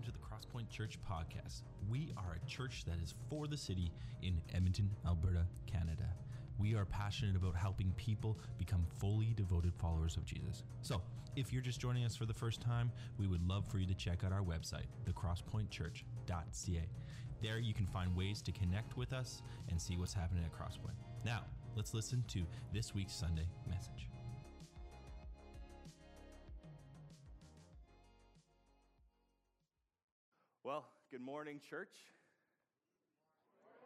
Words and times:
welcome 0.00 0.12
to 0.12 0.18
the 0.18 0.24
Crosspoint 0.24 0.70
Church 0.70 0.98
podcast. 1.10 1.62
We 1.88 2.12
are 2.16 2.36
a 2.36 2.46
church 2.48 2.84
that 2.86 2.96
is 3.02 3.14
for 3.28 3.46
the 3.46 3.56
city 3.56 3.92
in 4.22 4.40
Edmonton, 4.54 4.90
Alberta, 5.06 5.46
Canada. 5.66 6.08
We 6.58 6.74
are 6.74 6.84
passionate 6.84 7.36
about 7.36 7.54
helping 7.54 7.92
people 7.96 8.38
become 8.58 8.86
fully 8.98 9.34
devoted 9.36 9.74
followers 9.74 10.16
of 10.16 10.24
Jesus. 10.24 10.64
So, 10.82 11.02
if 11.36 11.52
you're 11.52 11.62
just 11.62 11.80
joining 11.80 12.04
us 12.04 12.16
for 12.16 12.24
the 12.24 12.34
first 12.34 12.60
time, 12.60 12.90
we 13.18 13.26
would 13.26 13.46
love 13.46 13.66
for 13.66 13.78
you 13.78 13.86
to 13.86 13.94
check 13.94 14.24
out 14.24 14.32
our 14.32 14.42
website, 14.42 14.86
thecrosspointchurch.ca. 15.08 16.88
There 17.42 17.58
you 17.58 17.74
can 17.74 17.86
find 17.86 18.16
ways 18.16 18.42
to 18.42 18.52
connect 18.52 18.96
with 18.96 19.12
us 19.12 19.42
and 19.68 19.80
see 19.80 19.96
what's 19.96 20.14
happening 20.14 20.44
at 20.44 20.52
Crosspoint. 20.52 20.96
Now, 21.24 21.42
let's 21.76 21.94
listen 21.94 22.24
to 22.28 22.42
this 22.72 22.94
week's 22.94 23.14
Sunday 23.14 23.48
message. 23.68 24.09
Morning, 31.30 31.62
church. 31.62 32.10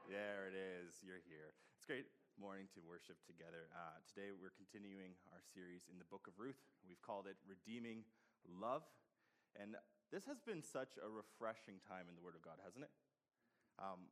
There 0.09 0.49
it 0.49 0.57
is. 0.57 0.97
You're 1.05 1.21
here. 1.29 1.53
It's 1.77 1.85
great 1.85 2.09
morning 2.41 2.73
to 2.73 2.81
worship 2.81 3.21
together. 3.29 3.69
Uh, 3.77 4.01
today, 4.09 4.33
we're 4.33 4.57
continuing 4.57 5.13
our 5.29 5.45
series 5.53 5.85
in 5.93 6.01
the 6.01 6.09
book 6.09 6.25
of 6.25 6.41
Ruth. 6.41 6.57
We've 6.89 7.05
called 7.05 7.29
it 7.29 7.37
Redeeming 7.45 8.09
Love. 8.49 8.89
And 9.61 9.77
this 10.09 10.25
has 10.25 10.41
been 10.41 10.65
such 10.65 10.97
a 10.97 11.05
refreshing 11.05 11.85
time 11.85 12.09
in 12.09 12.17
the 12.17 12.25
Word 12.25 12.33
of 12.33 12.41
God, 12.41 12.65
hasn't 12.65 12.89
it? 12.89 12.95
Um, 13.77 14.09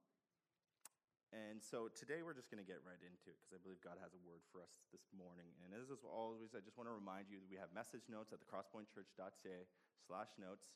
and 1.32 1.64
so 1.64 1.88
today, 1.88 2.20
we're 2.20 2.36
just 2.36 2.52
going 2.52 2.60
to 2.60 2.68
get 2.68 2.84
right 2.84 3.00
into 3.00 3.32
it 3.32 3.40
because 3.40 3.56
I 3.56 3.64
believe 3.64 3.80
God 3.80 3.96
has 4.04 4.12
a 4.12 4.20
word 4.20 4.44
for 4.52 4.60
us 4.60 4.84
this 4.92 5.08
morning. 5.08 5.56
And 5.64 5.72
as 5.72 5.88
always, 6.04 6.52
I 6.52 6.60
just 6.60 6.76
want 6.76 6.92
to 6.92 6.92
remind 6.92 7.32
you 7.32 7.40
that 7.40 7.48
we 7.48 7.56
have 7.56 7.72
message 7.72 8.04
notes 8.12 8.36
at 8.36 8.44
the 8.44 8.48
crosspointchurch.ca 8.52 9.64
slash 10.04 10.36
notes. 10.36 10.68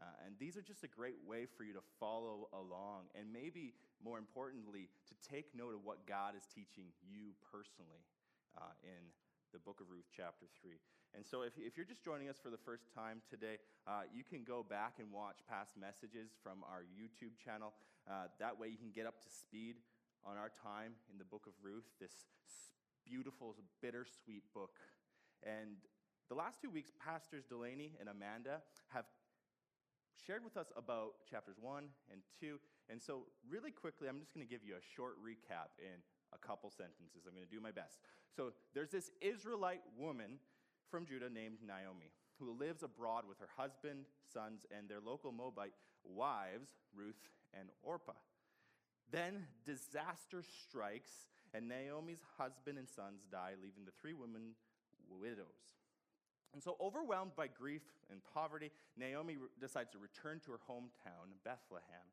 Uh, 0.00 0.26
and 0.26 0.34
these 0.40 0.56
are 0.56 0.62
just 0.62 0.82
a 0.82 0.88
great 0.88 1.20
way 1.28 1.44
for 1.44 1.62
you 1.62 1.74
to 1.74 1.84
follow 2.00 2.48
along 2.56 3.04
and 3.14 3.28
maybe 3.32 3.74
more 4.02 4.18
importantly, 4.18 4.88
to 5.08 5.14
take 5.20 5.52
note 5.54 5.74
of 5.76 5.84
what 5.84 6.08
God 6.08 6.32
is 6.36 6.44
teaching 6.48 6.88
you 7.04 7.36
personally 7.52 8.00
uh, 8.56 8.72
in 8.82 9.12
the 9.52 9.60
book 9.60 9.80
of 9.80 9.92
Ruth, 9.92 10.08
chapter 10.08 10.48
3. 10.62 10.80
And 11.12 11.26
so, 11.26 11.42
if, 11.42 11.52
if 11.58 11.76
you're 11.76 11.88
just 11.88 12.04
joining 12.04 12.30
us 12.30 12.38
for 12.38 12.50
the 12.50 12.60
first 12.62 12.86
time 12.94 13.20
today, 13.28 13.58
uh, 13.86 14.06
you 14.14 14.22
can 14.22 14.46
go 14.46 14.62
back 14.62 15.02
and 15.02 15.10
watch 15.10 15.42
past 15.44 15.74
messages 15.74 16.30
from 16.38 16.62
our 16.64 16.86
YouTube 16.86 17.34
channel. 17.36 17.74
Uh, 18.08 18.30
that 18.38 18.54
way, 18.54 18.68
you 18.68 18.78
can 18.78 18.94
get 18.94 19.06
up 19.06 19.20
to 19.20 19.28
speed 19.28 19.76
on 20.24 20.38
our 20.38 20.54
time 20.62 20.94
in 21.10 21.18
the 21.18 21.26
book 21.26 21.50
of 21.50 21.52
Ruth, 21.60 21.88
this 22.00 22.14
beautiful, 23.04 23.56
bittersweet 23.82 24.46
book. 24.54 24.78
And 25.42 25.82
the 26.28 26.38
last 26.38 26.62
two 26.62 26.70
weeks, 26.70 26.92
Pastors 26.94 27.42
Delaney 27.44 27.98
and 27.98 28.08
Amanda 28.08 28.62
have 28.94 29.04
shared 30.26 30.44
with 30.44 30.56
us 30.56 30.72
about 30.76 31.14
chapters 31.30 31.56
1 31.60 31.84
and 32.12 32.20
2. 32.40 32.58
And 32.88 33.00
so, 33.00 33.26
really 33.48 33.70
quickly, 33.70 34.08
I'm 34.08 34.18
just 34.20 34.34
going 34.34 34.46
to 34.46 34.50
give 34.50 34.64
you 34.64 34.74
a 34.74 34.84
short 34.96 35.16
recap 35.22 35.76
in 35.78 36.02
a 36.32 36.38
couple 36.38 36.70
sentences. 36.70 37.26
I'm 37.26 37.34
going 37.34 37.46
to 37.46 37.54
do 37.54 37.60
my 37.60 37.72
best. 37.72 37.98
So, 38.34 38.52
there's 38.74 38.90
this 38.90 39.10
Israelite 39.20 39.82
woman 39.98 40.38
from 40.90 41.06
Judah 41.06 41.30
named 41.30 41.58
Naomi 41.64 42.10
who 42.40 42.56
lives 42.58 42.82
abroad 42.82 43.24
with 43.28 43.38
her 43.38 43.48
husband, 43.56 44.06
sons, 44.32 44.64
and 44.76 44.88
their 44.88 45.00
local 45.00 45.30
Moabite 45.30 45.74
wives, 46.04 46.70
Ruth 46.96 47.28
and 47.52 47.68
Orpah. 47.82 48.16
Then 49.12 49.46
disaster 49.66 50.42
strikes, 50.66 51.10
and 51.52 51.68
Naomi's 51.68 52.22
husband 52.38 52.78
and 52.78 52.88
sons 52.88 53.22
die, 53.30 53.52
leaving 53.62 53.84
the 53.84 53.92
three 54.00 54.14
women 54.14 54.54
widows. 55.20 55.79
And 56.52 56.62
so, 56.62 56.76
overwhelmed 56.80 57.36
by 57.36 57.46
grief 57.46 57.82
and 58.10 58.20
poverty, 58.34 58.70
Naomi 58.96 59.36
decides 59.60 59.90
to 59.90 59.98
return 59.98 60.40
to 60.44 60.52
her 60.52 60.60
hometown, 60.68 61.30
Bethlehem. 61.44 62.06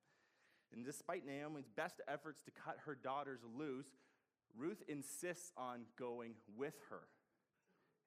And 0.71 0.85
despite 0.85 1.25
Naomi's 1.25 1.69
best 1.75 2.01
efforts 2.07 2.41
to 2.43 2.51
cut 2.51 2.77
her 2.85 2.95
daughters 2.95 3.39
loose, 3.57 3.87
Ruth 4.55 4.83
insists 4.87 5.51
on 5.57 5.81
going 5.97 6.33
with 6.55 6.75
her. 6.89 7.01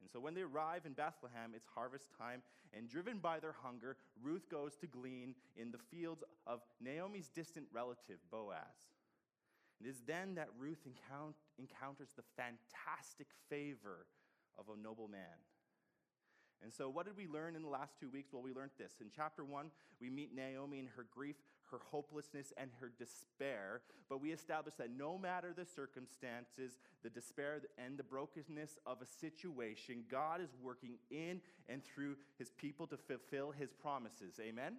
And 0.00 0.10
so, 0.10 0.20
when 0.20 0.34
they 0.34 0.42
arrive 0.42 0.86
in 0.86 0.92
Bethlehem, 0.92 1.52
it's 1.54 1.66
harvest 1.74 2.08
time, 2.16 2.42
and 2.72 2.88
driven 2.88 3.18
by 3.18 3.40
their 3.40 3.54
hunger, 3.62 3.96
Ruth 4.22 4.48
goes 4.48 4.76
to 4.76 4.86
glean 4.86 5.34
in 5.56 5.72
the 5.72 5.78
fields 5.78 6.22
of 6.46 6.60
Naomi's 6.80 7.28
distant 7.28 7.66
relative, 7.72 8.18
Boaz. 8.30 8.94
It 9.80 9.88
is 9.88 10.02
then 10.06 10.34
that 10.36 10.48
Ruth 10.58 10.86
encounters 11.58 12.10
the 12.16 12.22
fantastic 12.36 13.28
favor 13.48 14.06
of 14.58 14.66
a 14.68 14.80
noble 14.80 15.08
man. 15.08 15.40
And 16.62 16.72
so, 16.72 16.90
what 16.90 17.06
did 17.06 17.16
we 17.16 17.26
learn 17.26 17.56
in 17.56 17.62
the 17.62 17.68
last 17.68 17.98
two 17.98 18.10
weeks? 18.10 18.32
Well, 18.32 18.42
we 18.42 18.52
learned 18.52 18.72
this. 18.78 18.92
In 19.00 19.06
chapter 19.14 19.44
one, 19.44 19.70
we 20.00 20.10
meet 20.10 20.34
Naomi 20.34 20.78
in 20.78 20.86
her 20.96 21.06
grief, 21.10 21.36
her 21.70 21.80
hopelessness, 21.90 22.52
and 22.58 22.70
her 22.80 22.92
despair. 22.98 23.80
But 24.08 24.20
we 24.20 24.30
established 24.32 24.76
that 24.78 24.90
no 24.90 25.16
matter 25.16 25.54
the 25.56 25.64
circumstances, 25.64 26.78
the 27.02 27.08
despair, 27.08 27.62
and 27.78 27.96
the 27.96 28.02
brokenness 28.02 28.76
of 28.84 28.98
a 29.00 29.06
situation, 29.06 30.04
God 30.10 30.42
is 30.42 30.50
working 30.62 30.98
in 31.10 31.40
and 31.68 31.82
through 31.82 32.16
his 32.38 32.50
people 32.50 32.86
to 32.88 32.98
fulfill 32.98 33.52
his 33.52 33.72
promises. 33.72 34.38
Amen? 34.38 34.76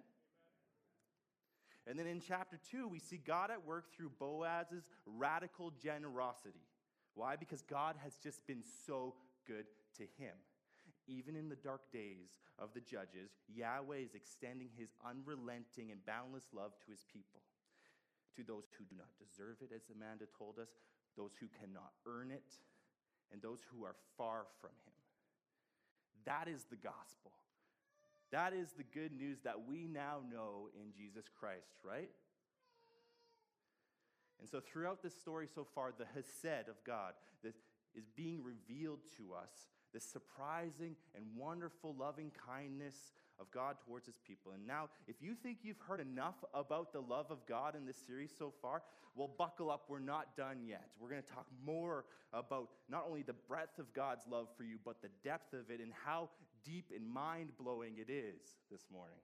And 1.88 1.98
then 1.98 2.06
in 2.06 2.20
chapter 2.20 2.60
two, 2.70 2.86
we 2.86 3.00
see 3.00 3.16
God 3.16 3.50
at 3.50 3.66
work 3.66 3.92
through 3.92 4.12
Boaz's 4.20 4.84
radical 5.04 5.72
generosity. 5.82 6.62
Why? 7.14 7.34
Because 7.34 7.62
God 7.62 7.96
has 8.04 8.16
just 8.22 8.46
been 8.46 8.62
so 8.86 9.14
good 9.46 9.66
to 9.96 10.04
him. 10.16 10.34
Even 11.08 11.34
in 11.34 11.48
the 11.48 11.56
dark 11.56 11.90
days 11.92 12.38
of 12.58 12.70
the 12.74 12.80
judges, 12.80 13.30
Yahweh 13.48 13.98
is 13.98 14.14
extending 14.14 14.70
his 14.76 14.94
unrelenting 15.04 15.90
and 15.90 16.04
boundless 16.06 16.46
love 16.54 16.72
to 16.84 16.90
his 16.90 17.04
people. 17.12 17.42
To 18.36 18.42
those 18.42 18.70
who 18.78 18.84
do 18.84 18.96
not 18.96 19.10
deserve 19.18 19.56
it, 19.60 19.74
as 19.74 19.90
Amanda 19.90 20.24
told 20.38 20.58
us, 20.58 20.70
those 21.16 21.32
who 21.38 21.46
cannot 21.60 21.92
earn 22.06 22.30
it, 22.30 22.54
and 23.32 23.42
those 23.42 23.60
who 23.70 23.84
are 23.84 23.96
far 24.16 24.46
from 24.60 24.70
him. 24.86 24.94
That 26.24 26.48
is 26.48 26.64
the 26.70 26.76
gospel. 26.76 27.32
That 28.30 28.54
is 28.54 28.72
the 28.72 28.84
good 28.84 29.12
news 29.12 29.40
that 29.44 29.66
we 29.68 29.86
now 29.86 30.20
know 30.32 30.68
in 30.74 30.92
Jesus 30.96 31.26
Christ, 31.38 31.84
right? 31.84 32.08
And 34.40 34.48
so, 34.48 34.60
throughout 34.60 35.02
this 35.02 35.14
story 35.14 35.46
so 35.52 35.66
far, 35.74 35.92
the 35.92 36.06
Hesed 36.14 36.68
of 36.68 36.82
God 36.84 37.12
is 37.44 38.08
being 38.16 38.42
revealed 38.42 39.00
to 39.18 39.34
us 39.34 39.50
this 39.92 40.04
surprising 40.04 40.96
and 41.14 41.24
wonderful 41.36 41.94
loving 41.98 42.30
kindness 42.46 43.12
of 43.38 43.50
God 43.50 43.76
towards 43.84 44.06
his 44.06 44.18
people. 44.26 44.52
And 44.52 44.66
now, 44.66 44.88
if 45.06 45.16
you 45.20 45.34
think 45.34 45.58
you've 45.62 45.80
heard 45.86 46.00
enough 46.00 46.36
about 46.54 46.92
the 46.92 47.00
love 47.00 47.26
of 47.30 47.44
God 47.46 47.74
in 47.74 47.86
this 47.86 47.96
series 48.06 48.30
so 48.36 48.52
far, 48.62 48.82
well, 49.14 49.30
buckle 49.36 49.70
up. 49.70 49.84
We're 49.88 50.00
not 50.00 50.36
done 50.36 50.58
yet. 50.66 50.88
We're 50.98 51.10
going 51.10 51.22
to 51.22 51.28
talk 51.28 51.46
more 51.64 52.04
about 52.32 52.68
not 52.88 53.04
only 53.06 53.22
the 53.22 53.34
breadth 53.34 53.78
of 53.78 53.92
God's 53.92 54.24
love 54.30 54.48
for 54.56 54.64
you, 54.64 54.78
but 54.84 55.02
the 55.02 55.10
depth 55.22 55.52
of 55.52 55.70
it 55.70 55.80
and 55.80 55.92
how 56.04 56.30
deep 56.64 56.92
and 56.94 57.06
mind 57.06 57.50
blowing 57.58 57.94
it 57.98 58.10
is 58.10 58.40
this 58.70 58.86
morning. 58.90 59.18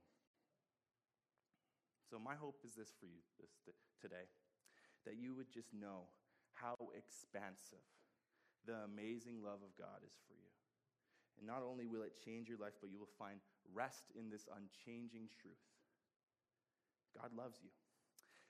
So, 2.11 2.19
my 2.19 2.35
hope 2.35 2.61
is 2.65 2.75
this 2.75 2.93
for 2.99 3.07
you 3.07 3.21
this, 3.41 3.77
today 4.01 4.29
that 5.07 5.17
you 5.17 5.35
would 5.35 5.51
just 5.53 5.73
know 5.73 6.09
how 6.55 6.75
expansive 6.97 7.85
the 8.67 8.75
amazing 8.85 9.41
love 9.43 9.61
of 9.65 9.73
God 9.79 10.05
is 10.05 10.13
for 10.27 10.35
you. 10.35 10.58
And 11.39 11.47
not 11.47 11.63
only 11.63 11.87
will 11.87 12.03
it 12.03 12.19
change 12.19 12.51
your 12.51 12.59
life, 12.59 12.75
but 12.83 12.91
you 12.91 12.99
will 12.99 13.15
find 13.19 13.39
rest 13.71 14.11
in 14.19 14.29
this 14.29 14.51
unchanging 14.51 15.31
truth. 15.31 15.63
God 17.15 17.31
loves 17.35 17.63
you. 17.63 17.71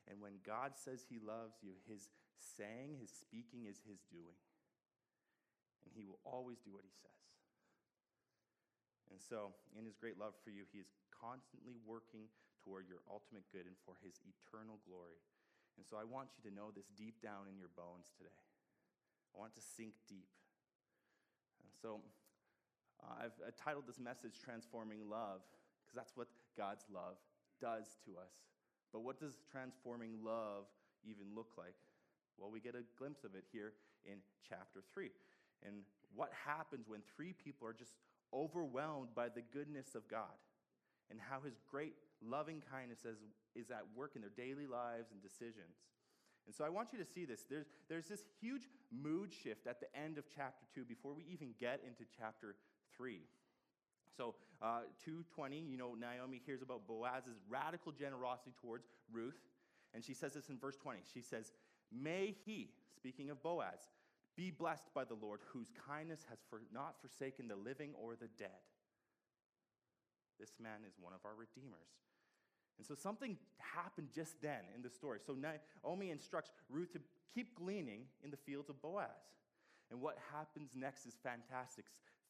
And 0.09 0.25
when 0.25 0.41
God 0.41 0.73
says 0.73 1.05
he 1.05 1.21
loves 1.21 1.61
you, 1.61 1.77
his 1.85 2.09
saying, 2.41 2.97
his 2.97 3.13
speaking 3.13 3.69
is 3.69 3.85
his 3.85 4.01
doing. 4.09 4.41
And 5.85 5.93
he 5.93 6.09
will 6.09 6.21
always 6.25 6.59
do 6.65 6.73
what 6.73 6.89
he 6.89 6.95
says. 6.97 7.09
And 9.13 9.21
so, 9.21 9.57
in 9.73 9.89
his 9.89 9.97
great 9.97 10.21
love 10.21 10.37
for 10.45 10.53
you, 10.53 10.69
he 10.69 10.81
is 10.81 10.93
constantly 11.09 11.81
working 11.85 12.29
toward 12.61 12.85
your 12.85 13.01
ultimate 13.09 13.49
good 13.49 13.65
and 13.65 13.77
for 13.89 13.97
his 14.05 14.21
eternal 14.21 14.81
glory. 14.85 15.17
And 15.81 15.85
so, 15.89 15.97
I 15.97 16.05
want 16.05 16.37
you 16.37 16.45
to 16.45 16.53
know 16.53 16.69
this 16.69 16.93
deep 16.93 17.25
down 17.25 17.49
in 17.49 17.57
your 17.57 17.73
bones 17.73 18.13
today. 18.21 18.37
I 19.33 19.41
want 19.41 19.57
to 19.57 19.65
sink 19.65 19.97
deep. 20.05 20.29
And 21.65 21.73
so, 21.73 22.05
uh, 23.03 23.25
I've 23.25 23.39
uh, 23.47 23.51
titled 23.57 23.87
this 23.87 23.99
message 23.99 24.41
Transforming 24.43 25.09
Love, 25.09 25.41
because 25.85 25.97
that's 25.97 26.17
what 26.17 26.29
God's 26.57 26.85
love 26.93 27.17
does 27.61 27.99
to 28.05 28.19
us. 28.19 28.33
But 28.93 29.03
what 29.03 29.21
does 29.21 29.35
transforming 29.51 30.25
love 30.25 30.65
even 31.05 31.35
look 31.35 31.53
like? 31.59 31.75
Well, 32.39 32.51
we 32.51 32.61
get 32.61 32.75
a 32.75 32.85
glimpse 32.99 33.25
of 33.25 33.35
it 33.35 33.45
here 33.53 33.73
in 34.05 34.19
chapter 34.49 34.81
3. 34.95 35.11
And 35.67 35.83
what 36.15 36.31
happens 36.47 36.89
when 36.89 37.01
three 37.17 37.33
people 37.33 37.67
are 37.67 37.73
just 37.73 37.93
overwhelmed 38.33 39.15
by 39.15 39.29
the 39.29 39.43
goodness 39.53 39.95
of 39.95 40.09
God 40.09 40.39
and 41.11 41.19
how 41.21 41.41
his 41.41 41.59
great 41.71 41.95
loving 42.23 42.63
kindness 42.71 43.01
is, 43.05 43.19
is 43.55 43.71
at 43.71 43.85
work 43.97 44.13
in 44.15 44.21
their 44.21 44.33
daily 44.37 44.67
lives 44.67 45.11
and 45.11 45.23
decisions. 45.23 45.83
And 46.47 46.55
so 46.55 46.65
I 46.65 46.71
want 46.71 46.93
you 46.93 46.99
to 46.99 47.05
see 47.05 47.25
this. 47.25 47.45
There's, 47.49 47.67
there's 47.89 48.09
this 48.09 48.25
huge 48.41 48.69
mood 48.91 49.33
shift 49.33 49.67
at 49.67 49.81
the 49.81 49.89
end 49.99 50.17
of 50.17 50.25
chapter 50.35 50.65
2 50.75 50.85
before 50.85 51.13
we 51.13 51.25
even 51.31 51.53
get 51.61 51.83
into 51.87 52.09
chapter 52.17 52.57
3. 52.99 53.21
So, 54.17 54.35
uh, 54.61 54.81
220, 55.05 55.61
you 55.61 55.79
know, 55.79 55.95
Naomi 55.95 56.43
hears 56.45 56.61
about 56.61 56.87
Boaz's 56.87 57.39
radical 57.49 57.93
generosity 57.93 58.53
towards 58.61 58.85
Ruth, 59.13 59.39
and 59.95 60.05
she 60.05 60.13
says 60.13 60.35
this 60.35 60.49
in 60.49 60.59
verse 60.59 60.77
20. 60.77 61.01
She 61.15 61.23
says, 61.23 61.53
May 61.93 62.35
he, 62.45 62.71
speaking 62.97 63.31
of 63.31 63.43
Boaz, 63.43 63.89
be 64.37 64.51
blessed 64.51 64.93
by 64.95 65.05
the 65.05 65.15
Lord, 65.15 65.41
whose 65.53 65.71
kindness 65.89 66.27
has 66.29 66.39
for, 66.51 66.63
not 66.73 67.01
forsaken 67.01 67.49
the 67.49 67.57
living 67.57 67.93
or 68.01 68.15
the 68.15 68.29
dead. 68.39 68.63
This 70.39 70.53
man 70.63 70.87
is 70.87 70.95
one 71.01 71.13
of 71.13 71.21
our 71.25 71.35
redeemers. 71.35 71.89
And 72.79 72.87
so 72.87 72.95
something 72.95 73.37
happened 73.59 74.09
just 74.15 74.41
then 74.41 74.63
in 74.77 74.83
the 74.83 74.91
story. 74.91 75.19
So 75.25 75.35
Naomi 75.35 76.11
instructs 76.11 76.53
Ruth 76.71 76.93
to 76.93 77.01
keep 77.35 77.57
gleaning 77.57 78.03
in 78.23 78.31
the 78.31 78.37
fields 78.37 78.69
of 78.69 78.81
Boaz. 78.81 79.09
And 79.91 80.01
what 80.01 80.19
happens 80.33 80.71
next 80.77 81.07
is 81.07 81.15
fantastic. 81.23 81.87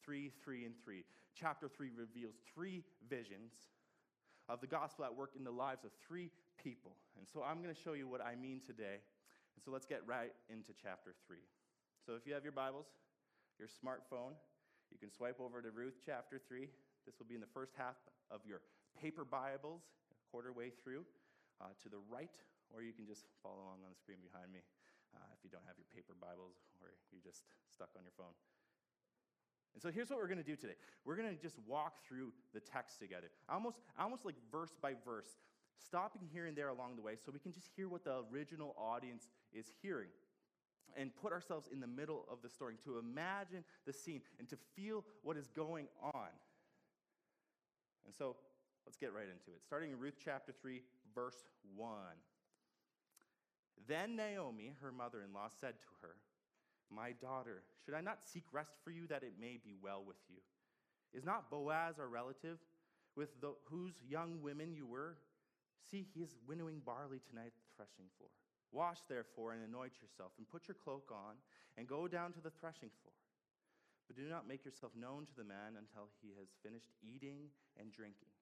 3, 0.08 0.32
3, 0.40 0.64
and 0.64 0.74
3. 0.80 1.04
Chapter 1.36 1.68
3 1.68 1.92
reveals 1.92 2.40
three 2.48 2.80
visions 3.12 3.52
of 4.48 4.64
the 4.64 4.66
gospel 4.66 5.04
at 5.04 5.12
work 5.12 5.36
in 5.36 5.44
the 5.44 5.52
lives 5.52 5.84
of 5.84 5.92
three 6.00 6.32
people. 6.56 6.96
And 7.20 7.28
so 7.28 7.44
I'm 7.44 7.60
going 7.60 7.74
to 7.74 7.76
show 7.76 7.92
you 7.92 8.08
what 8.08 8.24
I 8.24 8.32
mean 8.32 8.64
today. 8.64 9.04
And 9.52 9.60
so 9.60 9.68
let's 9.68 9.84
get 9.84 10.00
right 10.08 10.32
into 10.48 10.72
chapter 10.72 11.12
3. 11.28 11.36
So 12.00 12.16
if 12.16 12.24
you 12.24 12.32
have 12.32 12.40
your 12.40 12.56
Bibles, 12.56 12.88
your 13.60 13.68
smartphone, 13.68 14.32
you 14.88 14.96
can 14.96 15.12
swipe 15.12 15.44
over 15.44 15.60
to 15.60 15.68
Ruth 15.68 16.00
chapter 16.00 16.40
3. 16.40 16.64
This 17.04 17.20
will 17.20 17.28
be 17.28 17.36
in 17.36 17.44
the 17.44 17.52
first 17.52 17.76
half 17.76 18.00
of 18.32 18.40
your 18.48 18.64
paper 18.96 19.28
Bibles, 19.28 19.84
quarter 20.32 20.56
way 20.56 20.72
through, 20.72 21.04
uh, 21.60 21.76
to 21.84 21.92
the 21.92 22.00
right, 22.08 22.32
or 22.72 22.80
you 22.80 22.96
can 22.96 23.04
just 23.04 23.28
follow 23.44 23.60
along 23.60 23.84
on 23.84 23.92
the 23.92 24.00
screen 24.00 24.24
behind 24.24 24.48
me 24.56 24.64
uh, 25.12 25.36
if 25.36 25.44
you 25.44 25.52
don't 25.52 25.68
have 25.68 25.76
your 25.76 25.88
paper 25.92 26.16
Bibles 26.16 26.56
or 26.80 26.96
you're 27.12 27.20
just 27.20 27.44
stuck 27.68 27.92
on 27.92 28.08
your 28.08 28.16
phone. 28.16 28.32
And 29.78 29.82
so 29.84 29.92
here's 29.94 30.10
what 30.10 30.18
we're 30.18 30.26
going 30.26 30.42
to 30.42 30.44
do 30.44 30.56
today. 30.56 30.74
We're 31.04 31.14
going 31.14 31.28
to 31.28 31.40
just 31.40 31.54
walk 31.64 32.04
through 32.04 32.32
the 32.52 32.58
text 32.58 32.98
together, 32.98 33.30
almost, 33.48 33.78
almost 33.96 34.24
like 34.24 34.34
verse 34.50 34.74
by 34.82 34.94
verse, 35.04 35.38
stopping 35.78 36.22
here 36.32 36.46
and 36.46 36.56
there 36.56 36.70
along 36.70 36.96
the 36.96 37.02
way 37.02 37.12
so 37.14 37.30
we 37.30 37.38
can 37.38 37.52
just 37.52 37.68
hear 37.76 37.88
what 37.88 38.02
the 38.02 38.24
original 38.34 38.74
audience 38.76 39.28
is 39.52 39.66
hearing 39.80 40.08
and 40.96 41.14
put 41.14 41.32
ourselves 41.32 41.68
in 41.72 41.78
the 41.78 41.86
middle 41.86 42.24
of 42.28 42.38
the 42.42 42.48
story, 42.48 42.74
to 42.82 42.98
imagine 42.98 43.62
the 43.86 43.92
scene 43.92 44.20
and 44.40 44.48
to 44.48 44.56
feel 44.74 45.04
what 45.22 45.36
is 45.36 45.46
going 45.54 45.86
on. 46.02 46.34
And 48.04 48.12
so 48.12 48.34
let's 48.84 48.96
get 48.96 49.12
right 49.12 49.28
into 49.30 49.54
it. 49.54 49.62
Starting 49.64 49.92
in 49.92 50.00
Ruth 50.00 50.16
chapter 50.24 50.52
3, 50.60 50.82
verse 51.14 51.44
1. 51.76 51.94
Then 53.86 54.16
Naomi, 54.16 54.72
her 54.82 54.90
mother 54.90 55.22
in 55.22 55.32
law, 55.32 55.46
said 55.60 55.74
to 55.82 55.88
her, 56.02 56.16
My 56.94 57.12
daughter, 57.20 57.62
should 57.84 57.94
I 57.94 58.00
not 58.00 58.22
seek 58.22 58.44
rest 58.52 58.72
for 58.82 58.90
you 58.90 59.06
that 59.08 59.22
it 59.22 59.34
may 59.38 59.58
be 59.62 59.74
well 59.80 60.02
with 60.06 60.16
you? 60.28 60.40
Is 61.12 61.24
not 61.24 61.50
Boaz 61.50 61.98
our 61.98 62.08
relative, 62.08 62.58
with 63.16 63.40
the, 63.40 63.54
whose 63.64 63.94
young 64.08 64.40
women 64.42 64.72
you 64.72 64.86
were? 64.86 65.16
See, 65.90 66.06
he 66.14 66.20
is 66.20 66.36
winnowing 66.46 66.80
barley 66.84 67.20
tonight 67.28 67.52
at 67.52 67.60
the 67.60 67.76
threshing 67.76 68.10
floor. 68.16 68.30
Wash, 68.72 68.98
therefore, 69.08 69.52
and 69.52 69.64
anoint 69.64 70.00
yourself, 70.00 70.32
and 70.36 70.48
put 70.48 70.68
your 70.68 70.76
cloak 70.76 71.08
on, 71.12 71.36
and 71.76 71.88
go 71.88 72.08
down 72.08 72.32
to 72.32 72.40
the 72.40 72.52
threshing 72.60 72.90
floor. 73.00 73.16
But 74.06 74.16
do 74.16 74.28
not 74.28 74.48
make 74.48 74.64
yourself 74.64 74.92
known 74.96 75.24
to 75.26 75.36
the 75.36 75.44
man 75.44 75.76
until 75.76 76.08
he 76.20 76.32
has 76.40 76.48
finished 76.62 76.92
eating 77.04 77.52
and 77.80 77.92
drinking. 77.92 78.32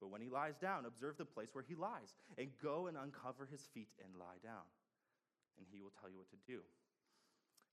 But 0.00 0.10
when 0.10 0.22
he 0.22 0.30
lies 0.30 0.58
down, 0.58 0.86
observe 0.86 1.18
the 1.18 1.24
place 1.24 1.50
where 1.52 1.66
he 1.66 1.74
lies, 1.74 2.14
and 2.38 2.54
go 2.62 2.86
and 2.86 2.96
uncover 2.96 3.46
his 3.50 3.66
feet 3.74 3.90
and 4.02 4.14
lie 4.14 4.38
down, 4.42 4.66
and 5.58 5.66
he 5.70 5.82
will 5.82 5.94
tell 5.98 6.10
you 6.10 6.18
what 6.18 6.30
to 6.30 6.38
do. 6.46 6.62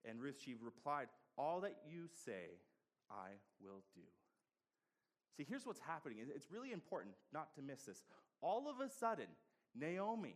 And 0.03 0.21
Ruth, 0.21 0.39
she 0.43 0.55
replied, 0.61 1.07
All 1.37 1.61
that 1.61 1.75
you 1.89 2.07
say, 2.25 2.59
I 3.09 3.29
will 3.61 3.83
do. 3.93 4.01
See, 5.37 5.45
here's 5.47 5.65
what's 5.65 5.79
happening. 5.79 6.17
It's 6.33 6.51
really 6.51 6.71
important 6.71 7.15
not 7.33 7.53
to 7.55 7.61
miss 7.61 7.83
this. 7.83 8.03
All 8.41 8.69
of 8.69 8.79
a 8.79 8.89
sudden, 8.89 9.27
Naomi, 9.75 10.35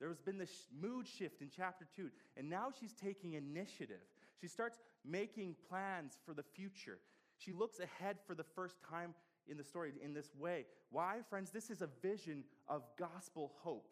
there's 0.00 0.20
been 0.20 0.38
this 0.38 0.66
mood 0.76 1.06
shift 1.06 1.40
in 1.40 1.48
chapter 1.54 1.86
2, 1.96 2.10
and 2.36 2.50
now 2.50 2.68
she's 2.78 2.92
taking 2.92 3.34
initiative. 3.34 4.00
She 4.40 4.48
starts 4.48 4.80
making 5.04 5.56
plans 5.68 6.18
for 6.26 6.34
the 6.34 6.42
future. 6.42 6.98
She 7.38 7.52
looks 7.52 7.78
ahead 7.78 8.16
for 8.26 8.34
the 8.34 8.44
first 8.44 8.76
time 8.88 9.14
in 9.48 9.56
the 9.56 9.64
story 9.64 9.92
in 10.02 10.12
this 10.12 10.34
way. 10.38 10.66
Why, 10.90 11.18
friends? 11.28 11.50
This 11.50 11.70
is 11.70 11.82
a 11.82 11.88
vision 12.02 12.44
of 12.68 12.82
gospel 12.98 13.52
hope. 13.62 13.88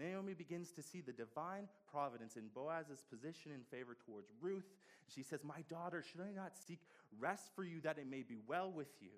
Naomi 0.00 0.34
begins 0.34 0.70
to 0.72 0.82
see 0.82 1.00
the 1.00 1.12
divine 1.12 1.68
providence 1.90 2.36
in 2.36 2.48
Boaz's 2.54 3.02
position 3.10 3.52
and 3.52 3.66
favor 3.66 3.96
towards 4.06 4.30
Ruth. 4.40 4.64
She 5.06 5.22
says, 5.22 5.40
My 5.44 5.62
daughter, 5.68 6.02
should 6.02 6.22
I 6.22 6.32
not 6.32 6.52
seek 6.66 6.80
rest 7.18 7.50
for 7.54 7.64
you 7.64 7.80
that 7.82 7.98
it 7.98 8.06
may 8.08 8.22
be 8.22 8.36
well 8.46 8.72
with 8.72 8.88
you? 9.00 9.10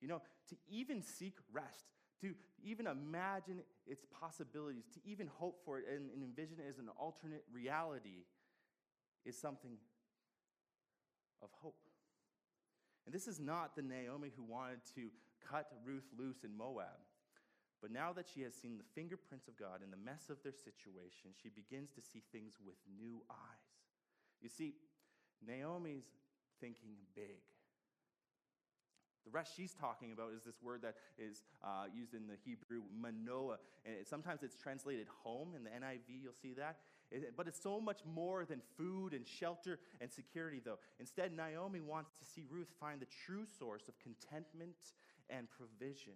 You 0.00 0.08
know, 0.08 0.22
to 0.48 0.56
even 0.68 1.02
seek 1.02 1.34
rest, 1.52 1.86
to 2.22 2.34
even 2.64 2.86
imagine 2.86 3.60
its 3.86 4.06
possibilities, 4.20 4.84
to 4.94 5.00
even 5.04 5.26
hope 5.26 5.60
for 5.64 5.78
it 5.78 5.84
and, 5.90 6.10
and 6.10 6.22
envision 6.22 6.58
it 6.60 6.68
as 6.68 6.78
an 6.78 6.88
alternate 6.98 7.44
reality 7.52 8.24
is 9.26 9.36
something 9.36 9.72
of 11.42 11.48
hope. 11.60 11.76
And 13.04 13.14
this 13.14 13.26
is 13.26 13.40
not 13.40 13.74
the 13.74 13.82
Naomi 13.82 14.30
who 14.36 14.44
wanted 14.44 14.80
to 14.94 15.08
cut 15.50 15.68
Ruth 15.84 16.04
loose 16.16 16.44
in 16.44 16.56
Moab. 16.56 16.86
But 17.80 17.90
now 17.90 18.12
that 18.12 18.26
she 18.32 18.42
has 18.42 18.54
seen 18.54 18.76
the 18.76 18.84
fingerprints 18.94 19.48
of 19.48 19.56
God 19.56 19.80
in 19.82 19.90
the 19.90 19.96
mess 19.96 20.28
of 20.28 20.42
their 20.42 20.52
situation, 20.52 21.32
she 21.40 21.48
begins 21.48 21.90
to 21.92 22.02
see 22.02 22.22
things 22.30 22.58
with 22.64 22.76
new 22.98 23.22
eyes. 23.30 23.80
You 24.42 24.48
see, 24.48 24.74
Naomi's 25.46 26.04
thinking 26.60 26.96
big. 27.14 27.40
The 29.24 29.30
rest 29.30 29.52
she's 29.56 29.74
talking 29.74 30.12
about 30.12 30.32
is 30.34 30.42
this 30.44 30.62
word 30.62 30.82
that 30.82 30.96
is 31.18 31.44
uh, 31.62 31.84
used 31.94 32.14
in 32.14 32.26
the 32.26 32.36
Hebrew, 32.44 32.82
manoah. 32.98 33.58
And 33.84 33.94
it, 33.94 34.08
sometimes 34.08 34.42
it's 34.42 34.56
translated 34.56 35.06
home. 35.22 35.54
In 35.54 35.64
the 35.64 35.70
NIV, 35.70 36.22
you'll 36.22 36.32
see 36.32 36.54
that. 36.54 36.78
It, 37.10 37.36
but 37.36 37.46
it's 37.46 37.62
so 37.62 37.80
much 37.80 38.00
more 38.06 38.44
than 38.44 38.60
food 38.76 39.12
and 39.12 39.26
shelter 39.26 39.78
and 40.00 40.10
security, 40.10 40.60
though. 40.64 40.78
Instead, 40.98 41.36
Naomi 41.36 41.80
wants 41.80 42.12
to 42.18 42.24
see 42.24 42.44
Ruth 42.50 42.68
find 42.80 43.00
the 43.00 43.06
true 43.26 43.44
source 43.58 43.88
of 43.88 43.94
contentment 43.98 44.76
and 45.28 45.48
provision. 45.50 46.14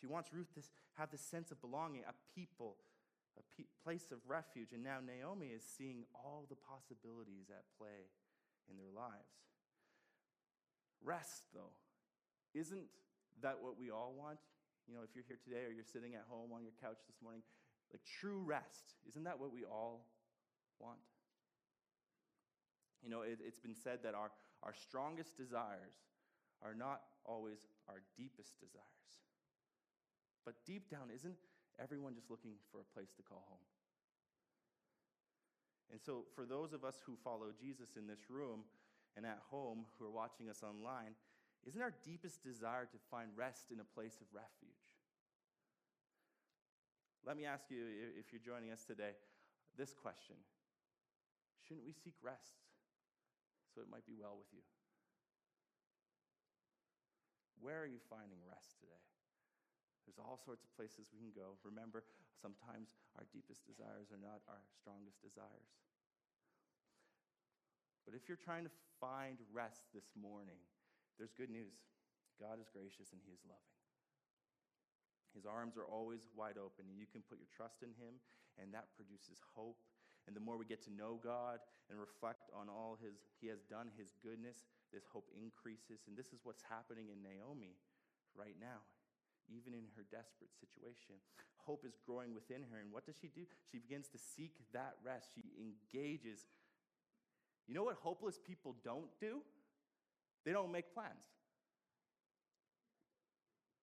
She 0.00 0.06
wants 0.06 0.32
Ruth 0.32 0.52
to 0.54 0.62
have 0.96 1.10
the 1.10 1.18
sense 1.18 1.50
of 1.50 1.60
belonging, 1.60 2.02
a 2.08 2.14
people, 2.34 2.76
a 3.38 3.42
pe- 3.56 3.68
place 3.82 4.12
of 4.12 4.18
refuge. 4.26 4.72
And 4.72 4.82
now 4.82 4.98
Naomi 5.04 5.48
is 5.48 5.62
seeing 5.62 6.04
all 6.14 6.46
the 6.48 6.56
possibilities 6.56 7.50
at 7.50 7.64
play 7.78 8.10
in 8.70 8.76
their 8.76 8.92
lives. 8.94 9.34
Rest, 11.02 11.44
though 11.54 11.74
isn't 12.54 12.88
that 13.42 13.58
what 13.60 13.78
we 13.78 13.90
all 13.90 14.14
want? 14.16 14.38
You 14.86 14.94
know, 14.94 15.00
if 15.04 15.14
you're 15.14 15.26
here 15.26 15.38
today 15.38 15.68
or 15.68 15.72
you're 15.72 15.86
sitting 15.86 16.14
at 16.14 16.24
home 16.28 16.50
on 16.52 16.62
your 16.62 16.72
couch 16.80 16.98
this 17.06 17.20
morning, 17.22 17.42
like 17.92 18.00
true 18.04 18.42
rest, 18.44 18.96
isn't 19.08 19.24
that 19.24 19.38
what 19.38 19.52
we 19.52 19.64
all 19.64 20.06
want? 20.80 20.98
You 23.02 23.10
know, 23.10 23.22
it, 23.22 23.38
has 23.44 23.60
been 23.60 23.76
said 23.76 24.00
that 24.02 24.14
our, 24.14 24.32
our 24.62 24.74
strongest 24.74 25.36
desires 25.36 25.94
are 26.64 26.74
not 26.74 27.02
always 27.24 27.58
our 27.88 28.02
deepest 28.16 28.58
desires. 28.58 29.12
But 30.48 30.64
deep 30.64 30.88
down, 30.88 31.12
isn't 31.12 31.36
everyone 31.76 32.16
just 32.16 32.32
looking 32.32 32.56
for 32.72 32.80
a 32.80 32.88
place 32.96 33.12
to 33.20 33.22
call 33.22 33.44
home? 33.52 33.68
And 35.92 36.00
so, 36.00 36.24
for 36.32 36.48
those 36.48 36.72
of 36.72 36.88
us 36.88 37.04
who 37.04 37.20
follow 37.20 37.52
Jesus 37.52 38.00
in 38.00 38.06
this 38.08 38.32
room 38.32 38.64
and 39.12 39.26
at 39.26 39.44
home 39.52 39.84
who 39.98 40.06
are 40.06 40.10
watching 40.10 40.48
us 40.48 40.64
online, 40.64 41.12
isn't 41.68 41.82
our 41.82 41.92
deepest 42.02 42.42
desire 42.42 42.88
to 42.88 42.96
find 43.10 43.28
rest 43.36 43.68
in 43.68 43.80
a 43.80 43.84
place 43.84 44.24
of 44.24 44.26
refuge? 44.32 44.96
Let 47.26 47.36
me 47.36 47.44
ask 47.44 47.68
you, 47.68 47.84
if 48.16 48.32
you're 48.32 48.40
joining 48.40 48.72
us 48.72 48.88
today, 48.88 49.20
this 49.76 49.92
question 49.92 50.36
Shouldn't 51.60 51.84
we 51.84 51.92
seek 51.92 52.16
rest 52.24 52.56
so 53.74 53.82
it 53.82 53.92
might 53.92 54.06
be 54.06 54.16
well 54.16 54.40
with 54.40 54.48
you? 54.56 54.64
Where 57.60 57.82
are 57.82 57.90
you 57.92 58.00
finding 58.08 58.40
rest 58.48 58.80
today? 58.80 59.07
There's 60.08 60.24
all 60.24 60.40
sorts 60.40 60.64
of 60.64 60.72
places 60.72 61.12
we 61.12 61.20
can 61.20 61.36
go. 61.36 61.60
Remember, 61.60 62.00
sometimes 62.40 62.96
our 63.20 63.28
deepest 63.28 63.68
desires 63.68 64.08
are 64.08 64.16
not 64.16 64.40
our 64.48 64.64
strongest 64.72 65.20
desires. 65.20 65.68
But 68.08 68.16
if 68.16 68.24
you're 68.24 68.40
trying 68.40 68.64
to 68.64 68.72
find 68.96 69.36
rest 69.52 69.92
this 69.92 70.16
morning, 70.16 70.56
there's 71.20 71.36
good 71.36 71.52
news 71.52 71.76
God 72.40 72.56
is 72.56 72.72
gracious 72.72 73.12
and 73.12 73.20
He 73.20 73.36
is 73.36 73.44
loving. 73.44 73.76
His 75.36 75.44
arms 75.44 75.76
are 75.76 75.84
always 75.84 76.24
wide 76.32 76.56
open, 76.56 76.88
and 76.88 76.96
you 76.96 77.04
can 77.04 77.20
put 77.20 77.36
your 77.36 77.52
trust 77.52 77.84
in 77.84 77.92
Him, 78.00 78.16
and 78.56 78.72
that 78.72 78.96
produces 78.96 79.44
hope. 79.52 79.76
And 80.24 80.32
the 80.32 80.40
more 80.40 80.56
we 80.56 80.64
get 80.64 80.80
to 80.88 80.92
know 80.92 81.20
God 81.20 81.60
and 81.92 82.00
reflect 82.00 82.48
on 82.56 82.72
all 82.72 82.96
His 82.96 83.28
He 83.44 83.52
has 83.52 83.60
done, 83.68 83.92
His 83.92 84.16
goodness, 84.24 84.64
this 84.88 85.04
hope 85.04 85.28
increases. 85.36 86.08
And 86.08 86.16
this 86.16 86.32
is 86.32 86.40
what's 86.48 86.64
happening 86.64 87.12
in 87.12 87.20
Naomi 87.20 87.76
right 88.32 88.56
now, 88.56 88.88
even 89.48 89.74
in 89.74 89.88
her 89.96 90.04
desperate 90.08 90.52
situation. 90.54 91.16
Hope 91.64 91.84
is 91.84 91.98
growing 92.04 92.32
within 92.32 92.64
her, 92.72 92.78
and 92.78 92.92
what 92.92 93.04
does 93.04 93.16
she 93.20 93.28
do? 93.28 93.42
She 93.70 93.78
begins 93.78 94.08
to 94.08 94.18
seek 94.18 94.56
that 94.72 94.96
rest. 95.04 95.32
She 95.34 95.44
engages. 95.60 96.46
You 97.66 97.74
know 97.74 97.84
what 97.84 97.96
hopeless 97.96 98.38
people 98.38 98.76
don't 98.84 99.10
do? 99.20 99.42
They 100.44 100.52
don't 100.52 100.72
make 100.72 100.94
plans. 100.94 101.28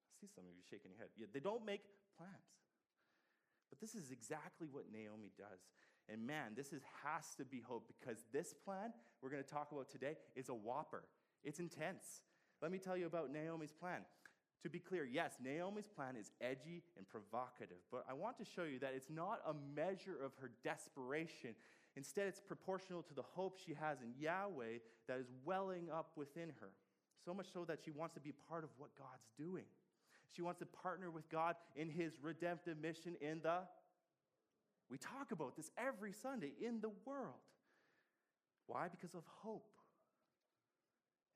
I 0.10 0.14
see 0.20 0.28
some 0.34 0.46
of 0.46 0.52
you 0.56 0.64
shaking 0.66 0.92
your 0.92 1.00
head. 1.00 1.10
Yeah, 1.18 1.28
they 1.34 1.40
don't 1.40 1.66
make 1.66 1.84
plans. 2.18 2.56
But 3.70 3.80
this 3.80 3.94
is 3.94 4.12
exactly 4.12 4.68
what 4.72 4.86
Naomi 4.92 5.32
does. 5.38 5.60
And 6.08 6.26
man, 6.26 6.54
this 6.56 6.72
is, 6.72 6.82
has 7.04 7.36
to 7.38 7.46
be 7.46 7.60
hope 7.60 7.88
because 7.88 8.26
this 8.32 8.54
plan 8.54 8.94
we're 9.22 9.30
going 9.30 9.44
to 9.44 9.50
talk 9.50 9.72
about 9.72 9.90
today 9.90 10.18
is 10.36 10.50
a 10.50 10.54
whopper. 10.54 11.04
It's 11.44 11.60
intense. 11.60 12.22
Let 12.62 12.72
me 12.72 12.78
tell 12.78 12.96
you 12.96 13.06
about 13.06 13.32
Naomi's 13.32 13.74
plan. 13.74 14.02
To 14.66 14.70
be 14.70 14.80
clear, 14.80 15.06
yes, 15.06 15.38
Naomi's 15.44 15.88
plan 15.88 16.16
is 16.20 16.32
edgy 16.42 16.82
and 16.98 17.08
provocative, 17.08 17.78
but 17.92 18.04
I 18.10 18.14
want 18.14 18.40
to 18.40 18.44
show 18.44 18.64
you 18.64 18.80
that 18.80 18.94
it's 18.96 19.12
not 19.12 19.38
a 19.46 19.54
measure 19.76 20.18
of 20.26 20.32
her 20.42 20.50
desperation. 20.64 21.54
Instead, 21.96 22.26
it's 22.26 22.42
proportional 22.42 23.04
to 23.04 23.14
the 23.14 23.22
hope 23.22 23.60
she 23.64 23.76
has 23.76 24.02
in 24.02 24.16
Yahweh 24.20 24.82
that 25.08 25.20
is 25.20 25.28
welling 25.44 25.92
up 25.94 26.14
within 26.16 26.50
her. 26.60 26.70
So 27.24 27.32
much 27.32 27.46
so 27.54 27.64
that 27.66 27.78
she 27.86 27.92
wants 27.92 28.16
to 28.16 28.20
be 28.20 28.34
part 28.50 28.64
of 28.64 28.72
what 28.80 28.90
God's 28.98 29.30
doing. 29.38 29.66
She 30.36 30.42
wants 30.42 30.58
to 30.62 30.66
partner 30.66 31.12
with 31.12 31.30
God 31.30 31.58
in 31.76 31.88
his 31.88 32.14
redemptive 32.20 32.80
mission 32.82 33.14
in 33.22 33.42
the, 33.44 33.60
we 34.90 34.98
talk 34.98 35.32
about 35.32 35.56
this 35.56 35.70
every 35.78 36.12
Sunday, 36.12 36.54
in 36.60 36.82
the 36.82 36.90
world. 37.06 37.46
Why? 38.66 38.88
Because 38.88 39.14
of 39.14 39.22
hope. 39.44 39.70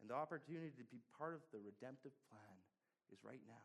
And 0.01 0.09
the 0.09 0.15
opportunity 0.15 0.71
to 0.79 0.83
be 0.89 0.98
part 1.15 1.36
of 1.36 1.41
the 1.51 1.59
redemptive 1.59 2.13
plan 2.31 2.58
is 3.11 3.23
right 3.23 3.41
now. 3.47 3.63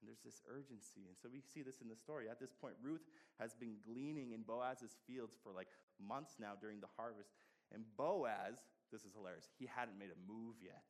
And 0.00 0.08
there's 0.08 0.24
this 0.24 0.40
urgency. 0.48 1.04
And 1.08 1.16
so 1.16 1.28
we 1.28 1.44
see 1.44 1.60
this 1.60 1.80
in 1.84 1.88
the 1.88 1.96
story. 1.96 2.28
At 2.30 2.40
this 2.40 2.52
point, 2.56 2.74
Ruth 2.80 3.04
has 3.38 3.54
been 3.54 3.76
gleaning 3.84 4.32
in 4.32 4.42
Boaz's 4.42 4.96
fields 5.06 5.36
for 5.42 5.52
like 5.52 5.68
months 6.00 6.40
now 6.40 6.56
during 6.56 6.80
the 6.80 6.88
harvest. 6.96 7.36
And 7.72 7.84
Boaz, 7.96 8.64
this 8.90 9.04
is 9.04 9.12
hilarious, 9.12 9.48
he 9.58 9.68
hadn't 9.68 9.98
made 9.98 10.10
a 10.10 10.20
move 10.24 10.56
yet. 10.64 10.88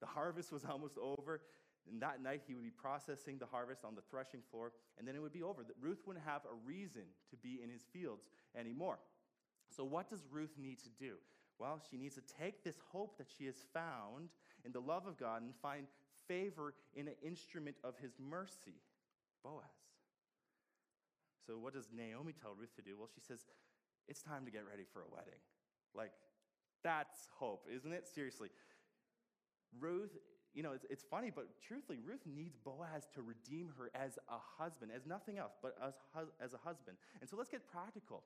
The 0.00 0.10
harvest 0.10 0.50
was 0.50 0.64
almost 0.64 0.98
over. 0.98 1.40
And 1.90 2.00
that 2.00 2.22
night, 2.22 2.42
he 2.46 2.54
would 2.54 2.62
be 2.62 2.70
processing 2.70 3.38
the 3.38 3.46
harvest 3.46 3.84
on 3.84 3.96
the 3.96 4.02
threshing 4.08 4.40
floor, 4.50 4.70
and 4.98 5.06
then 5.06 5.16
it 5.16 5.22
would 5.22 5.32
be 5.32 5.42
over. 5.42 5.64
Ruth 5.80 5.98
wouldn't 6.06 6.24
have 6.24 6.42
a 6.44 6.54
reason 6.64 7.02
to 7.30 7.36
be 7.36 7.60
in 7.62 7.68
his 7.68 7.82
fields 7.92 8.28
anymore. 8.56 8.98
So, 9.68 9.82
what 9.84 10.08
does 10.08 10.24
Ruth 10.30 10.54
need 10.58 10.78
to 10.80 10.90
do? 10.90 11.14
Well, 11.58 11.80
she 11.90 11.96
needs 11.96 12.14
to 12.14 12.22
take 12.38 12.62
this 12.62 12.78
hope 12.92 13.18
that 13.18 13.26
she 13.36 13.46
has 13.46 13.56
found 13.72 14.28
in 14.64 14.72
the 14.72 14.80
love 14.80 15.06
of 15.06 15.18
God 15.18 15.42
and 15.42 15.52
find 15.60 15.86
favor 16.32 16.74
in 16.94 17.08
an 17.08 17.14
instrument 17.22 17.76
of 17.84 17.94
his 17.98 18.12
mercy, 18.18 18.80
Boaz. 19.44 19.64
So, 21.46 21.58
what 21.58 21.74
does 21.74 21.88
Naomi 21.94 22.32
tell 22.32 22.52
Ruth 22.58 22.74
to 22.76 22.82
do? 22.82 22.96
Well, 22.98 23.08
she 23.12 23.20
says, 23.20 23.44
It's 24.08 24.22
time 24.22 24.44
to 24.46 24.50
get 24.50 24.62
ready 24.68 24.84
for 24.92 25.00
a 25.00 25.10
wedding. 25.10 25.40
Like, 25.94 26.12
that's 26.82 27.28
hope, 27.38 27.66
isn't 27.74 27.92
it? 27.92 28.06
Seriously. 28.06 28.48
Ruth, 29.78 30.16
you 30.54 30.62
know, 30.62 30.72
it's, 30.72 30.86
it's 30.88 31.02
funny, 31.02 31.30
but 31.34 31.48
truthfully, 31.66 31.98
Ruth 32.04 32.22
needs 32.26 32.56
Boaz 32.56 33.08
to 33.14 33.22
redeem 33.22 33.70
her 33.78 33.90
as 33.94 34.18
a 34.28 34.62
husband, 34.62 34.92
as 34.94 35.06
nothing 35.06 35.38
else, 35.38 35.52
but 35.62 35.76
as, 35.84 35.94
as 36.42 36.54
a 36.54 36.58
husband. 36.58 36.96
And 37.20 37.28
so 37.28 37.36
let's 37.36 37.50
get 37.50 37.66
practical. 37.70 38.22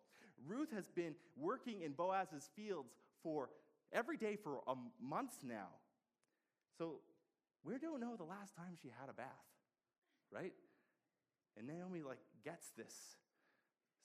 Ruth 0.47 0.71
has 0.73 0.89
been 0.89 1.15
working 1.37 1.83
in 1.83 1.93
Boaz's 1.93 2.51
fields 2.55 2.91
for 3.23 3.49
every 3.93 4.17
day 4.17 4.37
for 4.37 4.61
a 4.67 4.75
months 5.01 5.37
now. 5.43 5.69
So 6.79 7.01
we 7.67 7.79
don't 7.79 8.01
know 8.01 8.15
the 8.15 8.25
last 8.25 8.55
time 8.55 8.79
she 8.81 8.89
had 8.89 9.11
a 9.11 9.13
bath, 9.13 9.51
right? 10.31 10.55
And 11.59 11.67
Naomi 11.67 12.03
like 12.07 12.23
gets 12.45 12.71
this. 12.79 12.95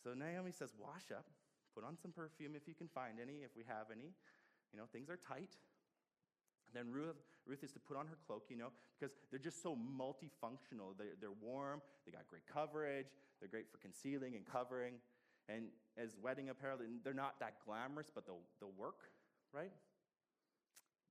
So 0.03 0.13
Naomi 0.17 0.51
says, 0.51 0.73
"Wash 0.73 1.13
up, 1.13 1.29
put 1.75 1.85
on 1.85 1.95
some 2.01 2.11
perfume 2.11 2.55
if 2.55 2.67
you 2.67 2.73
can 2.73 2.87
find 2.89 3.21
any, 3.21 3.45
if 3.45 3.55
we 3.55 3.63
have 3.67 3.93
any. 3.93 4.17
You 4.73 4.79
know, 4.79 4.85
things 4.91 5.09
are 5.09 5.17
tight." 5.17 5.53
Then 6.73 6.89
Ruth, 6.89 7.19
Ruth 7.45 7.63
is 7.63 7.71
to 7.73 7.79
put 7.79 7.97
on 7.97 8.07
her 8.07 8.17
cloak, 8.25 8.45
you 8.49 8.55
know, 8.55 8.71
because 8.97 9.13
they're 9.29 9.39
just 9.39 9.61
so 9.61 9.75
multifunctional. 9.75 10.97
They're, 10.97 11.19
they're 11.19 11.35
warm, 11.41 11.81
they 12.05 12.11
got 12.11 12.27
great 12.29 12.47
coverage, 12.47 13.07
they're 13.39 13.49
great 13.49 13.69
for 13.69 13.77
concealing 13.77 14.35
and 14.35 14.45
covering. 14.45 14.95
And 15.49 15.65
as 15.97 16.15
wedding 16.21 16.49
apparel, 16.49 16.77
they're 17.03 17.13
not 17.13 17.39
that 17.41 17.55
glamorous, 17.65 18.07
but 18.13 18.25
they'll, 18.25 18.45
they'll 18.61 18.77
work, 18.77 19.11
right? 19.51 19.71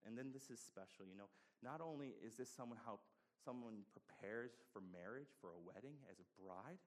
And 0.07 0.17
then 0.17 0.31
this 0.33 0.49
is 0.49 0.61
special, 0.65 1.05
you 1.05 1.17
know. 1.17 1.29
Not 1.63 1.81
only 1.81 2.17
is 2.25 2.37
this 2.37 2.49
someone 2.49 2.79
how 2.85 2.99
someone 3.45 3.85
prepares 3.93 4.53
for 4.73 4.81
marriage, 4.81 5.29
for 5.41 5.53
a 5.53 5.61
wedding 5.61 6.01
as 6.09 6.21
a 6.21 6.29
bride, 6.41 6.81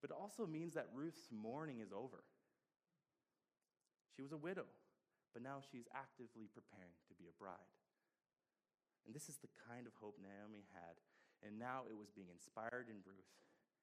but 0.00 0.10
it 0.10 0.16
also 0.18 0.46
means 0.46 0.74
that 0.74 0.92
Ruth's 0.94 1.30
mourning 1.30 1.80
is 1.80 1.90
over. 1.90 2.22
She 4.14 4.22
was 4.22 4.32
a 4.32 4.38
widow, 4.38 4.66
but 5.32 5.42
now 5.42 5.58
she's 5.58 5.90
actively 5.90 6.46
preparing 6.46 6.94
to 7.08 7.14
be 7.18 7.26
a 7.26 7.34
bride. 7.34 7.72
And 9.06 9.14
this 9.14 9.28
is 9.28 9.36
the 9.42 9.50
kind 9.68 9.86
of 9.86 9.92
hope 9.98 10.16
Naomi 10.22 10.64
had. 10.72 10.96
And 11.44 11.58
now 11.58 11.84
it 11.90 11.96
was 11.96 12.08
being 12.08 12.32
inspired 12.32 12.88
in 12.88 13.04
Ruth. 13.04 13.32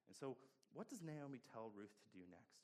And 0.10 0.18
so, 0.18 0.38
what 0.74 0.90
does 0.90 1.04
Naomi 1.04 1.44
tell 1.52 1.70
Ruth 1.76 1.94
to 2.02 2.10
do 2.10 2.26
next? 2.32 2.64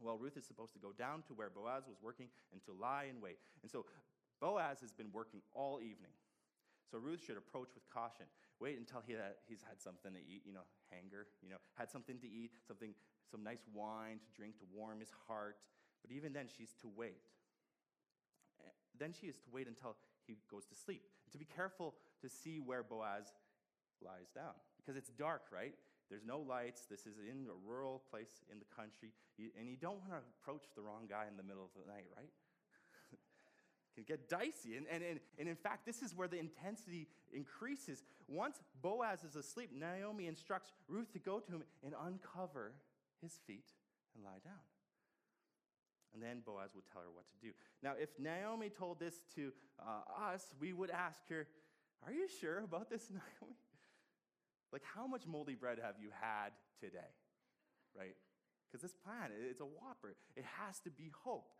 Well, 0.00 0.16
Ruth 0.16 0.38
is 0.38 0.46
supposed 0.46 0.72
to 0.72 0.80
go 0.80 0.92
down 0.96 1.20
to 1.28 1.34
where 1.34 1.50
Boaz 1.50 1.84
was 1.84 2.00
working 2.00 2.32
and 2.52 2.64
to 2.64 2.72
lie 2.72 3.12
in 3.12 3.20
wait. 3.20 3.36
And 3.60 3.70
so, 3.70 3.84
Boaz 4.40 4.80
has 4.80 4.92
been 4.92 5.12
working 5.12 5.40
all 5.54 5.80
evening. 5.80 6.12
So 6.90 6.98
Ruth 6.98 7.22
should 7.24 7.36
approach 7.36 7.68
with 7.74 7.88
caution. 7.92 8.26
Wait 8.58 8.78
until 8.78 9.02
he 9.06 9.12
had, 9.12 9.38
he's 9.46 9.62
had 9.62 9.80
something 9.80 10.12
to 10.12 10.18
eat, 10.18 10.42
you 10.44 10.52
know, 10.52 10.66
hanger, 10.90 11.26
you 11.42 11.48
know, 11.48 11.56
had 11.76 11.90
something 11.90 12.18
to 12.18 12.26
eat, 12.26 12.50
something, 12.66 12.94
some 13.30 13.44
nice 13.44 13.62
wine 13.72 14.18
to 14.18 14.28
drink 14.36 14.58
to 14.58 14.64
warm 14.74 14.98
his 14.98 15.12
heart. 15.28 15.56
But 16.02 16.10
even 16.10 16.32
then, 16.32 16.48
she's 16.48 16.72
to 16.82 16.88
wait. 16.88 17.22
Then 18.98 19.14
she 19.18 19.28
is 19.28 19.36
to 19.36 19.48
wait 19.52 19.66
until 19.66 19.96
he 20.26 20.36
goes 20.50 20.66
to 20.66 20.74
sleep. 20.74 21.00
And 21.24 21.32
to 21.32 21.38
be 21.38 21.46
careful 21.46 21.94
to 22.20 22.28
see 22.28 22.60
where 22.60 22.82
Boaz 22.82 23.32
lies 24.04 24.28
down. 24.34 24.52
Because 24.76 24.96
it's 24.96 25.08
dark, 25.08 25.48
right? 25.52 25.72
There's 26.10 26.24
no 26.26 26.40
lights. 26.40 26.84
This 26.90 27.06
is 27.06 27.16
in 27.16 27.46
a 27.48 27.56
rural 27.64 28.02
place 28.10 28.44
in 28.52 28.58
the 28.58 28.68
country. 28.68 29.12
And 29.38 29.68
you 29.68 29.76
don't 29.76 30.00
want 30.04 30.12
to 30.12 30.20
approach 30.36 30.68
the 30.76 30.82
wrong 30.82 31.08
guy 31.08 31.24
in 31.30 31.36
the 31.38 31.42
middle 31.42 31.64
of 31.64 31.72
the 31.72 31.86
night, 31.90 32.12
right? 32.16 32.28
Can 33.94 34.04
get 34.04 34.28
dicey. 34.28 34.76
And, 34.76 34.86
and, 34.90 35.02
and, 35.02 35.20
and 35.38 35.48
in 35.48 35.56
fact, 35.56 35.86
this 35.86 36.02
is 36.02 36.14
where 36.14 36.28
the 36.28 36.38
intensity 36.38 37.08
increases. 37.32 38.02
Once 38.28 38.60
Boaz 38.82 39.24
is 39.24 39.36
asleep, 39.36 39.70
Naomi 39.74 40.26
instructs 40.26 40.72
Ruth 40.88 41.12
to 41.12 41.18
go 41.18 41.40
to 41.40 41.52
him 41.52 41.62
and 41.84 41.94
uncover 42.06 42.72
his 43.22 43.32
feet 43.46 43.66
and 44.14 44.24
lie 44.24 44.40
down. 44.44 44.64
And 46.14 46.22
then 46.22 46.42
Boaz 46.44 46.70
would 46.74 46.84
tell 46.92 47.02
her 47.02 47.10
what 47.12 47.24
to 47.30 47.46
do. 47.46 47.52
Now, 47.82 47.92
if 48.00 48.08
Naomi 48.18 48.68
told 48.68 48.98
this 48.98 49.14
to 49.36 49.52
uh, 49.78 50.32
us, 50.32 50.44
we 50.60 50.72
would 50.72 50.90
ask 50.90 51.20
her, 51.28 51.46
Are 52.04 52.12
you 52.12 52.26
sure 52.40 52.64
about 52.64 52.90
this, 52.90 53.08
Naomi? 53.10 53.56
Like, 54.72 54.82
how 54.94 55.06
much 55.06 55.26
moldy 55.26 55.54
bread 55.54 55.78
have 55.82 55.96
you 56.00 56.10
had 56.20 56.50
today? 56.80 57.14
Right? 57.96 58.14
Because 58.70 58.82
this 58.82 58.94
plan, 59.04 59.30
it's 59.50 59.60
a 59.60 59.64
whopper. 59.64 60.14
It 60.36 60.44
has 60.60 60.78
to 60.80 60.90
be 60.90 61.10
hope. 61.24 61.50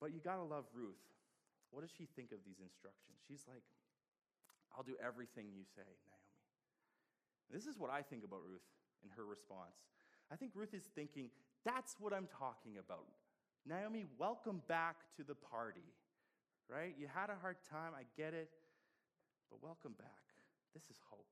But 0.00 0.12
you 0.12 0.20
got 0.20 0.36
to 0.36 0.42
love 0.42 0.64
Ruth 0.74 1.00
what 1.76 1.84
does 1.84 1.92
she 1.92 2.08
think 2.16 2.32
of 2.32 2.40
these 2.40 2.56
instructions? 2.64 3.20
She's 3.28 3.44
like, 3.44 3.60
I'll 4.72 4.80
do 4.80 4.96
everything 4.96 5.52
you 5.52 5.60
say, 5.76 5.84
Naomi. 5.84 6.40
This 7.52 7.68
is 7.68 7.76
what 7.76 7.92
I 7.92 8.00
think 8.00 8.24
about 8.24 8.40
Ruth 8.48 8.64
in 9.04 9.12
her 9.12 9.28
response. 9.28 9.76
I 10.32 10.40
think 10.40 10.56
Ruth 10.56 10.72
is 10.72 10.88
thinking, 10.96 11.28
that's 11.68 12.00
what 12.00 12.16
I'm 12.16 12.32
talking 12.32 12.80
about. 12.80 13.12
Naomi, 13.68 14.08
welcome 14.16 14.64
back 14.72 15.04
to 15.20 15.22
the 15.22 15.36
party, 15.36 15.84
right? 16.64 16.96
You 16.96 17.12
had 17.12 17.28
a 17.28 17.36
hard 17.36 17.60
time, 17.68 17.92
I 17.92 18.08
get 18.16 18.32
it, 18.32 18.48
but 19.52 19.60
welcome 19.60 19.92
back. 20.00 20.32
This 20.72 20.88
is 20.88 20.96
hope. 21.12 21.28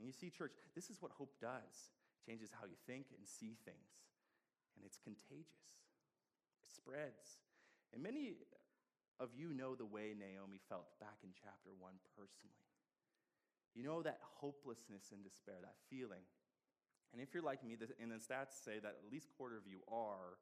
And 0.00 0.08
you 0.08 0.16
see, 0.16 0.32
church, 0.32 0.56
this 0.72 0.88
is 0.88 0.96
what 1.04 1.12
hope 1.12 1.36
does 1.44 1.92
it 1.92 2.24
changes 2.24 2.48
how 2.56 2.64
you 2.64 2.80
think 2.88 3.12
and 3.12 3.28
see 3.28 3.60
things, 3.68 3.92
and 4.72 4.80
it's 4.80 4.96
contagious, 4.96 5.76
it 6.64 6.72
spreads. 6.72 7.36
And 7.92 8.02
many 8.02 8.32
of 9.18 9.32
you 9.32 9.52
know 9.52 9.74
the 9.74 9.88
way 9.88 10.12
Naomi 10.12 10.60
felt 10.68 10.92
back 11.00 11.24
in 11.24 11.30
chapter 11.32 11.72
1 11.72 11.92
personally. 12.16 12.60
You 13.74 13.84
know 13.84 14.00
that 14.02 14.20
hopelessness 14.40 15.12
and 15.12 15.24
despair, 15.24 15.60
that 15.60 15.76
feeling. 15.88 16.24
And 17.12 17.20
if 17.20 17.32
you're 17.32 17.44
like 17.44 17.64
me, 17.64 17.76
and 17.76 18.10
the 18.10 18.20
stats 18.20 18.56
say 18.64 18.80
that 18.80 18.96
at 18.96 19.12
least 19.12 19.28
quarter 19.36 19.56
of 19.56 19.68
you 19.68 19.80
are, 19.88 20.40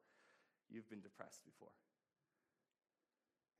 you've 0.70 0.88
been 0.88 1.02
depressed 1.02 1.44
before. 1.44 1.74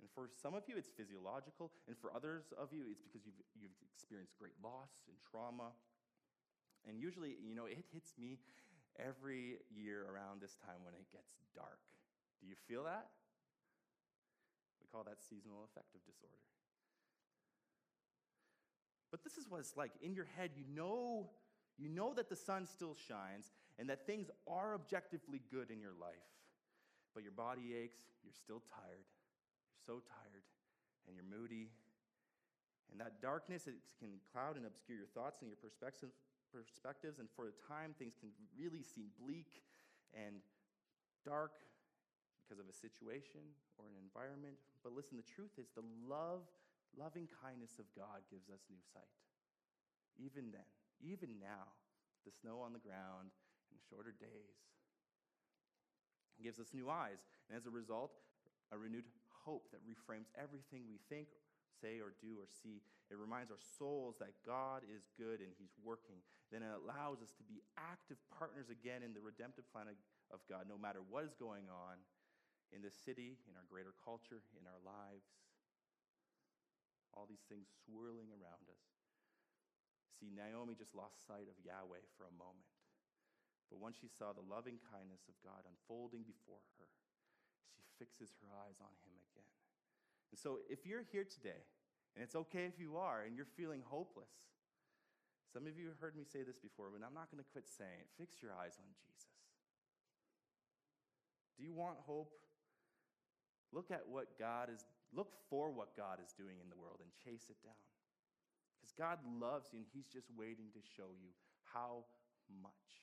And 0.00 0.10
for 0.10 0.30
some 0.34 0.54
of 0.54 0.66
you, 0.66 0.76
it's 0.76 0.90
physiological, 0.90 1.70
and 1.86 1.96
for 1.96 2.10
others 2.14 2.52
of 2.58 2.74
you, 2.74 2.86
it's 2.90 3.02
because 3.02 3.22
you've, 3.26 3.38
you've 3.54 3.78
experienced 3.94 4.34
great 4.38 4.58
loss 4.62 5.06
and 5.06 5.16
trauma. 5.22 5.74
And 6.86 6.98
usually, 6.98 7.38
you 7.40 7.54
know, 7.54 7.66
it 7.66 7.78
hits 7.92 8.14
me 8.18 8.38
every 8.98 9.62
year 9.70 10.06
around 10.10 10.42
this 10.42 10.58
time 10.58 10.82
when 10.82 10.94
it 10.94 11.06
gets 11.10 11.34
dark. 11.54 11.80
Do 12.40 12.46
you 12.46 12.54
feel 12.68 12.84
that? 12.84 13.08
Call 14.94 15.02
that 15.02 15.18
seasonal 15.18 15.66
affective 15.66 15.98
disorder. 16.06 16.38
But 19.10 19.26
this 19.26 19.34
is 19.34 19.50
what 19.50 19.58
it's 19.58 19.76
like. 19.76 19.90
In 20.02 20.14
your 20.14 20.30
head, 20.38 20.50
you 20.54 20.62
know, 20.70 21.30
you 21.76 21.88
know 21.90 22.14
that 22.14 22.30
the 22.30 22.38
sun 22.38 22.66
still 22.66 22.94
shines 22.94 23.50
and 23.78 23.90
that 23.90 24.06
things 24.06 24.30
are 24.46 24.74
objectively 24.74 25.42
good 25.50 25.70
in 25.74 25.80
your 25.80 25.98
life. 25.98 26.30
But 27.14 27.22
your 27.22 27.34
body 27.34 27.74
aches, 27.74 27.98
you're 28.22 28.34
still 28.34 28.62
tired. 28.70 29.06
You're 29.70 29.82
so 29.86 30.02
tired, 30.02 30.46
and 31.06 31.14
you're 31.14 31.26
moody. 31.26 31.70
And 32.90 33.00
that 33.00 33.22
darkness, 33.22 33.66
it 33.66 33.74
can 33.98 34.22
cloud 34.30 34.56
and 34.56 34.66
obscure 34.66 34.98
your 34.98 35.10
thoughts 35.14 35.42
and 35.42 35.50
your 35.50 35.58
perspective, 35.58 36.10
perspectives. 36.50 37.18
And 37.18 37.28
for 37.34 37.50
a 37.50 37.54
time, 37.66 37.94
things 37.98 38.14
can 38.18 38.30
really 38.58 38.82
seem 38.82 39.10
bleak 39.18 39.62
and 40.14 40.42
dark 41.26 41.54
because 42.44 42.60
of 42.60 42.68
a 42.68 42.76
situation 42.76 43.40
or 43.80 43.88
an 43.88 43.96
environment. 43.96 44.60
But 44.84 44.92
listen, 44.92 45.16
the 45.16 45.24
truth 45.24 45.56
is 45.56 45.72
the 45.72 45.86
love, 46.04 46.44
loving 46.92 47.24
kindness 47.40 47.80
of 47.80 47.88
God 47.96 48.20
gives 48.28 48.52
us 48.52 48.60
new 48.68 48.84
sight. 48.92 49.08
Even 50.20 50.52
then, 50.52 50.68
even 51.00 51.40
now, 51.40 51.72
the 52.28 52.30
snow 52.30 52.60
on 52.60 52.76
the 52.76 52.84
ground 52.84 53.32
and 53.72 53.80
shorter 53.88 54.12
days 54.12 54.60
gives 56.38 56.60
us 56.60 56.76
new 56.76 56.92
eyes. 56.92 57.24
And 57.48 57.56
as 57.56 57.64
a 57.64 57.72
result, 57.72 58.12
a 58.70 58.78
renewed 58.78 59.08
hope 59.44 59.72
that 59.72 59.80
reframes 59.84 60.28
everything 60.36 60.84
we 60.88 61.00
think, 61.08 61.28
say, 61.80 62.00
or 62.00 62.16
do, 62.20 62.36
or 62.40 62.48
see. 62.48 62.84
It 63.12 63.20
reminds 63.20 63.52
our 63.52 63.60
souls 63.60 64.16
that 64.20 64.32
God 64.44 64.82
is 64.88 65.08
good 65.16 65.40
and 65.44 65.52
He's 65.60 65.76
working. 65.84 66.20
Then 66.48 66.64
it 66.64 66.72
allows 66.72 67.20
us 67.20 67.32
to 67.36 67.44
be 67.44 67.60
active 67.76 68.16
partners 68.32 68.72
again 68.72 69.04
in 69.04 69.12
the 69.12 69.20
redemptive 69.20 69.68
plan 69.68 69.92
of 70.32 70.40
God, 70.48 70.64
no 70.64 70.80
matter 70.80 71.04
what 71.04 71.24
is 71.24 71.36
going 71.36 71.68
on 71.68 72.00
in 72.74 72.82
the 72.82 72.90
city, 72.90 73.38
in 73.46 73.54
our 73.54 73.64
greater 73.70 73.94
culture, 74.02 74.42
in 74.58 74.66
our 74.66 74.82
lives. 74.82 75.30
All 77.14 77.30
these 77.30 77.46
things 77.46 77.70
swirling 77.86 78.34
around 78.34 78.66
us. 78.66 78.82
See, 80.18 80.34
Naomi 80.34 80.74
just 80.74 80.98
lost 80.98 81.22
sight 81.22 81.46
of 81.46 81.54
Yahweh 81.62 82.02
for 82.18 82.26
a 82.26 82.34
moment. 82.34 82.66
But 83.70 83.78
once 83.78 83.94
she 83.98 84.10
saw 84.10 84.34
the 84.34 84.44
loving 84.44 84.82
kindness 84.90 85.30
of 85.30 85.38
God 85.46 85.62
unfolding 85.66 86.26
before 86.26 86.62
her, 86.78 86.90
she 87.78 87.86
fixes 88.02 88.34
her 88.42 88.50
eyes 88.66 88.78
on 88.82 88.92
him 89.06 89.14
again. 89.30 89.50
And 90.34 90.38
so, 90.38 90.58
if 90.66 90.82
you're 90.82 91.06
here 91.14 91.26
today, 91.26 91.62
and 92.14 92.22
it's 92.22 92.34
okay 92.34 92.66
if 92.66 92.78
you 92.78 92.98
are, 92.98 93.22
and 93.22 93.34
you're 93.34 93.50
feeling 93.54 93.82
hopeless, 93.86 94.30
some 95.54 95.70
of 95.70 95.78
you 95.78 95.86
have 95.86 95.98
heard 96.02 96.18
me 96.18 96.26
say 96.26 96.42
this 96.42 96.58
before, 96.58 96.90
but 96.90 97.06
I'm 97.06 97.14
not 97.14 97.30
going 97.30 97.38
to 97.38 97.50
quit 97.54 97.70
saying 97.70 98.02
it. 98.02 98.10
Fix 98.18 98.42
your 98.42 98.50
eyes 98.50 98.74
on 98.78 98.90
Jesus. 98.98 99.30
Do 101.54 101.62
you 101.62 101.70
want 101.70 102.02
hope? 102.02 102.34
Look 103.74 103.90
at 103.90 104.06
what 104.06 104.38
God 104.38 104.70
is, 104.70 104.86
look 105.12 105.34
for 105.50 105.70
what 105.74 105.96
God 105.96 106.22
is 106.22 106.32
doing 106.32 106.62
in 106.62 106.70
the 106.70 106.78
world 106.78 107.02
and 107.02 107.10
chase 107.18 107.50
it 107.50 107.58
down. 107.66 107.82
Because 108.78 108.94
God 108.94 109.18
loves 109.26 109.74
you 109.74 109.82
and 109.82 109.88
He's 109.90 110.06
just 110.06 110.30
waiting 110.38 110.70
to 110.72 110.80
show 110.94 111.10
you 111.10 111.34
how 111.74 112.06
much. 112.62 113.02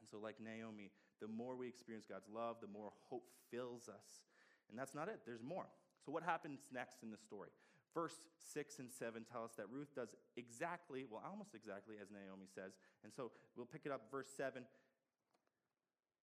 And 0.00 0.06
so, 0.06 0.20
like 0.20 0.36
Naomi, 0.36 0.92
the 1.20 1.28
more 1.28 1.56
we 1.56 1.66
experience 1.66 2.04
God's 2.04 2.28
love, 2.28 2.56
the 2.60 2.68
more 2.68 2.92
hope 3.08 3.24
fills 3.50 3.88
us. 3.88 4.28
And 4.68 4.78
that's 4.78 4.94
not 4.94 5.08
it, 5.08 5.20
there's 5.24 5.42
more. 5.42 5.66
So, 6.04 6.12
what 6.12 6.22
happens 6.22 6.60
next 6.70 7.02
in 7.02 7.10
the 7.10 7.16
story? 7.16 7.48
Verse 7.96 8.20
6 8.52 8.78
and 8.78 8.92
7 8.92 9.24
tell 9.24 9.42
us 9.42 9.56
that 9.56 9.72
Ruth 9.72 9.88
does 9.96 10.12
exactly, 10.36 11.06
well, 11.08 11.24
almost 11.24 11.54
exactly 11.56 11.96
as 11.96 12.12
Naomi 12.12 12.44
says. 12.44 12.76
And 13.02 13.08
so 13.08 13.32
we'll 13.56 13.64
pick 13.64 13.86
it 13.86 13.90
up, 13.90 14.02
verse 14.12 14.28
7. 14.36 14.64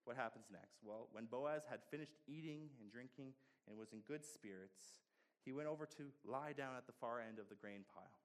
What 0.06 0.18
happens 0.18 0.46
next? 0.52 0.84
Well, 0.84 1.08
when 1.12 1.26
Boaz 1.26 1.64
had 1.70 1.80
finished 1.90 2.20
eating 2.28 2.70
and 2.82 2.92
drinking 2.92 3.34
and 3.68 3.78
was 3.78 3.94
in 3.94 4.00
good 4.08 4.26
spirits, 4.26 5.00
he 5.46 5.54
went 5.54 5.68
over 5.68 5.86
to 5.86 6.04
lie 6.26 6.54
down 6.54 6.76
at 6.78 6.88
the 6.88 6.94
far 7.00 7.22
end 7.22 7.40
of 7.40 7.48
the 7.50 7.56
grain 7.56 7.86
pile. 7.94 8.20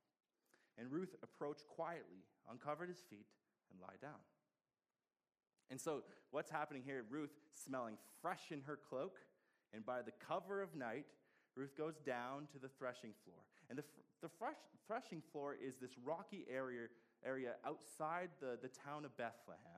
And 0.77 0.91
Ruth 0.91 1.15
approached 1.23 1.67
quietly, 1.69 2.23
uncovered 2.51 2.89
his 2.89 3.03
feet, 3.11 3.27
and 3.71 3.81
lie 3.81 3.99
down. 4.01 4.23
And 5.71 5.81
so, 5.81 6.03
what's 6.31 6.51
happening 6.51 6.83
here? 6.85 7.05
Ruth, 7.11 7.35
smelling 7.53 7.99
fresh 8.23 8.51
in 8.51 8.63
her 8.63 8.79
cloak, 8.89 9.19
and 9.75 9.85
by 9.85 10.03
the 10.03 10.13
cover 10.27 10.63
of 10.63 10.75
night, 10.75 11.07
Ruth 11.55 11.77
goes 11.77 11.99
down 12.07 12.47
to 12.53 12.59
the 12.59 12.69
threshing 12.69 13.13
floor. 13.25 13.43
And 13.69 13.79
the, 13.79 13.85
the 14.23 14.29
fresh, 14.39 14.57
threshing 14.87 15.23
floor 15.33 15.57
is 15.61 15.77
this 15.77 15.91
rocky 16.03 16.47
area, 16.51 16.87
area 17.27 17.55
outside 17.67 18.31
the, 18.41 18.59
the 18.63 18.69
town 18.69 19.05
of 19.05 19.17
Bethlehem 19.17 19.78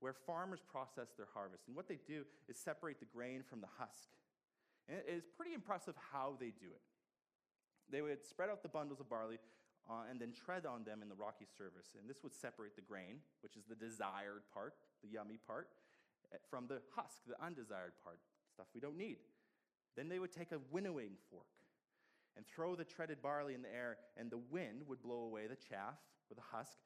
where 0.00 0.12
farmers 0.12 0.60
process 0.70 1.08
their 1.16 1.28
harvest. 1.32 1.64
And 1.66 1.76
what 1.76 1.88
they 1.88 1.98
do 2.06 2.24
is 2.48 2.56
separate 2.56 3.00
the 3.00 3.06
grain 3.06 3.42
from 3.42 3.60
the 3.60 3.68
husk. 3.78 4.08
And 4.88 5.00
it's 5.06 5.30
pretty 5.36 5.54
impressive 5.54 5.94
how 6.12 6.36
they 6.38 6.52
do 6.52 6.70
it. 6.70 6.82
They 7.90 8.02
would 8.02 8.24
spread 8.24 8.50
out 8.50 8.62
the 8.62 8.68
bundles 8.68 9.00
of 9.00 9.08
barley 9.08 9.38
uh, 9.88 10.10
and 10.10 10.20
then 10.20 10.32
tread 10.32 10.66
on 10.66 10.84
them 10.84 11.02
in 11.02 11.08
the 11.08 11.14
rocky 11.14 11.46
surface. 11.46 11.94
And 11.98 12.10
this 12.10 12.22
would 12.22 12.34
separate 12.34 12.74
the 12.74 12.82
grain, 12.82 13.18
which 13.42 13.56
is 13.56 13.64
the 13.64 13.74
desired 13.74 14.42
part, 14.52 14.74
the 15.02 15.08
yummy 15.08 15.38
part, 15.46 15.68
eh, 16.32 16.38
from 16.50 16.66
the 16.66 16.82
husk, 16.94 17.22
the 17.26 17.40
undesired 17.42 17.94
part, 18.02 18.18
stuff 18.52 18.66
we 18.74 18.80
don't 18.80 18.98
need. 18.98 19.18
Then 19.96 20.08
they 20.08 20.18
would 20.18 20.32
take 20.32 20.52
a 20.52 20.60
winnowing 20.70 21.16
fork 21.30 21.46
and 22.36 22.44
throw 22.46 22.74
the 22.74 22.84
treaded 22.84 23.22
barley 23.22 23.54
in 23.54 23.62
the 23.62 23.72
air, 23.72 23.96
and 24.16 24.30
the 24.30 24.42
wind 24.50 24.82
would 24.86 25.02
blow 25.02 25.24
away 25.24 25.46
the 25.46 25.56
chaff 25.56 25.96
or 26.30 26.34
the 26.34 26.56
husk, 26.56 26.76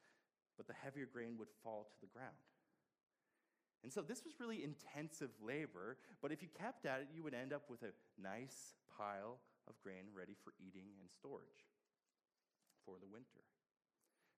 but 0.55 0.65
the 0.65 0.73
heavier 0.73 1.07
grain 1.11 1.35
would 1.37 1.49
fall 1.63 1.89
to 1.91 2.01
the 2.01 2.07
ground. 2.07 2.37
And 3.83 3.91
so 3.91 4.01
this 4.01 4.23
was 4.23 4.39
really 4.39 4.63
intensive 4.63 5.31
labor, 5.41 5.97
but 6.21 6.31
if 6.31 6.41
you 6.41 6.49
kept 6.49 6.85
at 6.85 7.01
it, 7.01 7.07
you 7.13 7.23
would 7.23 7.33
end 7.33 7.51
up 7.51 7.63
with 7.69 7.81
a 7.83 7.93
nice 8.21 8.75
pile 8.95 9.39
of 9.67 9.73
grain 9.81 10.05
ready 10.15 10.35
for 10.43 10.53
eating 10.59 10.93
and 11.01 11.09
storage 11.09 11.65
for 12.85 12.95
the 12.99 13.07
winter. 13.07 13.41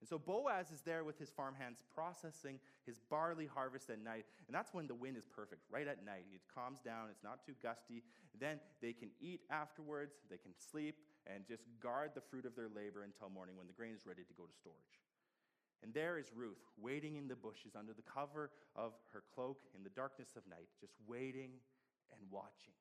And 0.04 0.08
so 0.10 0.20
Boaz 0.20 0.70
is 0.72 0.82
there 0.82 1.06
with 1.06 1.18
his 1.18 1.30
farmhands 1.30 1.82
processing 1.96 2.60
his 2.86 3.00
barley 3.00 3.48
harvest 3.48 3.90
at 3.90 4.04
night. 4.04 4.26
And 4.48 4.54
that's 4.54 4.74
when 4.74 4.86
the 4.86 4.94
wind 4.96 5.16
is 5.16 5.26
perfect, 5.26 5.62
right 5.72 5.88
at 5.88 6.04
night. 6.04 6.26
It 6.36 6.42
calms 6.54 6.82
down, 6.82 7.08
it's 7.10 7.24
not 7.24 7.46
too 7.46 7.54
gusty. 7.64 8.04
Then 8.38 8.60
they 8.82 8.92
can 8.92 9.12
eat 9.22 9.42
afterwards, 9.50 10.16
they 10.30 10.36
can 10.36 10.52
sleep, 10.60 10.98
and 11.26 11.48
just 11.48 11.64
guard 11.82 12.12
the 12.16 12.22
fruit 12.22 12.46
of 12.46 12.54
their 12.54 12.68
labor 12.68 13.04
until 13.04 13.30
morning 13.30 13.56
when 13.56 13.68
the 13.68 13.72
grain 13.72 13.96
is 13.96 14.06
ready 14.06 14.24
to 14.24 14.34
go 14.36 14.44
to 14.44 14.54
storage. 14.54 15.00
And 15.84 15.94
there 15.94 16.18
is 16.18 16.32
Ruth, 16.34 16.64
waiting 16.80 17.18
in 17.20 17.28
the 17.28 17.36
bushes 17.36 17.76
under 17.76 17.92
the 17.92 18.08
cover 18.08 18.52
of 18.74 18.94
her 19.12 19.22
cloak 19.36 19.60
in 19.76 19.84
the 19.84 19.92
darkness 19.92 20.40
of 20.40 20.48
night, 20.48 20.72
just 20.80 20.96
waiting 21.06 21.60
and 22.16 22.24
watching. 22.32 22.72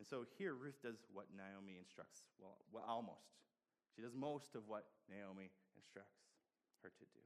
And 0.00 0.08
so 0.08 0.24
here 0.40 0.56
Ruth 0.56 0.80
does 0.80 1.04
what 1.12 1.28
Naomi 1.36 1.76
instructs. 1.76 2.32
Well, 2.40 2.56
well, 2.72 2.82
almost. 2.88 3.28
She 3.92 4.00
does 4.00 4.16
most 4.16 4.56
of 4.56 4.64
what 4.64 4.88
Naomi 5.04 5.52
instructs 5.76 6.24
her 6.80 6.88
to 6.88 7.04
do. 7.12 7.20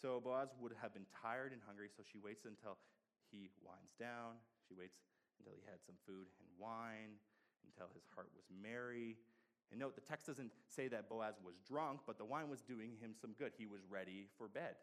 So 0.00 0.24
Boaz 0.24 0.56
would 0.56 0.72
have 0.80 0.96
been 0.96 1.06
tired 1.12 1.52
and 1.52 1.60
hungry, 1.60 1.92
so 1.92 2.00
she 2.00 2.16
waits 2.16 2.48
until 2.48 2.80
he 3.28 3.52
winds 3.60 3.92
down. 4.00 4.40
She 4.64 4.72
waits 4.72 4.96
until 5.36 5.52
he 5.52 5.62
had 5.68 5.84
some 5.84 6.00
food 6.08 6.32
and 6.40 6.48
wine, 6.56 7.20
until 7.68 7.92
his 7.92 8.08
heart 8.16 8.32
was 8.32 8.48
merry, 8.48 9.20
and 9.70 9.80
note, 9.80 9.94
the 9.94 10.00
text 10.00 10.26
doesn't 10.26 10.50
say 10.68 10.88
that 10.88 11.08
Boaz 11.08 11.34
was 11.44 11.56
drunk, 11.68 12.00
but 12.06 12.16
the 12.16 12.24
wine 12.24 12.48
was 12.48 12.62
doing 12.62 12.92
him 13.00 13.12
some 13.20 13.32
good. 13.38 13.52
He 13.58 13.66
was 13.66 13.80
ready 13.88 14.28
for 14.38 14.48
bed. 14.48 14.76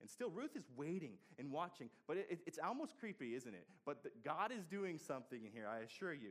And 0.00 0.08
still, 0.08 0.30
Ruth 0.30 0.54
is 0.54 0.68
waiting 0.76 1.14
and 1.38 1.50
watching, 1.50 1.90
but 2.06 2.16
it, 2.18 2.40
it's 2.46 2.58
almost 2.62 2.98
creepy, 3.00 3.34
isn't 3.34 3.54
it? 3.54 3.66
But 3.84 4.02
the, 4.04 4.10
God 4.24 4.52
is 4.52 4.64
doing 4.64 4.98
something 4.98 5.44
in 5.44 5.50
here, 5.50 5.66
I 5.66 5.80
assure 5.80 6.14
you. 6.14 6.30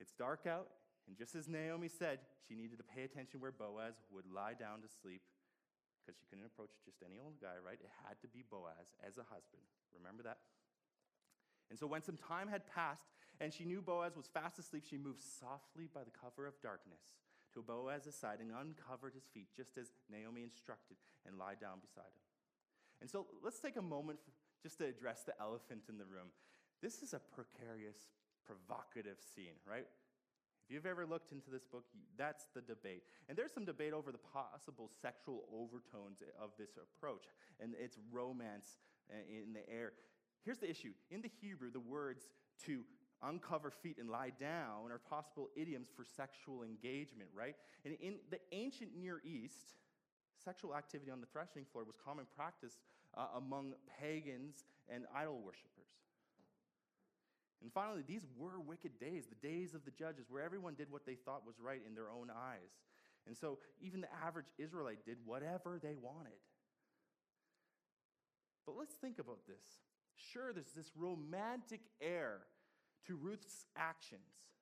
It's 0.00 0.12
dark 0.12 0.46
out, 0.48 0.66
and 1.06 1.16
just 1.16 1.36
as 1.36 1.48
Naomi 1.48 1.86
said, 1.86 2.18
she 2.48 2.54
needed 2.54 2.78
to 2.78 2.84
pay 2.84 3.04
attention 3.04 3.38
where 3.38 3.52
Boaz 3.52 3.94
would 4.10 4.24
lie 4.26 4.54
down 4.54 4.82
to 4.82 4.88
sleep 4.88 5.22
because 6.02 6.18
she 6.18 6.26
couldn't 6.26 6.46
approach 6.46 6.74
just 6.84 6.98
any 7.06 7.22
old 7.22 7.38
guy, 7.38 7.54
right? 7.62 7.78
It 7.78 7.90
had 8.02 8.18
to 8.22 8.28
be 8.28 8.42
Boaz 8.50 8.90
as 9.06 9.14
a 9.14 9.26
husband. 9.30 9.62
Remember 9.94 10.24
that? 10.24 10.38
And 11.70 11.78
so 11.78 11.86
when 11.86 12.02
some 12.02 12.18
time 12.18 12.48
had 12.48 12.66
passed 12.66 13.21
and 13.42 13.52
she 13.52 13.64
knew 13.64 13.82
Boaz 13.82 14.14
was 14.16 14.30
fast 14.30 14.60
asleep, 14.60 14.84
she 14.88 14.96
moved 14.96 15.20
softly 15.20 15.88
by 15.92 16.04
the 16.04 16.14
cover 16.14 16.46
of 16.46 16.54
darkness 16.62 17.18
to 17.52 17.60
Boaz's 17.60 18.14
side 18.14 18.38
and 18.38 18.52
uncovered 18.54 19.14
his 19.14 19.26
feet, 19.34 19.48
just 19.54 19.76
as 19.76 19.90
Naomi 20.08 20.44
instructed, 20.44 20.96
and 21.26 21.36
lied 21.36 21.60
down 21.60 21.82
beside 21.82 22.14
him. 22.14 22.22
And 23.02 23.10
so 23.10 23.26
let's 23.42 23.58
take 23.58 23.76
a 23.76 23.82
moment 23.82 24.20
just 24.62 24.78
to 24.78 24.86
address 24.86 25.24
the 25.26 25.34
elephant 25.40 25.82
in 25.90 25.98
the 25.98 26.06
room. 26.06 26.30
This 26.80 27.02
is 27.02 27.14
a 27.14 27.20
precarious, 27.34 28.14
provocative 28.46 29.18
scene, 29.34 29.58
right? 29.66 29.86
If 30.64 30.70
you've 30.72 30.86
ever 30.86 31.04
looked 31.04 31.32
into 31.32 31.50
this 31.50 31.64
book, 31.64 31.84
that's 32.16 32.46
the 32.54 32.62
debate. 32.62 33.02
And 33.28 33.36
there's 33.36 33.52
some 33.52 33.64
debate 33.64 33.92
over 33.92 34.12
the 34.12 34.22
possible 34.22 34.88
sexual 35.02 35.50
overtones 35.52 36.22
of 36.40 36.50
this 36.56 36.78
approach 36.78 37.26
and 37.58 37.74
its 37.74 37.98
romance 38.12 38.78
uh, 39.10 39.16
in 39.28 39.52
the 39.52 39.68
air. 39.68 39.92
Here's 40.44 40.58
the 40.58 40.70
issue 40.70 40.92
in 41.10 41.22
the 41.22 41.30
Hebrew, 41.40 41.72
the 41.72 41.80
words 41.80 42.28
to 42.66 42.84
uncover 43.22 43.70
feet 43.70 43.98
and 43.98 44.10
lie 44.10 44.32
down 44.40 44.90
are 44.90 44.98
possible 44.98 45.48
idioms 45.56 45.88
for 45.94 46.04
sexual 46.04 46.62
engagement, 46.62 47.30
right? 47.34 47.54
And 47.84 47.96
in 48.00 48.16
the 48.30 48.38
ancient 48.52 48.90
Near 48.96 49.20
East, 49.24 49.76
sexual 50.44 50.74
activity 50.74 51.10
on 51.10 51.20
the 51.20 51.26
threshing 51.26 51.64
floor 51.72 51.84
was 51.84 51.96
common 52.04 52.26
practice 52.34 52.78
uh, 53.16 53.26
among 53.36 53.74
pagans 54.00 54.64
and 54.88 55.04
idol 55.14 55.40
worshippers. 55.44 55.90
And 57.62 57.72
finally, 57.72 58.02
these 58.06 58.26
were 58.36 58.58
wicked 58.58 58.98
days, 58.98 59.26
the 59.28 59.48
days 59.48 59.74
of 59.74 59.84
the 59.84 59.92
judges, 59.92 60.26
where 60.28 60.42
everyone 60.42 60.74
did 60.74 60.90
what 60.90 61.06
they 61.06 61.14
thought 61.14 61.46
was 61.46 61.54
right 61.60 61.80
in 61.86 61.94
their 61.94 62.10
own 62.10 62.28
eyes. 62.28 62.72
And 63.26 63.36
so 63.36 63.58
even 63.80 64.00
the 64.00 64.12
average 64.26 64.46
Israelite 64.58 65.06
did 65.06 65.18
whatever 65.24 65.78
they 65.80 65.94
wanted. 65.94 66.42
But 68.66 68.74
let's 68.76 68.94
think 68.94 69.20
about 69.20 69.46
this. 69.46 69.62
Sure, 70.32 70.52
there's 70.52 70.72
this 70.76 70.90
romantic 70.96 71.80
air 72.00 72.40
to 73.06 73.16
Ruth's 73.16 73.66
actions. 73.76 74.52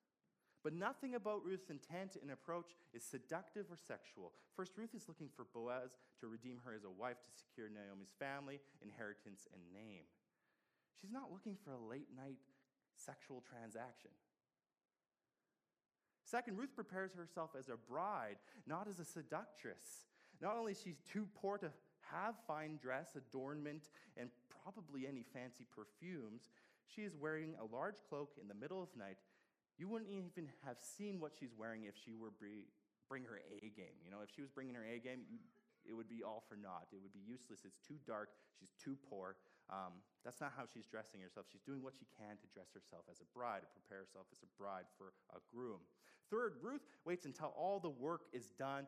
But 0.63 0.75
nothing 0.75 1.15
about 1.15 1.45
Ruth's 1.45 1.71
intent 1.71 2.17
and 2.21 2.31
approach 2.31 2.77
is 2.93 3.03
seductive 3.03 3.67
or 3.71 3.77
sexual. 3.77 4.33
First, 4.55 4.73
Ruth 4.77 4.95
is 4.95 5.09
looking 5.09 5.31
for 5.35 5.47
Boaz 5.55 5.97
to 6.21 6.29
redeem 6.29 6.61
her 6.65 6.75
as 6.75 6.85
a 6.85 6.91
wife 6.91 7.17
to 7.23 7.31
secure 7.33 7.69
Naomi's 7.69 8.13
family, 8.19 8.61
inheritance, 8.83 9.49
and 9.55 9.63
name. 9.73 10.05
She's 11.01 11.13
not 11.13 11.33
looking 11.33 11.57
for 11.65 11.73
a 11.73 11.81
late 11.81 12.09
night 12.15 12.37
sexual 12.95 13.43
transaction. 13.49 14.11
Second, 16.25 16.59
Ruth 16.59 16.75
prepares 16.75 17.15
herself 17.15 17.51
as 17.59 17.71
a 17.71 17.77
bride, 17.77 18.37
not 18.67 18.87
as 18.87 19.01
a 19.01 19.05
seductress. 19.05 20.05
Not 20.43 20.57
only 20.57 20.73
is 20.73 20.81
she 20.83 20.95
too 21.11 21.27
poor 21.35 21.57
to 21.59 21.71
have 22.13 22.35
fine 22.47 22.79
dress, 22.81 23.17
adornment, 23.17 23.89
and 24.17 24.31
probably 24.63 25.07
any 25.07 25.25
fancy 25.33 25.67
perfumes, 25.75 26.51
she 26.95 27.03
is 27.03 27.15
wearing 27.17 27.55
a 27.61 27.75
large 27.75 27.97
cloak 28.09 28.31
in 28.41 28.49
the 28.49 28.55
middle 28.55 28.83
of 28.83 28.89
night 28.97 29.19
you 29.81 29.89
wouldn't 29.89 30.13
even 30.13 30.53
have 30.61 30.77
seen 30.77 31.17
what 31.25 31.33
she's 31.33 31.57
wearing 31.57 31.89
if 31.89 31.97
she 31.97 32.13
were 32.13 32.37
bring, 32.37 33.25
her 33.25 33.41
A 33.41 33.73
game. 33.73 33.97
You 34.05 34.13
know, 34.13 34.21
if 34.21 34.29
she 34.29 34.45
was 34.45 34.53
bringing 34.53 34.77
her 34.77 34.85
A 34.85 35.01
game, 35.01 35.25
it 35.89 35.97
would 35.97 36.07
be 36.07 36.21
all 36.21 36.45
for 36.45 36.55
naught. 36.61 36.93
It 36.93 37.01
would 37.01 37.17
be 37.17 37.25
useless. 37.25 37.65
It's 37.65 37.81
too 37.81 37.97
dark. 38.05 38.29
She's 38.61 38.77
too 38.77 39.01
poor. 39.09 39.41
Um, 39.73 40.05
that's 40.21 40.37
not 40.37 40.53
how 40.53 40.69
she's 40.69 40.85
dressing 40.85 41.25
herself. 41.25 41.49
She's 41.49 41.65
doing 41.65 41.81
what 41.81 41.97
she 41.97 42.05
can 42.13 42.37
to 42.37 42.47
dress 42.53 42.69
herself 42.77 43.09
as 43.09 43.25
a 43.25 43.29
bride, 43.33 43.65
to 43.65 43.73
prepare 43.73 44.05
herself 44.05 44.29
as 44.37 44.45
a 44.45 44.51
bride 44.61 44.85
for 45.01 45.17
a 45.33 45.41
groom. 45.49 45.81
Third, 46.29 46.61
Ruth 46.61 46.85
waits 47.09 47.25
until 47.25 47.57
all 47.57 47.81
the 47.81 47.91
work 47.91 48.29
is 48.37 48.53
done. 48.61 48.85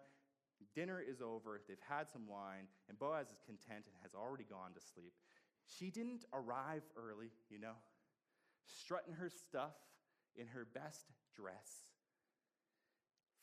Dinner 0.77 1.01
is 1.01 1.25
over. 1.25 1.65
They've 1.67 1.89
had 1.89 2.13
some 2.13 2.29
wine, 2.29 2.69
and 2.87 3.01
Boaz 3.01 3.33
is 3.33 3.41
content 3.49 3.89
and 3.89 3.97
has 4.05 4.13
already 4.13 4.45
gone 4.45 4.77
to 4.77 4.83
sleep. 4.85 5.17
She 5.65 5.89
didn't 5.89 6.29
arrive 6.37 6.85
early, 7.01 7.33
you 7.49 7.59
know, 7.59 7.81
strutting 8.67 9.15
her 9.15 9.31
stuff 9.31 9.77
in 10.37 10.47
her 10.49 10.65
best 10.65 11.11
dress, 11.37 11.87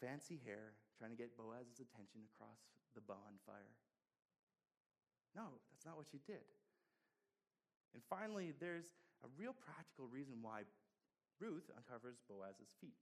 fancy 0.02 0.40
hair, 0.46 0.74
trying 0.98 1.12
to 1.12 1.20
get 1.20 1.38
Boaz's 1.38 1.80
attention 1.80 2.26
across 2.34 2.60
the 2.96 3.02
bonfire. 3.02 3.76
No, 5.36 5.62
that's 5.70 5.86
not 5.86 5.98
what 5.98 6.10
she 6.10 6.20
did. 6.26 6.44
And 7.94 8.02
finally, 8.10 8.54
there's 8.58 8.90
a 9.24 9.30
real 9.38 9.54
practical 9.54 10.08
reason 10.08 10.42
why 10.42 10.66
Ruth 11.40 11.70
uncovers 11.76 12.20
Boaz's 12.28 12.74
feet. 12.82 13.00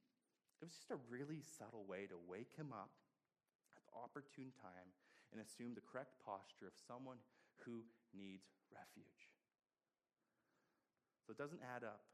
It 0.61 0.65
was 0.65 0.73
just 0.73 0.91
a 0.91 0.99
really 1.09 1.41
subtle 1.41 1.85
way 1.85 2.09
to 2.09 2.17
wake 2.17 2.53
him 2.57 2.73
up 2.73 2.89
at 3.77 3.83
the 3.85 3.93
opportune 3.93 4.53
time 4.57 4.89
and 5.31 5.41
assume 5.41 5.75
the 5.75 5.85
correct 5.85 6.17
posture 6.23 6.65
of 6.65 6.73
someone 6.87 7.21
who 7.61 7.85
needs 8.15 8.49
refuge. 8.73 9.26
So 11.27 11.35
it 11.35 11.37
doesn't 11.37 11.59
add 11.59 11.83
up. 11.83 12.07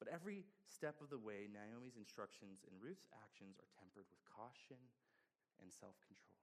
But 0.00 0.08
every 0.08 0.48
step 0.64 0.96
of 1.04 1.12
the 1.12 1.20
way, 1.20 1.44
Naomi's 1.52 2.00
instructions 2.00 2.64
and 2.64 2.72
Ruth's 2.80 3.04
actions 3.20 3.60
are 3.60 3.68
tempered 3.76 4.08
with 4.08 4.24
caution 4.24 4.80
and 5.60 5.68
self 5.68 6.00
control. 6.08 6.40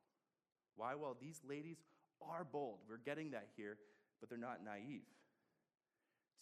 Why? 0.78 0.94
Well, 0.94 1.18
these 1.18 1.42
ladies 1.42 1.82
are 2.22 2.46
bold. 2.46 2.86
We're 2.86 3.02
getting 3.02 3.32
that 3.34 3.50
here, 3.58 3.82
but 4.22 4.30
they're 4.30 4.38
not 4.38 4.62
naive. 4.64 5.10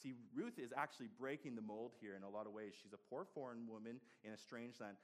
See, 0.04 0.13
Ruth 0.36 0.60
is 0.60 0.71
actually 0.75 1.08
breaking 1.17 1.56
the 1.56 1.63
mold 1.63 1.95
here 1.99 2.15
in 2.15 2.23
a 2.23 2.30
lot 2.30 2.45
of 2.45 2.52
ways. 2.52 2.73
She's 2.75 2.93
a 2.93 3.10
poor 3.10 3.25
foreign 3.34 3.67
woman 3.67 3.99
in 4.23 4.32
a 4.32 4.38
strange 4.38 4.80
land, 4.80 4.95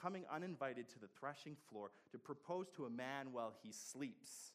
coming 0.00 0.24
uninvited 0.30 0.88
to 0.90 0.98
the 0.98 1.08
threshing 1.18 1.56
floor 1.70 1.90
to 2.10 2.18
propose 2.18 2.66
to 2.76 2.84
a 2.84 2.90
man 2.90 3.32
while 3.32 3.54
he 3.62 3.70
sleeps. 3.72 4.52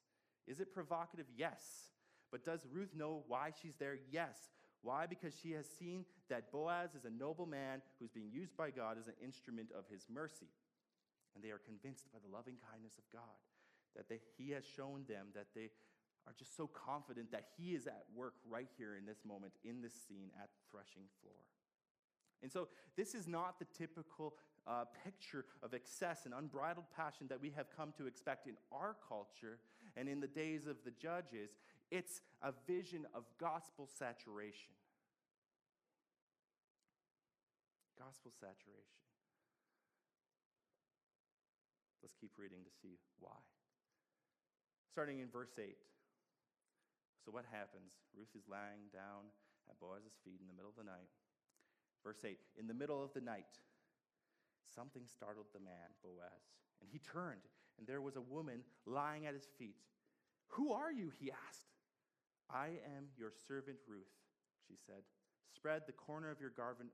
Is 0.47 0.59
it 0.59 0.73
provocative? 0.73 1.25
Yes. 1.35 1.91
But 2.31 2.45
does 2.45 2.65
Ruth 2.71 2.93
know 2.95 3.23
why 3.27 3.51
she's 3.61 3.75
there? 3.79 3.97
Yes. 4.11 4.37
Why? 4.81 5.05
Because 5.05 5.33
she 5.41 5.51
has 5.51 5.65
seen 5.79 6.05
that 6.29 6.51
Boaz 6.51 6.95
is 6.95 7.05
a 7.05 7.09
noble 7.09 7.45
man 7.45 7.81
who's 7.99 8.09
being 8.09 8.31
used 8.31 8.55
by 8.55 8.71
God 8.71 8.97
as 8.99 9.07
an 9.07 9.19
instrument 9.23 9.69
of 9.77 9.83
his 9.91 10.07
mercy. 10.11 10.47
And 11.35 11.43
they 11.43 11.51
are 11.51 11.59
convinced 11.59 12.11
by 12.11 12.19
the 12.23 12.33
loving 12.33 12.55
kindness 12.71 12.97
of 12.97 13.03
God 13.11 13.37
that 13.95 14.07
they, 14.07 14.19
he 14.37 14.51
has 14.51 14.63
shown 14.63 15.03
them 15.07 15.27
that 15.35 15.47
they 15.55 15.69
are 16.27 16.33
just 16.37 16.55
so 16.55 16.67
confident 16.67 17.31
that 17.31 17.45
he 17.57 17.73
is 17.73 17.87
at 17.87 18.05
work 18.15 18.35
right 18.47 18.69
here 18.77 18.95
in 18.95 19.05
this 19.05 19.19
moment, 19.25 19.53
in 19.63 19.81
this 19.81 19.93
scene 20.07 20.29
at 20.41 20.49
threshing 20.71 21.09
floor. 21.21 21.35
And 22.41 22.51
so, 22.51 22.69
this 22.95 23.15
is 23.15 23.27
not 23.27 23.59
the 23.59 23.65
typical 23.77 24.35
uh, 24.67 24.85
picture 25.03 25.45
of 25.63 25.73
excess 25.73 26.25
and 26.25 26.33
unbridled 26.33 26.85
passion 26.95 27.27
that 27.29 27.41
we 27.41 27.51
have 27.55 27.67
come 27.75 27.93
to 27.97 28.07
expect 28.07 28.47
in 28.47 28.55
our 28.71 28.95
culture 29.07 29.59
and 29.97 30.07
in 30.07 30.19
the 30.19 30.27
days 30.27 30.67
of 30.67 30.77
the 30.85 30.91
judges. 30.91 31.51
It's 31.91 32.21
a 32.41 32.53
vision 32.67 33.05
of 33.13 33.25
gospel 33.39 33.89
saturation. 33.89 34.73
Gospel 37.97 38.31
saturation. 38.39 39.01
Let's 42.01 42.13
keep 42.13 42.31
reading 42.37 42.63
to 42.63 42.71
see 42.81 42.97
why. 43.19 43.41
Starting 44.91 45.19
in 45.19 45.27
verse 45.27 45.57
8. 45.57 45.75
So, 47.25 47.31
what 47.31 47.45
happens? 47.51 47.97
Ruth 48.15 48.31
is 48.37 48.47
lying 48.47 48.87
down 48.93 49.27
at 49.69 49.79
Boaz's 49.79 50.15
feet 50.23 50.39
in 50.39 50.47
the 50.47 50.53
middle 50.53 50.69
of 50.69 50.77
the 50.77 50.87
night. 50.87 51.09
Verse 52.03 52.23
8 52.23 52.37
In 52.57 52.67
the 52.67 52.73
middle 52.73 53.03
of 53.03 53.11
the 53.13 53.21
night, 53.21 53.59
something 54.73 55.03
startled 55.05 55.47
the 55.53 55.59
man, 55.59 55.91
Boaz, 56.03 56.53
and 56.81 56.89
he 56.89 56.99
turned, 56.99 57.43
and 57.77 57.85
there 57.85 58.01
was 58.01 58.15
a 58.15 58.21
woman 58.21 58.61
lying 58.85 59.25
at 59.25 59.33
his 59.33 59.49
feet. 59.57 59.75
Who 60.53 60.71
are 60.71 60.91
you? 60.91 61.11
He 61.19 61.31
asked. 61.31 61.67
I 62.49 62.81
am 62.97 63.13
your 63.17 63.31
servant 63.31 63.77
Ruth, 63.85 64.09
she 64.65 64.73
said. 64.73 65.05
Spread 65.53 65.85
the 65.85 65.93
corner 65.93 66.29
of 66.29 66.41
your 66.41 66.53
garment, 66.53 66.91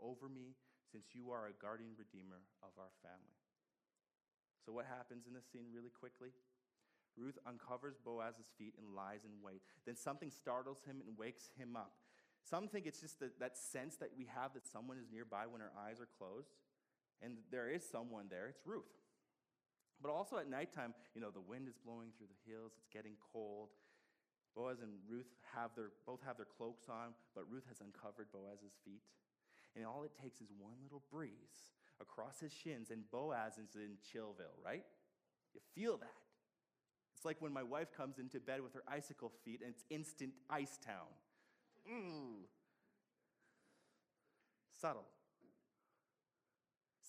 over 0.00 0.28
me, 0.28 0.56
since 0.90 1.12
you 1.12 1.30
are 1.30 1.48
a 1.48 1.60
guardian 1.60 1.92
redeemer 1.96 2.40
of 2.64 2.72
our 2.80 2.92
family. 3.04 3.36
So, 4.64 4.72
what 4.72 4.88
happens 4.88 5.28
in 5.28 5.34
this 5.36 5.44
scene 5.52 5.68
really 5.72 5.92
quickly? 5.92 6.32
Ruth 7.16 7.38
uncovers 7.44 7.98
Boaz's 7.98 8.48
feet 8.56 8.74
and 8.78 8.94
lies 8.94 9.24
in 9.24 9.42
wait. 9.42 9.62
Then 9.84 9.96
something 9.96 10.30
startles 10.30 10.80
him 10.86 11.02
and 11.06 11.18
wakes 11.18 11.50
him 11.58 11.76
up. 11.76 11.92
Some 12.48 12.68
think 12.68 12.86
it's 12.86 13.00
just 13.00 13.20
that 13.20 13.58
sense 13.58 13.96
that 13.96 14.10
we 14.16 14.26
have 14.32 14.54
that 14.54 14.66
someone 14.66 14.96
is 14.96 15.10
nearby 15.10 15.44
when 15.50 15.60
our 15.60 15.72
eyes 15.76 16.00
are 16.00 16.08
closed. 16.16 16.54
And 17.20 17.38
there 17.50 17.68
is 17.68 17.82
someone 17.82 18.26
there. 18.30 18.46
It's 18.46 18.64
Ruth. 18.64 18.94
But 20.00 20.12
also 20.12 20.38
at 20.38 20.48
nighttime, 20.48 20.94
you 21.14 21.20
know, 21.20 21.30
the 21.30 21.42
wind 21.42 21.66
is 21.66 21.74
blowing 21.76 22.14
through 22.16 22.28
the 22.30 22.50
hills, 22.50 22.72
it's 22.78 22.86
getting 22.92 23.18
cold. 23.32 23.70
Boaz 24.54 24.80
and 24.80 24.92
Ruth 25.08 25.30
have 25.54 25.70
their, 25.76 25.90
both 26.06 26.20
have 26.26 26.36
their 26.36 26.46
cloaks 26.46 26.88
on, 26.88 27.14
but 27.34 27.44
Ruth 27.50 27.64
has 27.68 27.80
uncovered 27.80 28.26
Boaz's 28.32 28.74
feet. 28.84 29.02
And 29.76 29.86
all 29.86 30.02
it 30.04 30.12
takes 30.20 30.40
is 30.40 30.48
one 30.58 30.76
little 30.82 31.02
breeze 31.12 31.72
across 32.00 32.40
his 32.40 32.52
shins, 32.52 32.90
and 32.90 33.08
Boaz 33.10 33.58
is 33.58 33.74
in 33.74 33.98
Chillville, 34.02 34.58
right? 34.64 34.84
You 35.54 35.60
feel 35.74 35.96
that. 35.98 36.22
It's 37.18 37.24
like 37.24 37.40
when 37.40 37.52
my 37.52 37.64
wife 37.64 37.88
comes 37.96 38.18
into 38.18 38.38
bed 38.38 38.62
with 38.62 38.74
her 38.74 38.84
icicle 38.86 39.32
feet 39.44 39.60
and 39.60 39.70
it's 39.70 39.84
instant 39.90 40.32
ice 40.48 40.78
town. 40.84 41.08
Mm. 41.90 42.44
Subtle. 44.80 45.04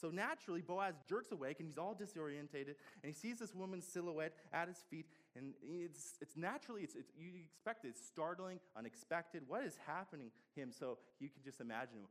So 0.01 0.09
naturally, 0.09 0.61
Boaz 0.61 0.95
jerks 1.07 1.31
awake 1.31 1.57
and 1.59 1.67
he's 1.67 1.77
all 1.77 1.93
disorientated 1.93 2.75
and 3.03 3.05
he 3.05 3.13
sees 3.13 3.37
this 3.37 3.53
woman's 3.53 3.85
silhouette 3.85 4.33
at 4.51 4.67
his 4.67 4.77
feet. 4.89 5.05
And 5.35 5.53
it's, 5.61 6.17
it's 6.21 6.35
naturally, 6.35 6.81
it's, 6.81 6.95
it's, 6.95 7.11
you 7.17 7.31
expect 7.45 7.85
it. 7.85 7.89
It's 7.89 8.05
startling, 8.05 8.59
unexpected. 8.75 9.43
What 9.47 9.63
is 9.63 9.77
happening 9.85 10.31
him? 10.55 10.71
So 10.71 10.97
you 11.19 11.29
can 11.29 11.43
just 11.43 11.61
imagine, 11.61 12.09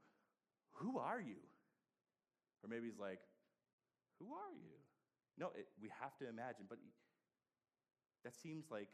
who 0.72 0.98
are 0.98 1.20
you? 1.20 1.42
Or 2.62 2.70
maybe 2.70 2.87
he's 2.87 2.98
like, 2.98 3.20
who 4.18 4.35
are 4.35 4.54
you? 4.54 4.74
No, 5.37 5.50
it, 5.54 5.66
we 5.83 5.90
have 6.00 6.16
to 6.18 6.28
imagine. 6.28 6.66
But 6.68 6.78
that 8.24 8.35
seems 8.35 8.70
like 8.70 8.90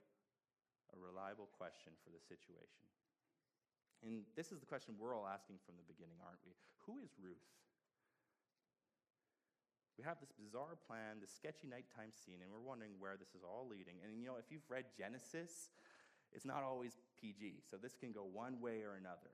a 0.93 0.99
reliable 1.01 1.49
question 1.57 1.93
for 2.05 2.11
the 2.13 2.21
situation. 2.21 2.85
And 4.05 4.29
this 4.37 4.53
is 4.53 4.61
the 4.61 4.69
question 4.69 4.97
we're 5.01 5.17
all 5.17 5.25
asking 5.29 5.57
from 5.65 5.77
the 5.81 5.87
beginning, 5.89 6.21
aren't 6.21 6.45
we? 6.45 6.53
Who 6.85 7.01
is 7.01 7.13
Ruth? 7.17 7.41
We 9.97 10.03
have 10.03 10.19
this 10.19 10.35
bizarre 10.35 10.75
plan, 10.87 11.23
this 11.23 11.31
sketchy 11.31 11.71
nighttime 11.71 12.11
scene, 12.11 12.43
and 12.43 12.51
we're 12.51 12.63
wondering 12.63 12.99
where 12.99 13.15
this 13.15 13.31
is 13.35 13.47
all 13.47 13.67
leading. 13.71 14.03
And 14.03 14.19
you 14.19 14.27
know, 14.27 14.37
if 14.39 14.51
you've 14.51 14.67
read 14.69 14.91
Genesis, 14.97 15.71
it's 16.35 16.45
not 16.45 16.67
always 16.67 16.99
PG, 17.21 17.63
so 17.71 17.79
this 17.79 17.95
can 17.95 18.11
go 18.11 18.27
one 18.27 18.59
way 18.59 18.83
or 18.83 18.99
another. 18.99 19.31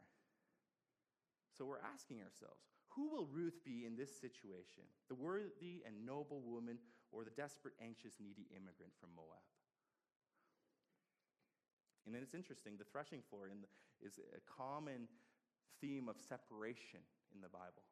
So 1.56 1.64
we're 1.64 1.80
asking 1.80 2.20
ourselves 2.20 2.60
who 2.90 3.08
will 3.08 3.26
Ruth 3.30 3.62
be 3.64 3.86
in 3.86 3.96
this 3.96 4.10
situation? 4.10 4.82
The 5.08 5.14
worthy 5.14 5.82
and 5.86 6.04
noble 6.04 6.42
woman 6.42 6.78
or 7.12 7.22
the 7.22 7.30
desperate, 7.30 7.74
anxious, 7.78 8.18
needy 8.18 8.50
immigrant 8.50 8.92
from 8.98 9.10
Moab? 9.14 9.46
And 12.04 12.14
then 12.14 12.22
it's 12.22 12.34
interesting, 12.34 12.74
the 12.78 12.88
threshing 12.90 13.22
floor 13.30 13.46
the, 13.46 13.70
is 14.04 14.18
a 14.18 14.42
common 14.42 15.06
theme 15.80 16.08
of 16.08 16.16
separation 16.18 17.00
in 17.34 17.40
the 17.40 17.48
Bible. 17.48 17.86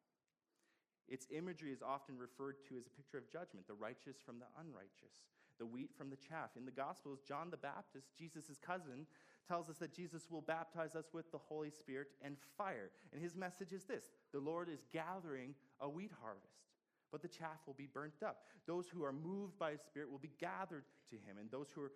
Its 1.09 1.27
imagery 1.35 1.71
is 1.71 1.81
often 1.81 2.17
referred 2.17 2.57
to 2.69 2.77
as 2.77 2.85
a 2.85 2.95
picture 2.95 3.17
of 3.17 3.29
judgment 3.29 3.67
the 3.67 3.73
righteous 3.73 4.17
from 4.23 4.37
the 4.37 4.45
unrighteous, 4.61 5.25
the 5.57 5.65
wheat 5.65 5.89
from 5.97 6.09
the 6.09 6.15
chaff. 6.15 6.51
In 6.55 6.65
the 6.65 6.71
Gospels, 6.71 7.19
John 7.27 7.49
the 7.49 7.57
Baptist, 7.57 8.15
Jesus' 8.15 8.57
cousin, 8.61 9.07
tells 9.47 9.69
us 9.69 9.77
that 9.77 9.93
Jesus 9.93 10.29
will 10.29 10.41
baptize 10.41 10.95
us 10.95 11.09
with 11.11 11.31
the 11.31 11.39
Holy 11.39 11.71
Spirit 11.71 12.09
and 12.21 12.37
fire. 12.57 12.91
And 13.11 13.21
his 13.21 13.35
message 13.35 13.73
is 13.73 13.85
this 13.85 14.11
the 14.31 14.39
Lord 14.39 14.69
is 14.69 14.85
gathering 14.93 15.55
a 15.81 15.89
wheat 15.89 16.11
harvest, 16.21 16.69
but 17.11 17.23
the 17.23 17.27
chaff 17.27 17.65
will 17.65 17.73
be 17.73 17.89
burnt 17.91 18.21
up. 18.23 18.43
Those 18.67 18.87
who 18.87 19.03
are 19.03 19.13
moved 19.13 19.57
by 19.57 19.71
his 19.71 19.81
Spirit 19.81 20.11
will 20.11 20.19
be 20.19 20.31
gathered 20.39 20.85
to 21.09 21.15
him, 21.15 21.37
and 21.39 21.49
those 21.49 21.69
who 21.73 21.81
are, 21.81 21.91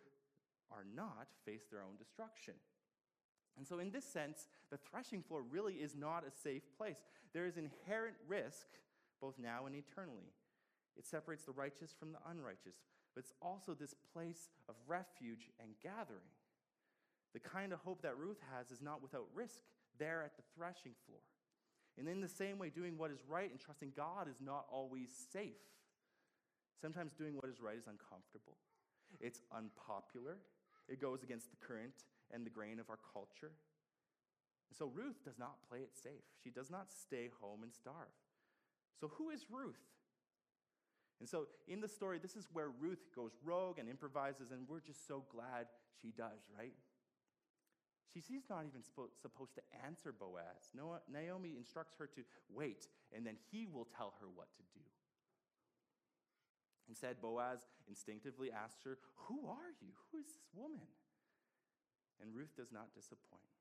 are 0.72 0.86
not 0.96 1.28
face 1.46 1.66
their 1.70 1.82
own 1.82 1.96
destruction. 2.00 2.56
And 3.56 3.68
so, 3.68 3.78
in 3.78 3.92
this 3.92 4.06
sense, 4.06 4.48
the 4.72 4.78
threshing 4.78 5.22
floor 5.22 5.44
really 5.44 5.76
is 5.76 5.96
not 5.96 6.24
a 6.28 6.32
safe 6.32 6.64
place. 6.76 6.98
There 7.34 7.46
is 7.46 7.58
inherent 7.58 8.16
risk, 8.28 8.66
both 9.24 9.40
now 9.40 9.66
and 9.66 9.76
eternally. 9.76 10.36
It 10.98 11.08
separates 11.08 11.46
the 11.46 11.56
righteous 11.56 11.96
from 11.98 12.12
the 12.12 12.20
unrighteous, 12.30 12.84
but 13.16 13.24
it's 13.24 13.34
also 13.42 13.74
this 13.74 13.96
place 14.12 14.50
of 14.68 14.76
refuge 14.86 15.48
and 15.64 15.80
gathering. 15.82 16.28
The 17.32 17.40
kind 17.40 17.72
of 17.72 17.80
hope 17.80 18.02
that 18.02 18.18
Ruth 18.18 18.44
has 18.54 18.70
is 18.70 18.82
not 18.82 19.02
without 19.02 19.32
risk 19.34 19.64
there 19.98 20.22
at 20.24 20.36
the 20.36 20.44
threshing 20.54 20.92
floor. 21.08 21.24
And 21.98 22.10
in 22.10 22.20
the 22.20 22.28
same 22.28 22.60
way, 22.60 22.70
doing 22.70 22.98
what 22.98 23.12
is 23.12 23.24
right 23.28 23.50
and 23.50 23.60
trusting 23.60 23.94
God 23.96 24.28
is 24.28 24.42
not 24.44 24.66
always 24.70 25.10
safe. 25.32 25.64
Sometimes 26.82 27.14
doing 27.14 27.36
what 27.36 27.50
is 27.50 27.62
right 27.62 27.78
is 27.78 27.88
uncomfortable, 27.88 28.58
it's 29.22 29.42
unpopular, 29.56 30.36
it 30.90 31.00
goes 31.00 31.24
against 31.24 31.50
the 31.50 31.66
current 31.66 32.04
and 32.34 32.46
the 32.46 32.50
grain 32.50 32.78
of 32.78 32.90
our 32.90 33.00
culture. 33.14 33.56
And 34.70 34.78
so 34.78 34.92
Ruth 34.94 35.24
does 35.24 35.40
not 35.40 35.64
play 35.70 35.80
it 35.80 35.96
safe. 35.96 36.26
She 36.44 36.50
does 36.50 36.70
not 36.70 36.92
stay 36.92 37.30
home 37.40 37.64
and 37.64 37.72
starve. 37.72 38.12
So, 39.00 39.12
who 39.18 39.30
is 39.30 39.46
Ruth? 39.50 39.82
And 41.20 41.30
so, 41.30 41.48
in 41.68 41.80
the 41.80 41.88
story, 41.88 42.20
this 42.20 42.36
is 42.36 42.48
where 42.52 42.70
Ruth 42.70 43.08
goes 43.16 43.32
rogue 43.44 43.80
and 43.80 43.88
improvises, 43.88 44.52
and 44.52 44.68
we're 44.68 44.82
just 44.82 45.08
so 45.08 45.24
glad 45.32 45.68
she 46.02 46.12
does, 46.12 46.42
right? 46.58 46.74
She's 48.14 48.44
not 48.50 48.66
even 48.68 48.84
supposed 48.84 49.56
to 49.56 49.62
answer 49.86 50.12
Boaz. 50.12 50.70
Naomi 51.12 51.56
instructs 51.58 51.96
her 51.98 52.08
to 52.08 52.22
wait, 52.52 52.88
and 53.16 53.26
then 53.26 53.38
he 53.52 53.66
will 53.66 53.88
tell 53.98 54.14
her 54.20 54.28
what 54.36 54.54
to 54.58 54.64
do. 54.74 54.86
Instead, 56.90 57.22
Boaz 57.22 57.66
instinctively 57.88 58.52
asks 58.52 58.84
her, 58.84 59.00
Who 59.28 59.48
are 59.48 59.72
you? 59.82 59.90
Who 60.12 60.20
is 60.20 60.26
this 60.26 60.38
woman? 60.54 60.86
And 62.22 62.36
Ruth 62.36 62.56
does 62.56 62.72
not 62.72 62.94
disappoint. 62.94 63.53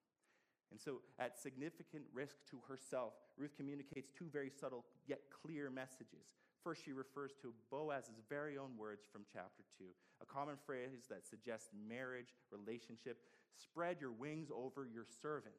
And 0.73 0.81
so, 0.81 1.03
at 1.19 1.39
significant 1.39 2.05
risk 2.15 2.37
to 2.51 2.57
herself, 2.67 3.13
Ruth 3.37 3.55
communicates 3.55 4.11
two 4.11 4.25
very 4.33 4.49
subtle 4.49 4.87
yet 5.07 5.21
clear 5.29 5.69
messages. 5.69 6.33
First, 6.65 6.83
she 6.83 6.93
refers 6.93 7.33
to 7.43 7.53
Boaz's 7.71 8.23
very 8.31 8.57
own 8.57 8.79
words 8.79 9.05
from 9.13 9.23
chapter 9.31 9.63
2, 9.77 9.85
a 10.23 10.27
common 10.27 10.57
phrase 10.65 11.05
that 11.11 11.27
suggests 11.27 11.69
marriage, 11.77 12.33
relationship. 12.51 13.19
Spread 13.55 14.01
your 14.01 14.13
wings 14.13 14.49
over 14.51 14.89
your 14.89 15.05
servant. 15.21 15.55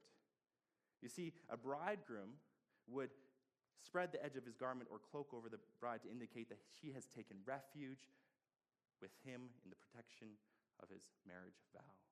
You 1.03 1.09
see, 1.09 1.33
a 1.47 1.57
bridegroom 1.57 2.41
would 2.87 3.11
spread 3.85 4.11
the 4.11 4.23
edge 4.25 4.35
of 4.35 4.45
his 4.45 4.55
garment 4.55 4.89
or 4.89 4.97
cloak 4.97 5.29
over 5.31 5.47
the 5.47 5.59
bride 5.79 6.01
to 6.03 6.09
indicate 6.09 6.49
that 6.49 6.59
she 6.81 6.91
has 6.93 7.05
taken 7.05 7.37
refuge 7.45 8.09
with 8.99 9.11
him 9.23 9.51
in 9.63 9.69
the 9.69 9.77
protection 9.77 10.29
of 10.81 10.89
his 10.89 11.03
marriage 11.27 11.61
vow. 11.75 12.02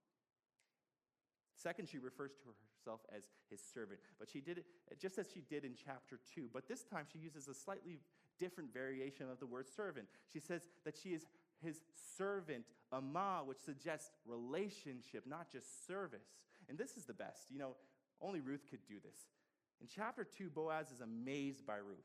Second, 1.61 1.89
she 1.89 1.99
refers 1.99 2.31
to 2.31 2.43
herself 2.47 3.01
as 3.15 3.23
his 3.49 3.61
servant, 3.73 3.99
but 4.17 4.29
she 4.29 4.41
did 4.41 4.57
it 4.57 4.65
just 4.99 5.17
as 5.17 5.27
she 5.31 5.41
did 5.41 5.63
in 5.63 5.73
chapter 5.75 6.19
2. 6.33 6.49
But 6.51 6.67
this 6.67 6.83
time 6.83 7.05
she 7.11 7.19
uses 7.19 7.47
a 7.47 7.53
slightly 7.53 7.99
different 8.39 8.73
variation 8.73 9.29
of 9.29 9.39
the 9.39 9.45
word 9.45 9.67
servant. 9.69 10.07
She 10.31 10.39
says 10.39 10.67
that 10.85 10.95
she 10.97 11.09
is 11.09 11.27
his 11.63 11.81
servant, 12.17 12.65
ama, 12.91 13.43
which 13.45 13.59
suggests 13.59 14.09
relationship, 14.25 15.27
not 15.27 15.51
just 15.51 15.85
service. 15.85 16.25
And 16.67 16.77
this 16.77 16.97
is 16.97 17.05
the 17.05 17.13
best. 17.13 17.51
You 17.51 17.59
know, 17.59 17.75
only 18.19 18.39
Ruth 18.39 18.65
could 18.69 18.85
do 18.87 18.95
this. 19.03 19.17
In 19.79 19.87
chapter 19.87 20.23
2, 20.23 20.49
Boaz 20.49 20.91
is 20.91 21.01
amazed 21.01 21.65
by 21.67 21.75
Ruth. 21.75 21.97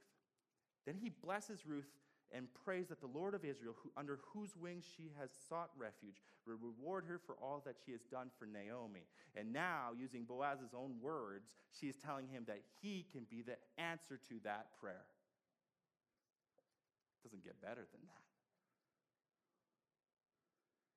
Then 0.85 0.97
he 0.97 1.09
blesses 1.09 1.67
Ruth 1.67 1.89
and 2.35 2.47
prays 2.65 2.89
that 2.89 3.01
the 3.01 3.07
Lord 3.07 3.35
of 3.35 3.45
Israel, 3.45 3.75
who, 3.83 3.91
under 3.97 4.19
whose 4.33 4.57
wings 4.57 4.85
she 4.97 5.11
has 5.19 5.31
sought 5.49 5.71
refuge, 5.79 6.21
will 6.47 6.59
reward 6.61 7.05
her 7.07 7.21
for 7.25 7.37
all 7.41 7.63
that 7.65 7.77
she 7.85 7.93
has 7.93 8.03
done 8.11 8.31
for 8.39 8.47
Naomi. 8.47 9.07
And 9.37 9.53
now, 9.53 9.91
using 9.97 10.25
Boaz's 10.25 10.75
own 10.75 10.97
words, 11.01 11.55
she 11.71 11.87
is 11.87 11.97
telling 11.97 12.29
him 12.29 12.45
that 12.47 12.63
he 12.83 13.07
can 13.13 13.27
be 13.31 13.43
the 13.43 13.57
answer 13.79 14.19
to 14.29 14.35
that 14.45 14.69
prayer. 14.81 15.07
It 17.21 17.29
doesn't 17.29 17.45
get 17.45 17.61
better 17.61 17.87
than 17.93 18.03
that. 18.05 18.27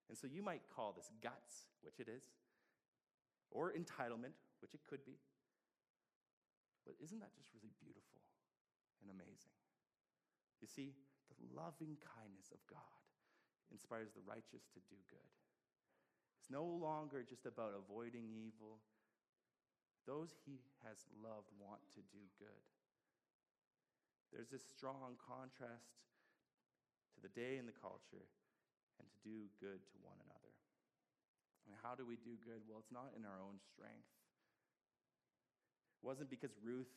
And 0.09 0.17
so 0.17 0.25
you 0.25 0.41
might 0.41 0.61
call 0.75 0.93
this 0.97 1.11
guts, 1.21 1.69
which 1.83 1.99
it 1.99 2.09
is, 2.09 2.23
or 3.51 3.71
entitlement, 3.71 4.33
which 4.61 4.73
it 4.73 4.81
could 4.89 5.05
be. 5.05 5.21
But 6.85 6.95
isn't 7.03 7.19
that 7.19 7.35
just 7.37 7.53
really 7.53 7.69
beautiful 7.77 8.21
and 9.01 9.13
amazing? 9.13 9.53
You 10.61 10.67
see, 10.67 10.97
the 11.29 11.41
loving 11.53 11.95
kindness 12.01 12.49
of 12.49 12.61
God 12.65 12.99
inspires 13.69 14.09
the 14.13 14.25
righteous 14.25 14.65
to 14.73 14.81
do 14.89 14.97
good. 15.09 15.31
It's 16.41 16.49
no 16.49 16.65
longer 16.65 17.21
just 17.21 17.45
about 17.45 17.77
avoiding 17.77 18.33
evil. 18.33 18.81
Those 20.09 20.33
he 20.47 20.65
has 20.81 21.05
loved 21.21 21.53
want 21.61 21.85
to 21.93 22.01
do 22.09 22.23
good. 22.41 22.63
There's 24.33 24.49
this 24.49 24.65
strong 24.65 25.17
contrast 25.21 26.01
to 27.13 27.19
the 27.21 27.33
day 27.33 27.57
and 27.57 27.67
the 27.67 27.75
culture 27.75 28.29
and 28.97 29.05
to 29.05 29.19
do 29.21 29.49
good 29.61 29.81
to 29.81 29.95
one 30.01 30.17
another. 30.25 30.53
And 31.69 31.77
how 31.85 31.93
do 31.93 32.05
we 32.05 32.17
do 32.17 32.37
good? 32.41 32.65
Well, 32.65 32.81
it's 32.81 32.93
not 32.93 33.13
in 33.13 33.25
our 33.25 33.41
own 33.41 33.61
strength. 33.61 34.09
It 35.97 36.01
wasn't 36.01 36.33
because 36.33 36.57
Ruth 36.61 36.89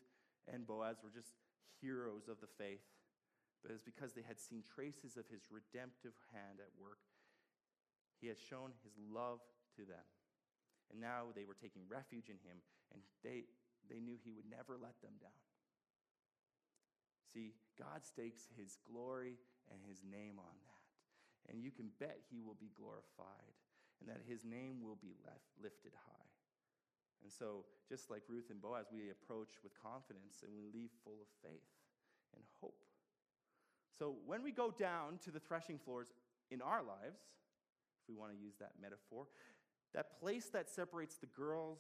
and 0.49 0.64
Boaz 0.64 1.03
were 1.05 1.12
just 1.12 1.37
heroes 1.81 2.29
of 2.29 2.40
the 2.40 2.49
faith 2.57 2.85
but 3.62 3.70
it's 3.70 3.87
because 3.87 4.12
they 4.12 4.27
had 4.27 4.42
seen 4.42 4.66
traces 4.66 5.16
of 5.16 5.31
his 5.31 5.46
redemptive 5.48 6.18
hand 6.35 6.59
at 6.59 6.75
work. 6.75 7.01
He 8.18 8.27
had 8.27 8.38
shown 8.38 8.75
his 8.83 8.98
love 8.98 9.40
to 9.79 9.87
them. 9.87 10.07
And 10.90 11.01
now 11.01 11.31
they 11.33 11.46
were 11.46 11.57
taking 11.57 11.88
refuge 11.88 12.29
in 12.29 12.37
him, 12.44 12.61
and 12.92 13.01
they, 13.25 13.48
they 13.88 14.03
knew 14.03 14.20
he 14.20 14.35
would 14.35 14.51
never 14.51 14.77
let 14.77 14.98
them 15.01 15.16
down. 15.22 15.42
See, 17.33 17.57
God 17.81 18.05
stakes 18.05 18.53
his 18.59 18.77
glory 18.85 19.40
and 19.72 19.81
his 19.88 20.05
name 20.05 20.37
on 20.37 20.53
that. 20.68 20.83
And 21.48 21.64
you 21.64 21.72
can 21.72 21.88
bet 21.96 22.20
he 22.29 22.44
will 22.44 22.59
be 22.61 22.70
glorified 22.77 23.57
and 24.03 24.11
that 24.11 24.27
his 24.27 24.44
name 24.44 24.83
will 24.83 24.98
be 24.98 25.14
left, 25.22 25.46
lifted 25.62 25.94
high. 25.94 26.31
And 27.22 27.31
so, 27.31 27.62
just 27.87 28.11
like 28.11 28.27
Ruth 28.27 28.51
and 28.51 28.59
Boaz, 28.59 28.90
we 28.90 29.14
approach 29.14 29.62
with 29.62 29.79
confidence 29.79 30.42
and 30.42 30.51
we 30.51 30.66
leave 30.75 30.90
full 31.07 31.22
of 31.22 31.31
faith. 31.38 31.70
So 33.98 34.16
when 34.26 34.42
we 34.42 34.52
go 34.52 34.70
down 34.70 35.18
to 35.24 35.31
the 35.31 35.40
threshing 35.40 35.78
floors 35.78 36.09
in 36.50 36.62
our 36.62 36.83
lives, 36.83 37.20
if 38.02 38.09
we 38.09 38.14
want 38.14 38.33
to 38.33 38.38
use 38.38 38.55
that 38.59 38.72
metaphor, 38.81 39.26
that 39.94 40.18
place 40.20 40.46
that 40.52 40.68
separates 40.68 41.16
the 41.16 41.26
girls 41.26 41.78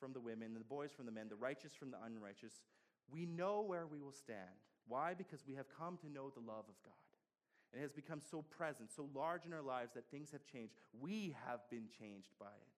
from 0.00 0.12
the 0.12 0.20
women, 0.20 0.54
the 0.54 0.60
boys 0.60 0.90
from 0.92 1.06
the 1.06 1.12
men, 1.12 1.28
the 1.28 1.36
righteous 1.36 1.74
from 1.74 1.90
the 1.90 1.98
unrighteous, 2.04 2.62
we 3.10 3.26
know 3.26 3.60
where 3.60 3.86
we 3.86 4.00
will 4.00 4.12
stand. 4.12 4.56
Why? 4.88 5.14
Because 5.14 5.40
we 5.46 5.54
have 5.54 5.66
come 5.78 5.98
to 5.98 6.10
know 6.10 6.30
the 6.30 6.40
love 6.40 6.64
of 6.68 6.82
God. 6.84 6.94
And 7.72 7.80
it 7.80 7.84
has 7.84 7.92
become 7.92 8.20
so 8.20 8.42
present, 8.42 8.90
so 8.94 9.08
large 9.14 9.46
in 9.46 9.52
our 9.52 9.62
lives 9.62 9.92
that 9.94 10.10
things 10.10 10.30
have 10.32 10.46
changed. 10.46 10.74
We 10.98 11.34
have 11.46 11.60
been 11.70 11.86
changed 11.98 12.30
by 12.38 12.46
it. 12.46 12.72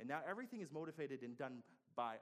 And 0.00 0.08
now 0.08 0.20
everything 0.28 0.60
is 0.60 0.72
motivated 0.72 1.22
and 1.22 1.36
done 1.38 1.62
by 1.94 2.16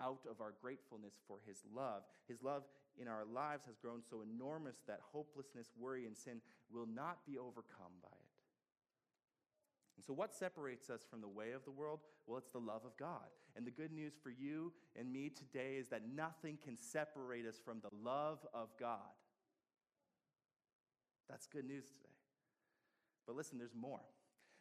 out 0.00 0.20
of 0.28 0.40
our 0.40 0.52
gratefulness 0.60 1.14
for 1.28 1.38
his 1.46 1.58
love. 1.74 2.02
His 2.26 2.42
love 2.42 2.62
in 3.00 3.08
our 3.08 3.24
lives 3.24 3.64
has 3.66 3.76
grown 3.76 4.02
so 4.08 4.22
enormous 4.22 4.76
that 4.86 5.00
hopelessness, 5.12 5.70
worry, 5.78 6.06
and 6.06 6.16
sin 6.16 6.40
will 6.70 6.86
not 6.86 7.18
be 7.26 7.38
overcome 7.38 7.96
by 8.02 8.08
it. 8.12 8.30
And 9.96 10.04
so, 10.04 10.12
what 10.12 10.34
separates 10.34 10.90
us 10.90 11.02
from 11.08 11.20
the 11.20 11.28
way 11.28 11.52
of 11.52 11.64
the 11.64 11.70
world? 11.70 12.00
Well, 12.26 12.38
it's 12.38 12.50
the 12.50 12.58
love 12.58 12.84
of 12.84 12.96
God. 12.96 13.26
And 13.56 13.66
the 13.66 13.70
good 13.70 13.92
news 13.92 14.14
for 14.22 14.30
you 14.30 14.72
and 14.98 15.12
me 15.12 15.30
today 15.30 15.76
is 15.76 15.88
that 15.88 16.02
nothing 16.14 16.58
can 16.62 16.76
separate 16.76 17.46
us 17.46 17.60
from 17.62 17.80
the 17.82 17.90
love 18.02 18.38
of 18.54 18.68
God. 18.78 18.98
That's 21.28 21.46
good 21.46 21.64
news 21.64 21.84
today. 21.84 22.14
But 23.26 23.36
listen, 23.36 23.58
there's 23.58 23.74
more. 23.74 24.00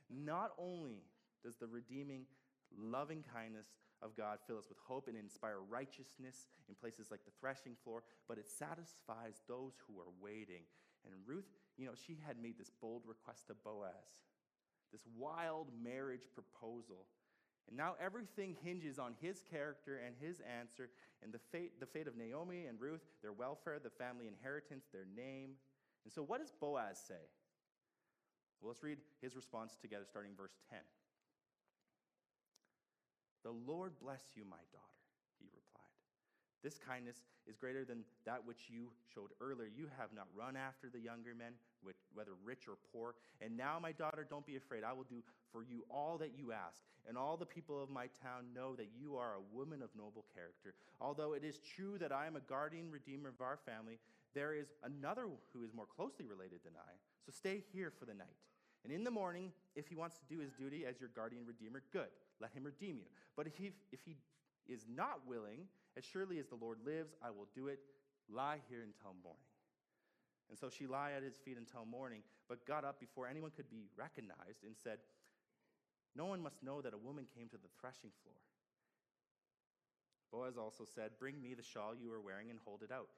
Not 0.10 0.52
only 0.58 1.04
does 1.44 1.56
the 1.56 1.68
redeeming 1.68 2.26
loving 2.78 3.24
kindness 3.34 3.68
of 4.02 4.16
God 4.16 4.40
fill 4.48 4.58
us 4.58 4.70
with 4.70 4.78
hope 4.78 5.08
and 5.08 5.18
inspire 5.18 5.60
righteousness 5.70 6.48
in 6.68 6.76
places 6.76 7.12
like 7.12 7.26
the 7.26 7.32
threshing 7.40 7.76
floor, 7.84 8.04
but 8.28 8.38
it 8.38 8.48
satisfies 8.48 9.42
those 9.48 9.74
who 9.88 10.00
are 10.00 10.12
waiting. 10.22 10.64
And 11.06 11.14
Ruth, 11.26 11.48
you 11.78 11.86
know, 11.86 11.94
she 11.96 12.18
had 12.26 12.42
made 12.42 12.58
this 12.58 12.72
bold 12.82 13.04
request 13.06 13.48
to 13.48 13.54
Boaz, 13.54 14.28
this 14.92 15.06
wild 15.18 15.68
marriage 15.82 16.28
proposal. 16.34 17.06
And 17.68 17.78
now 17.78 17.96
everything 18.02 18.56
hinges 18.64 18.98
on 18.98 19.14
his 19.22 19.44
character 19.50 20.02
and 20.06 20.16
his 20.20 20.42
answer 20.42 20.90
and 21.22 21.32
the 21.32 21.40
fate, 21.52 21.80
the 21.80 21.86
fate 21.86 22.08
of 22.08 22.18
Naomi 22.18 22.66
and 22.66 22.80
Ruth, 22.80 23.02
their 23.22 23.34
welfare, 23.34 23.80
the 23.82 23.90
family 23.92 24.28
inheritance, 24.28 24.86
their 24.92 25.06
name. 25.16 25.52
And 26.04 26.14
so, 26.14 26.24
what 26.24 26.40
does 26.40 26.52
Boaz 26.60 27.00
say? 27.08 27.30
Well, 28.60 28.70
let's 28.70 28.84
read 28.84 28.98
his 29.22 29.36
response 29.36 29.78
together, 29.80 30.06
starting 30.08 30.32
verse 30.36 30.58
10. 30.70 30.80
The 33.44 33.52
Lord 33.52 33.94
bless 34.02 34.22
you, 34.36 34.44
my 34.44 34.64
daughter, 34.72 35.00
he 35.40 35.46
replied. 35.48 35.80
This 36.64 36.78
kindness 36.78 37.16
is 37.48 37.56
greater 37.56 37.86
than 37.86 38.04
that 38.26 38.46
which 38.46 38.68
you 38.68 38.92
showed 39.14 39.32
earlier. 39.40 39.70
You 39.74 39.88
have 39.98 40.10
not 40.14 40.28
run 40.36 40.58
after 40.58 40.90
the 40.90 41.00
younger 41.00 41.34
men, 41.34 41.54
whether 42.14 42.32
rich 42.44 42.68
or 42.68 42.76
poor. 42.92 43.16
And 43.42 43.56
now, 43.56 43.80
my 43.82 43.94
daughter, 43.94 44.28
don't 44.30 44.46
be 44.46 44.58
afraid. 44.58 44.84
I 44.84 44.92
will 44.92 45.08
do 45.10 45.24
for 45.54 45.64
you 45.64 45.86
all 45.90 46.18
that 46.18 46.38
you 46.38 46.52
ask. 46.52 46.84
And 47.08 47.18
all 47.18 47.38
the 47.38 47.46
people 47.46 47.82
of 47.82 47.90
my 47.90 48.08
town 48.22 48.52
know 48.54 48.76
that 48.76 48.90
you 49.00 49.16
are 49.16 49.36
a 49.36 49.56
woman 49.56 49.82
of 49.82 49.90
noble 49.98 50.26
character. 50.36 50.76
Although 51.00 51.34
it 51.34 51.44
is 51.44 51.60
true 51.76 51.98
that 51.98 52.12
I 52.12 52.28
am 52.28 52.36
a 52.36 52.42
guardian 52.42 52.92
redeemer 52.92 53.30
of 53.30 53.42
our 53.42 53.58
family, 53.66 54.00
there 54.36 54.54
is 54.54 54.68
another 54.84 55.28
who 55.54 55.64
is 55.64 55.74
more 55.74 55.88
closely 55.88 56.26
related 56.26 56.60
than 56.64 56.74
I. 56.76 56.92
So 57.26 57.32
stay 57.32 57.64
here 57.72 57.92
for 57.98 58.06
the 58.06 58.14
night. 58.14 58.36
And 58.84 58.94
in 58.94 59.04
the 59.04 59.12
morning, 59.12 59.52
if 59.76 59.88
he 59.88 59.96
wants 59.96 60.18
to 60.18 60.26
do 60.34 60.40
his 60.40 60.52
duty 60.52 60.86
as 60.86 61.00
your 61.00 61.10
guardian 61.16 61.46
redeemer, 61.46 61.82
good. 61.92 62.10
Let 62.42 62.52
him 62.52 62.64
redeem 62.64 62.98
you. 62.98 63.08
But 63.36 63.48
if 63.48 63.56
he, 63.58 63.72
if 63.92 64.00
he 64.06 64.18
is 64.68 64.86
not 64.88 65.22
willing, 65.28 65.68
as 65.98 66.06
surely 66.06 66.40
as 66.40 66.48
the 66.48 66.56
Lord 66.56 66.80
lives, 66.86 67.14
I 67.24 67.30
will 67.30 67.48
do 67.54 67.68
it. 67.68 67.80
Lie 68.30 68.60
here 68.70 68.84
until 68.84 69.16
morning. 69.24 69.50
And 70.50 70.58
so 70.58 70.70
she 70.70 70.88
lay 70.88 71.14
at 71.16 71.24
his 71.24 71.38
feet 71.38 71.58
until 71.58 71.86
morning, 71.86 72.22
but 72.48 72.66
got 72.66 72.86
up 72.86 73.00
before 73.00 73.28
anyone 73.28 73.52
could 73.52 73.70
be 73.70 73.86
recognized 73.98 74.66
and 74.66 74.76
said, 74.76 74.98
No 76.16 76.26
one 76.26 76.42
must 76.42 76.64
know 76.64 76.82
that 76.82 76.94
a 76.94 76.98
woman 76.98 77.26
came 77.36 77.50
to 77.50 77.58
the 77.58 77.70
threshing 77.80 78.12
floor. 78.24 78.42
Boaz 80.32 80.58
also 80.58 80.86
said, 80.86 81.18
Bring 81.20 81.42
me 81.42 81.54
the 81.54 81.64
shawl 81.64 81.94
you 81.94 82.12
are 82.14 82.22
wearing 82.22 82.50
and 82.50 82.60
hold 82.66 82.82
it 82.82 82.92
out. 82.92 83.10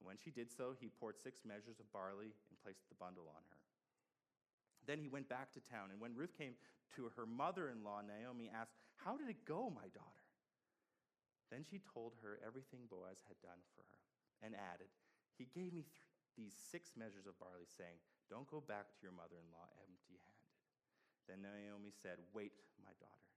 And 0.00 0.06
when 0.06 0.16
she 0.16 0.30
did 0.30 0.50
so, 0.50 0.74
he 0.78 0.88
poured 0.88 1.20
six 1.20 1.40
measures 1.44 1.80
of 1.80 1.92
barley 1.92 2.32
and 2.48 2.60
placed 2.62 2.88
the 2.88 2.96
bundle 3.00 3.28
on 3.28 3.42
her. 3.48 3.63
Then 4.86 4.98
he 5.00 5.08
went 5.08 5.28
back 5.28 5.52
to 5.54 5.60
town, 5.60 5.90
and 5.90 6.00
when 6.00 6.14
Ruth 6.14 6.36
came 6.36 6.54
to 6.96 7.10
her 7.16 7.26
mother 7.26 7.68
in 7.68 7.82
law, 7.82 8.00
Naomi 8.04 8.50
asked, 8.52 8.76
How 9.00 9.16
did 9.16 9.28
it 9.28 9.44
go, 9.44 9.72
my 9.72 9.88
daughter? 9.92 10.24
Then 11.50 11.64
she 11.64 11.80
told 11.80 12.18
her 12.22 12.40
everything 12.42 12.88
Boaz 12.88 13.22
had 13.28 13.38
done 13.44 13.62
for 13.76 13.84
her 13.86 14.02
and 14.42 14.56
added, 14.56 14.90
He 15.38 15.48
gave 15.48 15.72
me 15.72 15.86
th- 15.86 16.04
these 16.36 16.54
six 16.54 16.92
measures 16.98 17.30
of 17.30 17.38
barley, 17.38 17.68
saying, 17.68 18.02
Don't 18.28 18.48
go 18.50 18.60
back 18.60 18.90
to 18.90 19.00
your 19.00 19.14
mother 19.14 19.38
in 19.38 19.46
law 19.54 19.70
empty 19.86 20.18
handed. 20.18 20.52
Then 21.30 21.40
Naomi 21.40 21.94
said, 21.94 22.20
Wait, 22.34 22.58
my 22.82 22.92
daughter, 23.00 23.30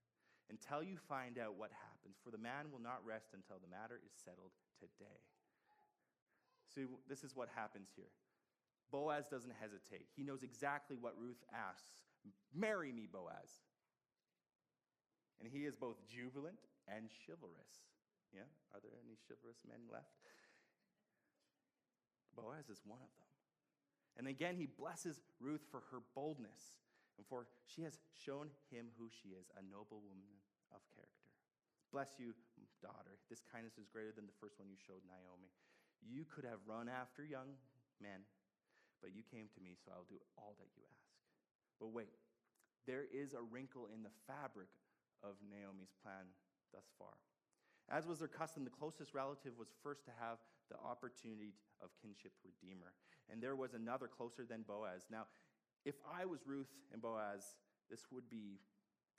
until 0.49 0.83
you 0.83 0.97
find 0.97 1.37
out 1.37 1.55
what 1.59 1.71
happens, 1.71 2.19
for 2.23 2.31
the 2.31 2.41
man 2.41 2.71
will 2.71 2.83
not 2.83 3.03
rest 3.03 3.35
until 3.35 3.59
the 3.59 3.69
matter 3.71 3.99
is 4.03 4.15
settled 4.15 4.55
today. 4.79 5.23
See, 6.71 6.87
this 7.07 7.23
is 7.23 7.35
what 7.35 7.49
happens 7.55 7.89
here. 7.95 8.11
Boaz 8.91 9.27
doesn't 9.27 9.53
hesitate. 9.59 10.07
He 10.15 10.23
knows 10.23 10.43
exactly 10.43 10.97
what 10.99 11.19
Ruth 11.19 11.43
asks 11.53 12.03
Marry 12.53 12.91
me, 12.91 13.07
Boaz. 13.11 13.63
And 15.39 15.49
he 15.51 15.65
is 15.65 15.75
both 15.75 16.01
jubilant 16.09 16.59
and 16.87 17.09
chivalrous. 17.13 17.85
Yeah? 18.33 18.49
Are 18.73 18.81
there 18.81 18.97
any 19.05 19.15
chivalrous 19.27 19.61
men 19.67 19.85
left? 19.91 20.25
Boaz 22.35 22.69
is 22.69 22.81
one 22.85 23.01
of 23.01 23.11
them. 23.17 23.29
And 24.17 24.25
again, 24.25 24.57
he 24.57 24.65
blesses 24.65 25.21
Ruth 25.39 25.61
for 25.69 25.85
her 25.93 26.01
boldness 26.15 26.81
and 27.17 27.25
for 27.25 27.49
she 27.65 27.81
has 27.81 27.97
shown 28.13 28.53
him 28.69 28.93
who 28.97 29.09
she 29.09 29.33
is, 29.33 29.49
a 29.57 29.61
noble 29.65 30.05
woman 30.05 30.37
of 30.69 30.85
character. 30.93 31.33
Bless 31.89 32.21
you, 32.21 32.37
daughter. 32.81 33.17
This 33.29 33.41
kindness 33.41 33.81
is 33.81 33.89
greater 33.89 34.13
than 34.13 34.29
the 34.29 34.37
first 34.37 34.61
one 34.61 34.69
you 34.69 34.77
showed 34.77 35.01
Naomi. 35.09 35.49
You 36.05 36.29
could 36.29 36.45
have 36.45 36.61
run 36.69 36.85
after 36.85 37.25
young 37.25 37.57
men, 37.97 38.21
but 39.01 39.13
you 39.13 39.21
came 39.25 39.47
to 39.53 39.61
me, 39.61 39.77
so 39.77 39.91
I'll 39.93 40.09
do 40.09 40.19
all 40.37 40.55
that 40.59 40.69
you 40.75 40.83
ask. 40.85 41.09
But 41.79 41.93
wait, 41.93 42.13
there 42.85 43.05
is 43.05 43.33
a 43.33 43.43
wrinkle 43.43 43.87
in 43.93 44.01
the 44.01 44.13
fabric 44.25 44.71
of 45.21 45.37
Naomi's 45.43 45.93
plan 46.01 46.31
thus 46.73 46.89
far. 46.97 47.17
As 47.89 48.05
was 48.05 48.19
their 48.19 48.27
custom, 48.27 48.63
the 48.63 48.73
closest 48.73 49.13
relative 49.13 49.53
was 49.57 49.69
first 49.83 50.03
to 50.05 50.11
have 50.19 50.37
the 50.69 50.75
opportunity 50.83 51.55
of 51.79 51.89
kinship 52.01 52.33
redeemer. 52.43 52.91
And 53.31 53.41
there 53.41 53.55
was 53.55 53.73
another 53.73 54.07
closer 54.07 54.43
than 54.43 54.63
Boaz. 54.67 55.07
Now, 55.11 55.27
if 55.85 55.95
I 56.03 56.25
was 56.25 56.41
Ruth 56.45 56.71
and 56.91 57.01
Boaz, 57.01 57.55
this 57.89 58.03
would 58.11 58.29
be 58.29 58.59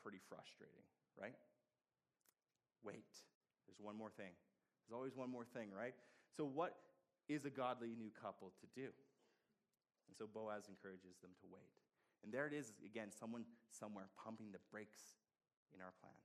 pretty 0.02 0.20
frustrating, 0.28 0.84
right? 1.16 1.36
Wait, 2.84 3.08
there's 3.66 3.80
one 3.80 3.96
more 3.96 4.10
thing. 4.10 4.32
There's 4.84 4.96
always 4.96 5.16
one 5.16 5.30
more 5.30 5.44
thing, 5.44 5.68
right? 5.72 5.94
So, 6.36 6.44
what 6.44 6.76
is 7.28 7.44
a 7.44 7.50
godly 7.50 7.94
new 7.96 8.10
couple 8.20 8.52
to 8.60 8.80
do? 8.80 8.88
And 10.08 10.16
so 10.16 10.26
Boaz 10.26 10.66
encourages 10.72 11.20
them 11.20 11.36
to 11.44 11.46
wait. 11.46 11.70
And 12.24 12.32
there 12.32 12.48
it 12.48 12.56
is 12.56 12.72
again, 12.84 13.12
someone 13.12 13.44
somewhere 13.70 14.08
pumping 14.16 14.50
the 14.50 14.62
brakes 14.72 15.20
in 15.70 15.80
our 15.80 15.92
plan. 16.00 16.16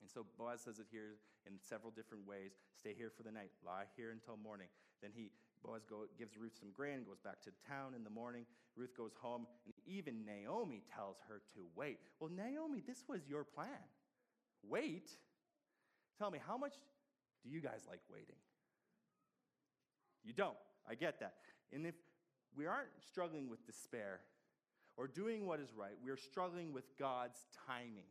And 0.00 0.10
so 0.10 0.26
Boaz 0.36 0.60
says 0.64 0.80
it 0.80 0.88
here 0.90 1.20
in 1.46 1.60
several 1.60 1.92
different 1.92 2.26
ways. 2.26 2.56
Stay 2.76 2.92
here 2.96 3.12
for 3.14 3.22
the 3.22 3.32
night. 3.32 3.52
Lie 3.64 3.88
here 3.96 4.10
until 4.10 4.36
morning. 4.36 4.68
Then 5.00 5.12
he 5.14 5.30
Boaz 5.64 5.84
go, 5.88 6.04
gives 6.18 6.36
Ruth 6.36 6.52
some 6.58 6.68
grain, 6.76 7.04
goes 7.04 7.20
back 7.24 7.40
to 7.42 7.50
town 7.66 7.94
in 7.94 8.04
the 8.04 8.10
morning. 8.10 8.44
Ruth 8.76 8.94
goes 8.96 9.12
home, 9.20 9.46
and 9.64 9.74
even 9.86 10.24
Naomi 10.26 10.82
tells 10.94 11.16
her 11.28 11.40
to 11.54 11.64
wait. 11.74 11.98
Well, 12.20 12.30
Naomi, 12.30 12.82
this 12.86 13.04
was 13.08 13.20
your 13.28 13.44
plan. 13.44 13.80
Wait. 14.62 15.10
Tell 16.18 16.30
me, 16.30 16.38
how 16.44 16.58
much 16.58 16.74
do 17.42 17.50
you 17.50 17.60
guys 17.60 17.86
like 17.88 18.00
waiting? 18.12 18.36
You 20.22 20.32
don't. 20.32 20.56
I 20.88 20.94
get 20.94 21.20
that. 21.20 21.34
And 21.72 21.86
if 21.86 21.94
we 22.56 22.66
aren't 22.66 22.88
struggling 23.06 23.48
with 23.48 23.66
despair 23.66 24.20
or 24.96 25.08
doing 25.08 25.46
what 25.46 25.60
is 25.60 25.72
right, 25.76 25.96
we 26.04 26.10
are 26.10 26.16
struggling 26.16 26.72
with 26.72 26.84
God's 26.98 27.46
timing. 27.66 28.06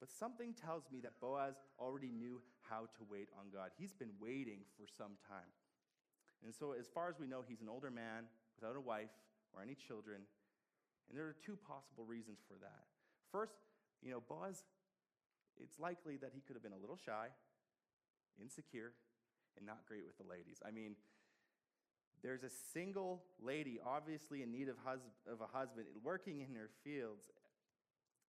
But 0.00 0.10
something 0.10 0.54
tells 0.54 0.84
me 0.90 1.00
that 1.00 1.20
Boaz 1.20 1.54
already 1.78 2.10
knew 2.10 2.40
how 2.68 2.88
to 2.96 3.02
wait 3.10 3.28
on 3.38 3.52
God. 3.52 3.70
He's 3.78 3.92
been 3.92 4.12
waiting 4.20 4.60
for 4.76 4.86
some 4.88 5.16
time. 5.28 5.52
And 6.44 6.54
so, 6.54 6.72
as 6.78 6.88
far 6.88 7.08
as 7.08 7.18
we 7.18 7.26
know, 7.26 7.40
he's 7.46 7.60
an 7.60 7.68
older 7.68 7.90
man 7.90 8.28
without 8.60 8.76
a 8.76 8.80
wife 8.80 9.12
or 9.52 9.62
any 9.62 9.74
children. 9.74 10.20
And 11.08 11.16
there 11.16 11.24
are 11.24 11.36
two 11.44 11.56
possible 11.56 12.04
reasons 12.04 12.38
for 12.48 12.54
that. 12.60 12.84
First, 13.32 13.56
you 14.02 14.10
know, 14.10 14.20
Boaz, 14.20 14.64
it's 15.56 15.78
likely 15.78 16.16
that 16.18 16.32
he 16.34 16.40
could 16.40 16.56
have 16.56 16.62
been 16.62 16.76
a 16.76 16.80
little 16.80 16.98
shy, 16.98 17.28
insecure, 18.40 18.92
and 19.56 19.64
not 19.64 19.86
great 19.86 20.04
with 20.04 20.18
the 20.18 20.28
ladies. 20.28 20.60
I 20.66 20.70
mean, 20.70 20.96
there's 22.24 22.42
a 22.42 22.48
single 22.72 23.20
lady, 23.36 23.78
obviously 23.84 24.40
in 24.40 24.50
need 24.50 24.72
of, 24.72 24.80
hus- 24.80 25.12
of 25.28 25.44
a 25.44 25.50
husband, 25.52 25.84
working 26.02 26.40
in 26.40 26.56
her 26.56 26.72
fields, 26.82 27.28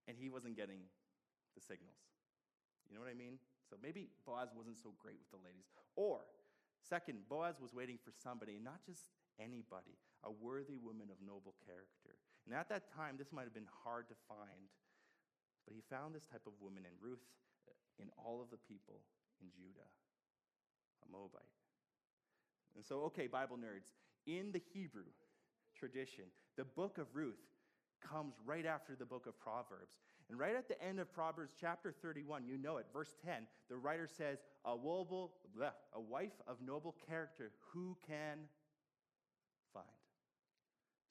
and 0.06 0.20
he 0.20 0.28
wasn't 0.28 0.60
getting 0.60 0.84
the 1.56 1.64
signals. 1.64 2.04
You 2.92 2.94
know 2.94 3.02
what 3.02 3.10
I 3.10 3.16
mean? 3.16 3.40
So 3.72 3.80
maybe 3.82 4.12
Boaz 4.28 4.52
wasn't 4.52 4.76
so 4.78 4.92
great 5.00 5.16
with 5.18 5.32
the 5.32 5.40
ladies. 5.42 5.72
Or, 5.96 6.28
second, 6.84 7.24
Boaz 7.32 7.56
was 7.64 7.74
waiting 7.74 7.96
for 7.96 8.12
somebody, 8.12 8.60
not 8.60 8.84
just 8.84 9.16
anybody, 9.40 9.96
a 10.28 10.30
worthy 10.30 10.76
woman 10.76 11.08
of 11.08 11.18
noble 11.24 11.56
character. 11.64 12.20
And 12.44 12.52
at 12.52 12.68
that 12.68 12.92
time, 12.92 13.16
this 13.16 13.32
might 13.32 13.48
have 13.48 13.56
been 13.56 13.72
hard 13.88 14.12
to 14.12 14.18
find, 14.28 14.68
but 15.64 15.72
he 15.72 15.82
found 15.88 16.14
this 16.14 16.28
type 16.28 16.44
of 16.46 16.54
woman 16.60 16.84
in 16.84 16.94
Ruth, 17.00 17.24
uh, 17.64 17.72
in 18.04 18.12
all 18.20 18.44
of 18.44 18.52
the 18.52 18.60
people 18.60 19.08
in 19.40 19.48
Judah, 19.56 19.88
a 21.00 21.08
Moabite. 21.08 21.55
And 22.76 22.86
so, 22.86 23.02
okay, 23.04 23.28
Bible 23.28 23.58
nerds, 23.58 23.94
in 24.28 24.52
the 24.52 24.62
Hebrew 24.74 25.10
tradition, 25.78 26.26
the 26.58 26.66
book 26.66 26.98
of 26.98 27.08
Ruth 27.14 27.40
comes 28.02 28.36
right 28.46 28.66
after 28.66 28.96
the 28.96 29.06
book 29.06 29.28
of 29.28 29.40
Proverbs. 29.40 29.96
And 30.30 30.40
right 30.40 30.56
at 30.56 30.68
the 30.68 30.82
end 30.82 31.00
of 31.00 31.14
Proverbs 31.14 31.54
chapter 31.60 31.94
31, 32.02 32.46
you 32.46 32.58
know 32.58 32.78
it, 32.78 32.88
verse 32.92 33.14
10, 33.24 33.46
the 33.70 33.78
writer 33.78 34.08
says, 34.08 34.40
A, 34.66 34.76
woble, 34.76 35.32
a 35.94 36.02
wife 36.02 36.34
of 36.48 36.58
noble 36.66 36.96
character, 37.08 37.52
who 37.72 37.96
can 38.08 38.50
find? 39.74 39.86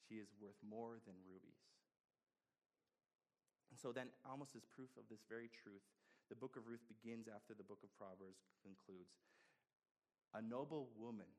She 0.07 0.15
is 0.15 0.27
worth 0.41 0.59
more 0.67 0.99
than 1.05 1.15
rubies. 1.25 1.63
And 3.71 3.79
so 3.79 3.91
then, 3.91 4.07
almost 4.29 4.55
as 4.55 4.63
proof 4.65 4.89
of 4.99 5.03
this 5.09 5.23
very 5.27 5.49
truth, 5.63 5.83
the 6.29 6.35
book 6.35 6.55
of 6.57 6.67
Ruth 6.67 6.83
begins 6.87 7.27
after 7.27 7.53
the 7.53 7.63
book 7.63 7.79
of 7.83 7.91
Proverbs 7.95 8.43
concludes. 8.63 9.15
A 10.33 10.41
noble 10.41 10.89
woman 10.99 11.29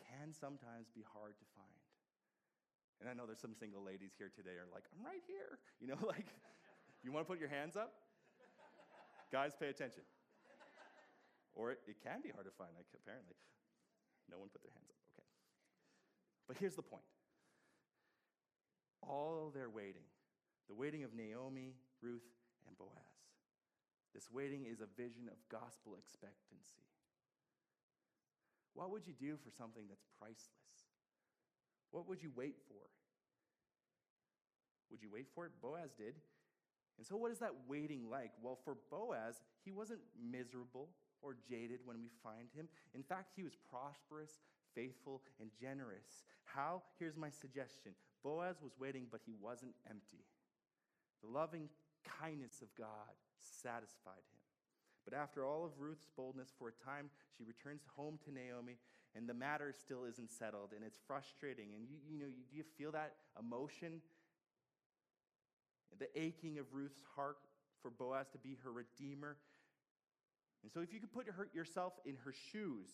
can 0.00 0.34
sometimes 0.34 0.90
be 0.90 1.04
hard 1.04 1.38
to 1.38 1.46
find. 1.54 1.82
And 3.02 3.10
I 3.10 3.14
know 3.14 3.26
there's 3.26 3.42
some 3.42 3.54
single 3.54 3.82
ladies 3.82 4.14
here 4.16 4.30
today 4.30 4.56
are 4.56 4.70
like, 4.70 4.86
I'm 4.94 5.04
right 5.04 5.22
here. 5.26 5.58
You 5.82 5.92
know, 5.92 6.00
like, 6.14 6.26
you 7.02 7.12
want 7.12 7.26
to 7.26 7.30
put 7.30 7.38
your 7.38 7.52
hands 7.52 7.76
up? 7.76 7.92
Guys, 9.30 9.52
pay 9.58 9.68
attention. 9.68 10.06
Or 11.52 11.72
it, 11.72 11.80
it 11.86 12.00
can 12.00 12.22
be 12.22 12.30
hard 12.30 12.46
to 12.46 12.54
find, 12.56 12.70
like, 12.72 12.88
apparently. 12.94 13.36
No 14.30 14.38
one 14.38 14.48
put 14.48 14.62
their 14.62 14.72
hands 14.72 14.88
up. 14.88 14.96
Okay. 15.12 15.28
But 16.48 16.56
here's 16.56 16.74
the 16.74 16.86
point 16.86 17.04
all 19.04 19.52
their 19.52 19.68
waiting, 19.68 20.08
the 20.68 20.74
waiting 20.74 21.04
of 21.04 21.12
Naomi, 21.12 21.76
Ruth, 22.00 22.24
and 22.66 22.76
Boaz, 22.78 23.14
this 24.14 24.30
waiting 24.30 24.64
is 24.64 24.80
a 24.80 24.88
vision 24.96 25.28
of 25.28 25.36
gospel 25.50 25.96
expectancy. 25.98 26.88
What 28.74 28.90
would 28.90 29.06
you 29.06 29.14
do 29.18 29.36
for 29.42 29.50
something 29.50 29.84
that's 29.88 30.04
priceless? 30.18 30.50
What 31.90 32.08
would 32.08 32.22
you 32.22 32.30
wait 32.34 32.56
for? 32.68 32.82
Would 34.90 35.02
you 35.02 35.10
wait 35.12 35.26
for 35.34 35.46
it? 35.46 35.52
Boaz 35.62 35.90
did. 35.96 36.14
And 36.98 37.06
so, 37.06 37.16
what 37.16 37.32
is 37.32 37.38
that 37.38 37.54
waiting 37.66 38.10
like? 38.10 38.30
Well, 38.42 38.58
for 38.64 38.76
Boaz, 38.90 39.42
he 39.64 39.72
wasn't 39.72 40.00
miserable 40.30 40.90
or 41.22 41.36
jaded 41.48 41.80
when 41.84 42.02
we 42.02 42.10
find 42.22 42.48
him. 42.54 42.68
In 42.94 43.02
fact, 43.02 43.32
he 43.34 43.42
was 43.42 43.54
prosperous, 43.70 44.42
faithful, 44.74 45.22
and 45.40 45.50
generous. 45.60 46.24
How? 46.44 46.82
Here's 46.98 47.16
my 47.16 47.30
suggestion 47.30 47.92
Boaz 48.22 48.56
was 48.62 48.72
waiting, 48.78 49.06
but 49.10 49.20
he 49.24 49.34
wasn't 49.40 49.74
empty. 49.88 50.24
The 51.22 51.30
loving 51.30 51.68
kindness 52.20 52.60
of 52.62 52.68
God 52.76 53.14
satisfied 53.38 54.22
him. 54.30 54.33
But 55.04 55.14
after 55.14 55.44
all 55.44 55.64
of 55.64 55.72
Ruth's 55.78 56.08
boldness, 56.16 56.48
for 56.58 56.68
a 56.68 56.84
time, 56.84 57.10
she 57.36 57.44
returns 57.44 57.82
home 57.96 58.18
to 58.24 58.32
Naomi, 58.32 58.78
and 59.14 59.28
the 59.28 59.34
matter 59.34 59.72
still 59.78 60.04
isn't 60.04 60.30
settled, 60.30 60.72
and 60.74 60.84
it's 60.84 60.98
frustrating. 61.06 61.74
And 61.74 61.86
you, 61.88 61.96
you 62.08 62.18
know, 62.18 62.26
do 62.26 62.56
you 62.56 62.64
feel 62.78 62.92
that 62.92 63.14
emotion? 63.38 64.00
The 65.98 66.08
aching 66.18 66.58
of 66.58 66.66
Ruth's 66.72 67.02
heart 67.14 67.36
for 67.82 67.90
Boaz 67.90 68.28
to 68.32 68.38
be 68.38 68.56
her 68.64 68.72
redeemer. 68.72 69.36
And 70.62 70.72
so, 70.72 70.80
if 70.80 70.92
you 70.92 71.00
could 71.00 71.12
put 71.12 71.28
her, 71.28 71.48
yourself 71.54 71.92
in 72.06 72.16
her 72.24 72.32
shoes, 72.50 72.88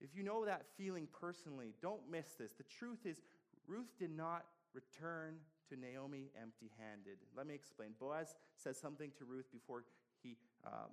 if 0.00 0.14
you 0.14 0.22
know 0.22 0.44
that 0.44 0.66
feeling 0.76 1.08
personally, 1.20 1.74
don't 1.80 2.02
miss 2.10 2.34
this. 2.38 2.52
The 2.52 2.64
truth 2.64 3.06
is, 3.06 3.22
Ruth 3.66 3.98
did 3.98 4.14
not 4.14 4.44
return 4.74 5.36
to 5.70 5.76
Naomi 5.76 6.30
empty 6.40 6.70
handed. 6.78 7.18
Let 7.36 7.46
me 7.46 7.54
explain. 7.54 7.90
Boaz 7.98 8.34
says 8.56 8.78
something 8.78 9.10
to 9.18 9.24
Ruth 9.24 9.50
before 9.52 9.84
he 10.22 10.36
um, 10.66 10.90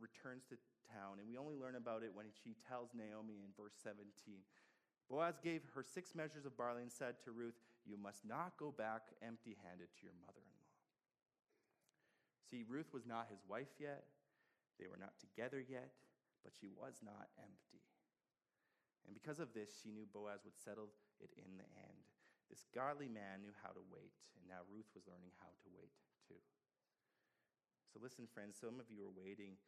returns 0.00 0.44
to 0.50 0.56
town, 0.92 1.18
and 1.18 1.26
we 1.26 1.36
only 1.36 1.56
learn 1.58 1.74
about 1.74 2.02
it 2.02 2.14
when 2.14 2.30
she 2.30 2.56
tells 2.68 2.94
Naomi 2.94 3.42
in 3.42 3.50
verse 3.56 3.74
17. 3.82 4.06
Boaz 5.08 5.38
gave 5.38 5.62
her 5.74 5.82
six 5.82 6.14
measures 6.14 6.46
of 6.46 6.58
barley 6.58 6.82
and 6.82 6.90
said 6.92 7.22
to 7.22 7.30
Ruth, 7.30 7.58
You 7.86 7.96
must 7.96 8.26
not 8.26 8.58
go 8.58 8.74
back 8.74 9.14
empty 9.22 9.54
handed 9.62 9.90
to 9.94 10.02
your 10.02 10.18
mother 10.18 10.42
in 10.42 10.56
law. 10.58 10.74
See, 12.46 12.66
Ruth 12.66 12.90
was 12.94 13.06
not 13.06 13.30
his 13.30 13.42
wife 13.46 13.74
yet, 13.78 14.06
they 14.78 14.86
were 14.90 15.00
not 15.00 15.16
together 15.18 15.62
yet, 15.62 15.94
but 16.44 16.52
she 16.54 16.68
was 16.68 17.00
not 17.00 17.30
empty. 17.38 17.82
And 19.06 19.14
because 19.14 19.38
of 19.38 19.54
this, 19.54 19.70
she 19.70 19.94
knew 19.94 20.10
Boaz 20.10 20.42
would 20.42 20.58
settle 20.58 20.90
it 21.22 21.30
in 21.38 21.54
the 21.54 21.70
end. 21.78 22.02
This 22.50 22.66
godly 22.74 23.10
man 23.10 23.42
knew 23.42 23.54
how 23.62 23.74
to 23.74 23.82
wait, 23.90 24.14
and 24.38 24.46
now 24.46 24.62
Ruth 24.66 24.90
was 24.94 25.06
learning 25.10 25.34
how 25.42 25.50
to 25.50 25.68
wait 25.74 25.94
too. 26.26 26.38
So, 27.90 27.98
listen, 28.02 28.26
friends, 28.30 28.58
some 28.58 28.78
of 28.78 28.90
you 28.90 29.02
are 29.06 29.14
waiting 29.14 29.58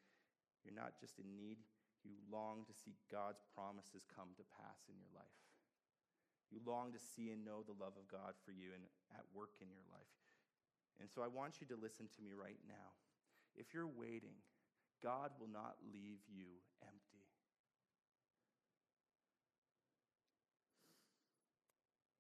you're 0.69 0.77
not 0.77 1.01
just 1.01 1.17
in 1.17 1.33
need, 1.33 1.57
you 2.05 2.13
long 2.29 2.69
to 2.69 2.77
see 2.77 2.93
God's 3.09 3.41
promises 3.57 4.05
come 4.05 4.37
to 4.37 4.45
pass 4.61 4.85
in 4.93 5.01
your 5.01 5.09
life. 5.17 5.41
You 6.53 6.61
long 6.69 6.93
to 6.93 7.01
see 7.01 7.33
and 7.33 7.41
know 7.41 7.65
the 7.65 7.77
love 7.77 7.97
of 7.97 8.05
God 8.05 8.37
for 8.45 8.53
you 8.53 8.77
and 8.77 8.85
at 9.17 9.25
work 9.33 9.57
in 9.65 9.73
your 9.73 9.85
life. 9.89 10.13
And 11.01 11.09
so 11.09 11.25
I 11.25 11.33
want 11.33 11.65
you 11.65 11.67
to 11.73 11.81
listen 11.81 12.13
to 12.13 12.21
me 12.21 12.37
right 12.37 12.61
now. 12.69 12.93
If 13.57 13.73
you're 13.73 13.89
waiting, 13.89 14.37
God 15.01 15.33
will 15.41 15.49
not 15.49 15.81
leave 15.89 16.21
you 16.29 16.61
empty. 16.85 17.25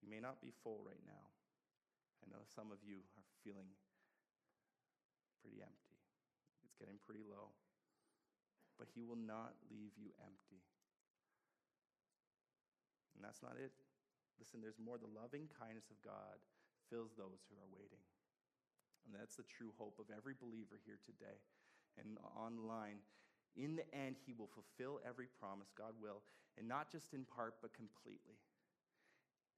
You 0.01 0.09
may 0.09 0.25
not 0.25 0.41
be 0.41 0.57
full 0.65 0.81
right 0.81 1.05
now. 1.05 1.27
I 2.25 2.33
know 2.33 2.41
some 2.49 2.73
of 2.73 2.81
you 2.81 3.05
are 3.21 3.29
feeling 3.45 3.69
pretty 5.45 5.61
empty. 5.61 5.97
It's 6.65 6.77
getting 6.81 6.97
pretty 7.05 7.29
low 7.29 7.53
but 8.79 8.89
he 8.95 9.03
will 9.03 9.19
not 9.19 9.59
leave 9.69 9.93
you 9.99 10.15
empty. 10.23 10.63
And 13.19 13.27
that's 13.27 13.43
not 13.43 13.59
it. 13.59 13.75
Listen, 14.39 14.63
there's 14.63 14.79
more. 14.79 14.97
The 14.97 15.11
loving 15.11 15.51
kindness 15.51 15.91
of 15.91 15.99
God 16.07 16.39
fills 16.87 17.19
those 17.19 17.43
who 17.51 17.59
are 17.59 17.75
waiting. 17.75 18.01
And 19.03 19.11
that's 19.11 19.35
the 19.35 19.47
true 19.51 19.75
hope 19.75 19.99
of 19.99 20.15
every 20.15 20.39
believer 20.39 20.79
here 20.87 21.03
today 21.03 21.43
and 21.99 22.15
online. 22.39 23.03
In 23.59 23.75
the 23.75 23.89
end, 23.91 24.15
he 24.23 24.31
will 24.31 24.47
fulfill 24.47 25.03
every 25.03 25.27
promise, 25.27 25.75
God 25.75 25.99
will, 25.99 26.23
and 26.55 26.71
not 26.71 26.87
just 26.95 27.11
in 27.11 27.27
part, 27.27 27.59
but 27.59 27.75
completely. 27.75 28.39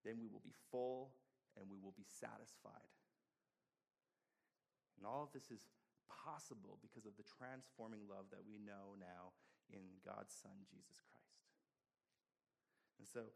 Then 0.04 0.16
we 0.16 0.32
will 0.32 0.40
be 0.40 0.56
full 0.72 1.12
and 1.60 1.68
we 1.68 1.76
will 1.76 1.92
be 1.92 2.08
satisfied. 2.08 2.88
And 4.96 5.04
all 5.04 5.24
of 5.24 5.32
this 5.32 5.52
is 5.52 5.68
possible 6.10 6.76
because 6.82 7.06
of 7.06 7.14
the 7.14 7.26
transforming 7.38 8.04
love 8.10 8.26
that 8.34 8.42
we 8.42 8.58
know 8.58 8.98
now 8.98 9.32
in 9.70 10.02
God's 10.02 10.34
Son, 10.34 10.54
Jesus 10.66 10.98
Christ. 11.06 11.38
And 12.98 13.08
so, 13.08 13.32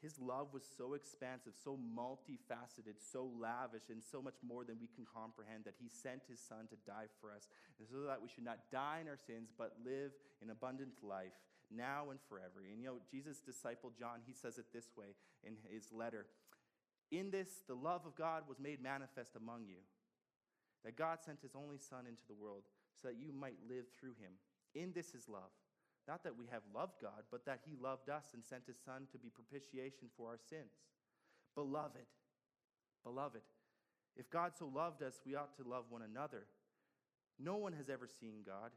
his 0.00 0.14
love 0.18 0.54
was 0.54 0.62
so 0.62 0.94
expansive, 0.94 1.54
so 1.58 1.76
multifaceted, 1.76 3.02
so 3.02 3.28
lavish, 3.34 3.90
and 3.90 4.02
so 4.02 4.22
much 4.22 4.38
more 4.46 4.64
than 4.64 4.78
we 4.80 4.86
can 4.86 5.04
comprehend 5.04 5.64
that 5.64 5.74
he 5.74 5.88
sent 5.90 6.22
his 6.30 6.38
son 6.38 6.70
to 6.70 6.78
die 6.86 7.10
for 7.20 7.32
us, 7.32 7.48
so 7.76 8.06
that 8.06 8.22
we 8.22 8.28
should 8.28 8.44
not 8.44 8.70
die 8.70 9.02
in 9.02 9.08
our 9.08 9.18
sins, 9.18 9.50
but 9.58 9.74
live 9.84 10.12
an 10.40 10.50
abundant 10.50 11.02
life 11.02 11.34
now 11.74 12.10
and 12.10 12.20
forever. 12.28 12.62
And 12.62 12.80
you 12.80 12.86
know, 12.86 13.02
Jesus' 13.10 13.40
disciple 13.40 13.92
John, 13.98 14.20
he 14.24 14.32
says 14.32 14.56
it 14.58 14.66
this 14.72 14.88
way 14.96 15.18
in 15.42 15.56
his 15.68 15.90
letter 15.92 16.26
In 17.10 17.30
this, 17.30 17.62
the 17.66 17.74
love 17.74 18.06
of 18.06 18.14
God 18.14 18.44
was 18.48 18.60
made 18.60 18.82
manifest 18.82 19.34
among 19.34 19.66
you 19.66 19.82
that 20.84 20.96
God 20.96 21.18
sent 21.24 21.42
his 21.42 21.54
only 21.54 21.78
Son 21.78 22.06
into 22.06 22.22
the 22.28 22.34
world 22.34 22.62
so 23.00 23.08
that 23.08 23.18
you 23.18 23.32
might 23.32 23.58
live 23.68 23.86
through 23.98 24.14
him. 24.20 24.32
In 24.74 24.92
this 24.92 25.14
is 25.14 25.28
love. 25.28 25.52
Not 26.06 26.24
that 26.24 26.38
we 26.38 26.46
have 26.50 26.62
loved 26.74 26.96
God, 27.02 27.24
but 27.30 27.44
that 27.44 27.60
he 27.64 27.76
loved 27.80 28.08
us 28.08 28.32
and 28.32 28.44
sent 28.44 28.66
his 28.66 28.78
Son 28.78 29.06
to 29.12 29.18
be 29.18 29.28
propitiation 29.28 30.08
for 30.16 30.28
our 30.28 30.38
sins. 30.38 30.72
Beloved, 31.54 32.06
beloved, 33.04 33.42
if 34.16 34.30
God 34.30 34.52
so 34.58 34.70
loved 34.74 35.02
us, 35.02 35.20
we 35.26 35.34
ought 35.34 35.54
to 35.56 35.68
love 35.68 35.84
one 35.90 36.02
another. 36.02 36.46
No 37.38 37.56
one 37.56 37.72
has 37.74 37.88
ever 37.88 38.08
seen 38.08 38.42
God. 38.44 38.70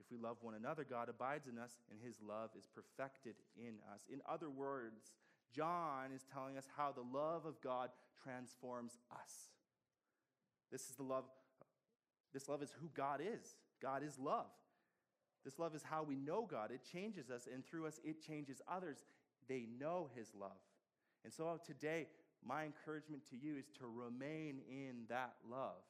If 0.00 0.10
we 0.10 0.16
love 0.16 0.38
one 0.40 0.54
another, 0.54 0.86
God 0.88 1.08
abides 1.08 1.48
in 1.48 1.58
us, 1.58 1.72
and 1.90 2.00
his 2.00 2.16
love 2.26 2.50
is 2.56 2.66
perfected 2.66 3.34
in 3.56 3.74
us. 3.92 4.02
In 4.12 4.20
other 4.28 4.48
words, 4.48 5.12
John 5.54 6.12
is 6.14 6.24
telling 6.32 6.56
us 6.56 6.66
how 6.76 6.92
the 6.92 7.18
love 7.18 7.46
of 7.46 7.60
God 7.60 7.90
transforms 8.22 8.98
us. 9.12 9.50
This 10.70 10.88
is 10.88 10.96
the 10.96 11.02
love. 11.02 11.24
This 12.32 12.48
love 12.48 12.62
is 12.62 12.70
who 12.80 12.88
God 12.94 13.20
is. 13.20 13.56
God 13.80 14.02
is 14.02 14.18
love. 14.18 14.46
This 15.44 15.58
love 15.58 15.74
is 15.74 15.82
how 15.82 16.02
we 16.02 16.16
know 16.16 16.46
God. 16.50 16.70
It 16.70 16.82
changes 16.92 17.30
us, 17.30 17.48
and 17.52 17.64
through 17.64 17.86
us, 17.86 18.00
it 18.04 18.24
changes 18.24 18.60
others. 18.70 18.98
They 19.48 19.66
know 19.80 20.10
His 20.14 20.28
love. 20.38 20.60
And 21.24 21.32
so 21.32 21.58
today, 21.64 22.06
my 22.46 22.64
encouragement 22.64 23.22
to 23.30 23.36
you 23.36 23.56
is 23.56 23.66
to 23.78 23.86
remain 23.86 24.60
in 24.68 25.06
that 25.08 25.34
love. 25.50 25.82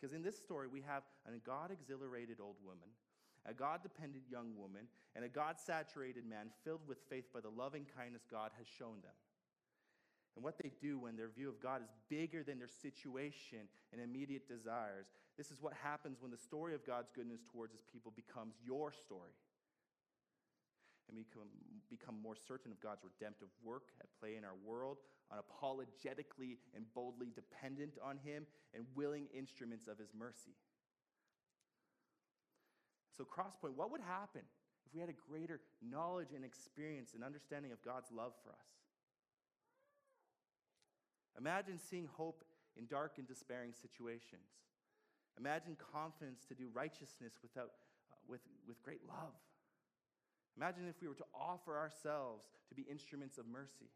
Because 0.00 0.14
in 0.14 0.22
this 0.22 0.38
story, 0.38 0.68
we 0.68 0.82
have 0.82 1.04
a 1.26 1.38
God 1.38 1.70
exhilarated 1.70 2.38
old 2.40 2.56
woman, 2.64 2.88
a 3.46 3.54
God 3.54 3.82
dependent 3.82 4.24
young 4.30 4.56
woman, 4.56 4.88
and 5.14 5.24
a 5.24 5.28
God 5.28 5.56
saturated 5.58 6.26
man 6.26 6.48
filled 6.64 6.86
with 6.86 6.98
faith 7.08 7.32
by 7.32 7.40
the 7.40 7.48
loving 7.48 7.86
kindness 7.96 8.26
God 8.30 8.50
has 8.58 8.66
shown 8.66 9.00
them 9.02 9.14
and 10.36 10.44
what 10.44 10.58
they 10.62 10.70
do 10.80 10.98
when 10.98 11.16
their 11.16 11.30
view 11.30 11.48
of 11.48 11.60
God 11.60 11.80
is 11.80 11.88
bigger 12.10 12.44
than 12.44 12.58
their 12.58 12.68
situation 12.68 13.64
and 13.90 14.00
immediate 14.02 14.46
desires. 14.46 15.06
This 15.38 15.50
is 15.50 15.62
what 15.62 15.72
happens 15.72 16.18
when 16.20 16.30
the 16.30 16.36
story 16.36 16.74
of 16.74 16.86
God's 16.86 17.08
goodness 17.16 17.40
towards 17.50 17.72
his 17.72 17.82
people 17.90 18.12
becomes 18.14 18.54
your 18.62 18.92
story. 18.92 19.32
And 21.08 21.16
become, 21.16 21.48
become 21.88 22.20
more 22.20 22.34
certain 22.36 22.70
of 22.70 22.80
God's 22.80 23.00
redemptive 23.04 23.48
work 23.64 23.94
at 24.00 24.08
play 24.20 24.36
in 24.36 24.44
our 24.44 24.58
world, 24.64 24.98
unapologetically 25.32 26.58
and 26.74 26.84
boldly 26.94 27.28
dependent 27.34 27.96
on 28.04 28.18
him, 28.18 28.44
and 28.74 28.84
willing 28.94 29.28
instruments 29.32 29.86
of 29.86 29.98
his 29.98 30.10
mercy. 30.18 30.52
So, 33.16 33.24
Crosspoint, 33.24 33.76
what 33.76 33.90
would 33.92 34.00
happen 34.00 34.42
if 34.84 34.92
we 34.92 35.00
had 35.00 35.08
a 35.08 35.16
greater 35.30 35.60
knowledge 35.80 36.32
and 36.34 36.44
experience 36.44 37.14
and 37.14 37.22
understanding 37.22 37.72
of 37.72 37.80
God's 37.82 38.10
love 38.10 38.32
for 38.42 38.50
us? 38.50 38.66
Imagine 41.38 41.78
seeing 41.78 42.08
hope 42.16 42.44
in 42.76 42.86
dark 42.86 43.18
and 43.18 43.26
despairing 43.26 43.72
situations. 43.72 44.48
Imagine 45.38 45.76
confidence 45.76 46.44
to 46.48 46.54
do 46.54 46.68
righteousness 46.72 47.36
without, 47.42 47.76
uh, 48.08 48.16
with, 48.28 48.40
with 48.66 48.82
great 48.82 49.04
love. 49.06 49.36
Imagine 50.56 50.88
if 50.88 50.96
we 51.00 51.08
were 51.08 51.20
to 51.20 51.28
offer 51.36 51.76
ourselves 51.76 52.48
to 52.68 52.74
be 52.74 52.88
instruments 52.88 53.36
of 53.36 53.44
mercy. 53.44 53.92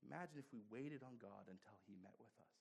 Imagine 0.00 0.40
if 0.40 0.48
we 0.52 0.64
waited 0.72 1.04
on 1.04 1.20
God 1.20 1.44
until 1.52 1.76
He 1.84 1.92
met 2.00 2.16
with 2.16 2.32
us. 2.40 2.56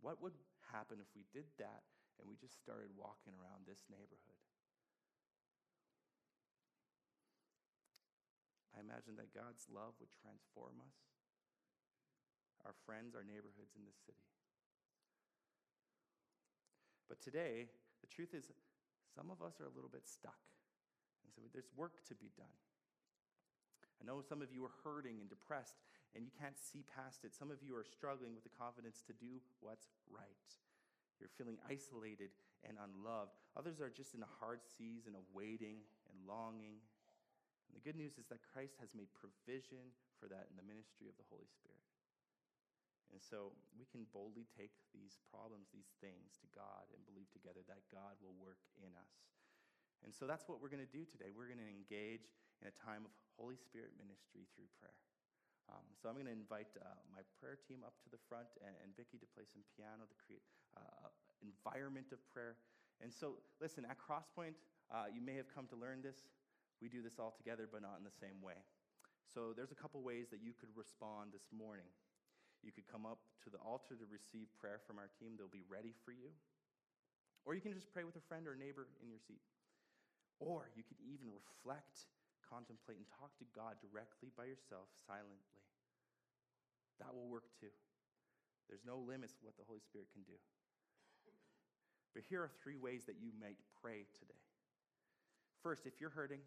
What 0.00 0.20
would 0.22 0.36
happen 0.72 1.00
if 1.00 1.08
we 1.16 1.24
did 1.32 1.48
that 1.58 1.88
and 2.20 2.28
we 2.28 2.36
just 2.36 2.60
started 2.60 2.92
walking 2.94 3.32
around 3.40 3.64
this 3.64 3.88
neighborhood? 3.88 4.47
I 8.78 8.86
imagine 8.86 9.18
that 9.18 9.34
God's 9.34 9.66
love 9.66 9.98
would 9.98 10.14
transform 10.14 10.78
us, 10.86 10.94
our 12.62 12.78
friends, 12.86 13.18
our 13.18 13.26
neighborhoods 13.26 13.74
in 13.74 13.82
this 13.82 13.98
city. 14.06 14.22
But 17.10 17.18
today, 17.18 17.66
the 17.98 18.06
truth 18.06 18.38
is, 18.38 18.46
some 19.10 19.34
of 19.34 19.42
us 19.42 19.58
are 19.58 19.66
a 19.66 19.74
little 19.74 19.90
bit 19.90 20.06
stuck. 20.06 20.38
And 21.26 21.34
so 21.34 21.42
there's 21.50 21.74
work 21.74 22.06
to 22.06 22.14
be 22.14 22.30
done. 22.38 22.54
I 23.98 24.06
know 24.06 24.22
some 24.22 24.46
of 24.46 24.54
you 24.54 24.62
are 24.62 24.78
hurting 24.86 25.18
and 25.18 25.26
depressed, 25.26 25.82
and 26.14 26.22
you 26.22 26.30
can't 26.30 26.54
see 26.54 26.86
past 26.86 27.26
it. 27.26 27.34
Some 27.34 27.50
of 27.50 27.58
you 27.66 27.74
are 27.74 27.82
struggling 27.82 28.38
with 28.38 28.46
the 28.46 28.54
confidence 28.54 29.02
to 29.10 29.14
do 29.18 29.42
what's 29.58 29.90
right. 30.06 30.46
You're 31.18 31.34
feeling 31.34 31.58
isolated 31.66 32.30
and 32.62 32.78
unloved. 32.78 33.34
Others 33.58 33.82
are 33.82 33.90
just 33.90 34.14
in 34.14 34.22
a 34.22 34.36
hard 34.38 34.62
season 34.78 35.18
of 35.18 35.26
waiting 35.34 35.82
and 36.06 36.22
longing. 36.30 36.78
And 37.68 37.76
the 37.76 37.84
good 37.84 38.00
news 38.00 38.16
is 38.16 38.26
that 38.32 38.40
Christ 38.40 38.80
has 38.80 38.96
made 38.96 39.12
provision 39.12 39.92
for 40.16 40.26
that 40.32 40.48
in 40.48 40.56
the 40.56 40.64
ministry 40.64 41.06
of 41.06 41.16
the 41.20 41.28
Holy 41.28 41.48
Spirit. 41.52 41.84
And 43.12 43.20
so 43.20 43.56
we 43.72 43.88
can 43.88 44.04
boldly 44.12 44.44
take 44.52 44.72
these 44.92 45.16
problems, 45.32 45.72
these 45.72 45.92
things 46.00 46.36
to 46.44 46.48
God 46.52 46.88
and 46.92 47.00
believe 47.08 47.28
together 47.32 47.64
that 47.64 47.88
God 47.88 48.20
will 48.20 48.36
work 48.36 48.60
in 48.80 48.92
us. 48.96 49.16
And 50.04 50.12
so 50.12 50.28
that's 50.28 50.46
what 50.46 50.60
we're 50.60 50.72
going 50.72 50.84
to 50.84 50.94
do 50.94 51.08
today. 51.08 51.32
We're 51.32 51.48
going 51.48 51.64
to 51.64 51.72
engage 51.72 52.28
in 52.60 52.68
a 52.68 52.74
time 52.76 53.08
of 53.08 53.12
Holy 53.40 53.56
Spirit 53.56 53.96
ministry 53.96 54.44
through 54.52 54.68
prayer. 54.76 55.00
Um, 55.68 55.84
so 55.96 56.08
I'm 56.08 56.16
going 56.16 56.28
to 56.28 56.36
invite 56.36 56.72
uh, 56.80 56.96
my 57.12 57.20
prayer 57.40 57.60
team 57.60 57.84
up 57.84 57.96
to 58.04 58.08
the 58.08 58.20
front 58.28 58.48
and, 58.64 58.72
and 58.80 58.88
Vicky 58.96 59.20
to 59.20 59.28
play 59.36 59.44
some 59.44 59.60
piano 59.76 60.08
to 60.08 60.16
create 60.16 60.44
uh, 60.72 61.12
environment 61.44 62.08
of 62.12 62.20
prayer. 62.32 62.56
And 63.04 63.12
so, 63.12 63.38
listen, 63.60 63.84
at 63.84 64.00
Crosspoint, 64.00 64.56
uh, 64.88 65.12
you 65.12 65.20
may 65.20 65.36
have 65.36 65.52
come 65.52 65.68
to 65.70 65.76
learn 65.76 66.00
this. 66.00 66.24
We 66.78 66.88
do 66.88 67.02
this 67.02 67.18
all 67.18 67.34
together, 67.34 67.66
but 67.66 67.82
not 67.82 67.98
in 67.98 68.06
the 68.06 68.14
same 68.22 68.38
way. 68.38 68.58
So 69.26 69.52
there's 69.52 69.74
a 69.74 69.78
couple 69.78 70.00
ways 70.00 70.30
that 70.30 70.40
you 70.40 70.54
could 70.56 70.70
respond 70.78 71.34
this 71.34 71.50
morning. 71.50 71.90
You 72.62 72.72
could 72.72 72.88
come 72.90 73.06
up 73.06 73.18
to 73.46 73.50
the 73.50 73.60
altar 73.62 73.94
to 73.94 74.06
receive 74.08 74.50
prayer 74.58 74.80
from 74.82 74.98
our 74.98 75.10
team. 75.18 75.34
They'll 75.36 75.52
be 75.52 75.66
ready 75.66 75.94
for 76.06 76.10
you. 76.10 76.34
Or 77.46 77.54
you 77.54 77.62
can 77.62 77.74
just 77.74 77.90
pray 77.92 78.02
with 78.02 78.16
a 78.18 78.24
friend 78.26 78.46
or 78.46 78.54
neighbor 78.58 78.90
in 79.02 79.10
your 79.10 79.22
seat. 79.22 79.42
Or 80.38 80.70
you 80.74 80.82
could 80.82 80.98
even 81.02 81.30
reflect 81.30 82.08
contemplate 82.48 82.96
and 82.96 83.08
talk 83.20 83.36
to 83.36 83.46
God 83.52 83.76
directly 83.84 84.32
by 84.32 84.48
yourself 84.48 84.88
silently. 85.04 85.64
That 86.98 87.12
will 87.12 87.28
work 87.28 87.52
too. 87.60 87.70
There's 88.66 88.84
no 88.84 88.98
limits 88.98 89.36
what 89.44 89.56
the 89.60 89.68
Holy 89.68 89.84
Spirit 89.84 90.08
can 90.12 90.24
do. 90.24 90.36
But 92.16 92.24
here 92.26 92.42
are 92.42 92.50
three 92.64 92.80
ways 92.80 93.04
that 93.06 93.20
you 93.20 93.30
might 93.36 93.60
pray 93.80 94.08
today. 94.16 94.47
First, 95.62 95.86
if 95.86 95.98
you're 95.98 96.14
hurting, 96.14 96.42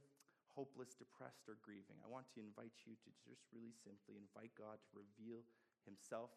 hopeless, 0.55 0.95
depressed, 0.95 1.47
or 1.47 1.59
grieving, 1.59 1.99
I 2.03 2.07
want 2.07 2.31
to 2.35 2.43
invite 2.43 2.87
you 2.87 2.95
to 2.95 3.09
just 3.27 3.43
really 3.51 3.75
simply 3.75 4.15
invite 4.15 4.55
God 4.55 4.79
to 4.79 4.91
reveal 4.99 5.43
Himself 5.83 6.31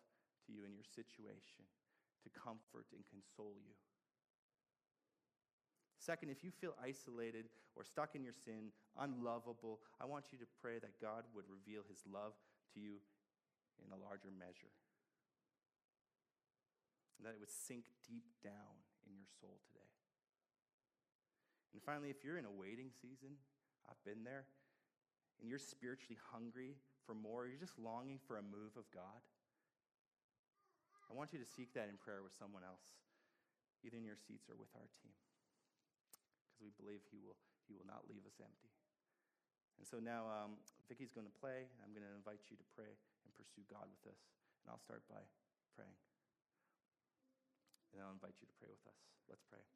to 0.46 0.52
you 0.52 0.66
in 0.66 0.74
your 0.74 0.86
situation, 0.86 1.64
to 2.22 2.28
comfort 2.34 2.90
and 2.92 3.06
console 3.08 3.56
you. 3.62 3.74
Second, 6.04 6.28
if 6.28 6.44
you 6.44 6.52
feel 6.52 6.76
isolated 6.76 7.48
or 7.76 7.84
stuck 7.84 8.12
in 8.14 8.22
your 8.22 8.36
sin, 8.36 8.68
unlovable, 9.00 9.80
I 9.96 10.04
want 10.04 10.32
you 10.32 10.38
to 10.38 10.44
pray 10.60 10.78
that 10.78 11.00
God 11.00 11.24
would 11.32 11.48
reveal 11.48 11.80
his 11.88 12.04
love 12.04 12.36
to 12.74 12.80
you 12.80 13.00
in 13.80 13.88
a 13.88 13.96
larger 13.96 14.28
measure. 14.28 14.74
And 17.16 17.24
that 17.24 17.32
it 17.32 17.40
would 17.40 17.48
sink 17.48 17.88
deep 18.04 18.28
down 18.44 18.84
in 19.08 19.16
your 19.16 19.30
soul 19.40 19.56
today. 19.64 19.93
And 21.74 21.82
finally, 21.82 22.08
if 22.08 22.22
you're 22.22 22.38
in 22.38 22.46
a 22.46 22.54
waiting 22.54 22.94
season, 23.02 23.34
I've 23.90 24.00
been 24.06 24.22
there, 24.22 24.46
and 25.42 25.50
you're 25.50 25.58
spiritually 25.58 26.16
hungry 26.30 26.78
for 27.04 27.12
more, 27.12 27.50
you're 27.50 27.60
just 27.60 27.76
longing 27.76 28.22
for 28.24 28.38
a 28.38 28.46
move 28.46 28.78
of 28.78 28.86
God, 28.94 29.20
I 31.10 31.12
want 31.12 31.34
you 31.34 31.42
to 31.42 31.44
seek 31.44 31.74
that 31.74 31.90
in 31.90 32.00
prayer 32.00 32.24
with 32.24 32.32
someone 32.32 32.64
else, 32.64 32.96
either 33.84 33.98
in 33.98 34.06
your 34.06 34.16
seats 34.16 34.48
or 34.48 34.56
with 34.56 34.72
our 34.72 34.88
team 35.02 35.12
because 36.54 36.62
we 36.62 36.70
believe 36.78 37.02
he 37.10 37.18
will, 37.18 37.34
he 37.66 37.74
will 37.74 37.88
not 37.88 38.06
leave 38.06 38.22
us 38.22 38.38
empty. 38.38 38.70
And 39.82 39.82
so 39.82 39.98
now 39.98 40.30
um, 40.30 40.54
Vicky's 40.86 41.10
going 41.10 41.26
to 41.26 41.36
play, 41.42 41.66
and 41.66 41.78
I'm 41.82 41.90
going 41.90 42.06
to 42.06 42.14
invite 42.14 42.46
you 42.46 42.54
to 42.54 42.66
pray 42.78 42.94
and 43.26 43.30
pursue 43.34 43.66
God 43.66 43.90
with 43.90 44.14
us. 44.14 44.20
And 44.62 44.70
I'll 44.70 44.78
start 44.78 45.02
by 45.10 45.18
praying. 45.74 45.98
And 47.90 47.98
I'll 47.98 48.14
invite 48.14 48.38
you 48.38 48.46
to 48.46 48.56
pray 48.62 48.70
with 48.70 48.86
us. 48.86 49.00
Let's 49.26 49.42
pray. 49.50 49.66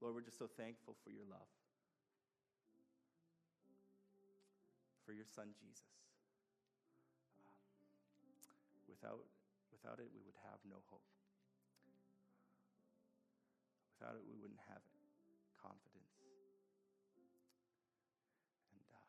Lord, 0.00 0.16
we're 0.16 0.24
just 0.24 0.40
so 0.40 0.48
thankful 0.48 0.96
for 1.04 1.12
your 1.12 1.28
love, 1.28 1.48
for 5.04 5.12
your 5.12 5.28
son, 5.28 5.52
Jesus. 5.60 5.84
Without, 8.88 9.28
without 9.68 10.00
it, 10.00 10.08
we 10.08 10.24
would 10.24 10.36
have 10.48 10.60
no 10.64 10.80
hope. 10.88 11.04
Without 14.00 14.16
it, 14.16 14.24
we 14.24 14.36
wouldn't 14.40 14.64
have 14.72 14.80
it. 14.80 14.96
confidence. 15.60 16.16
And 18.72 18.88
uh, 18.96 19.04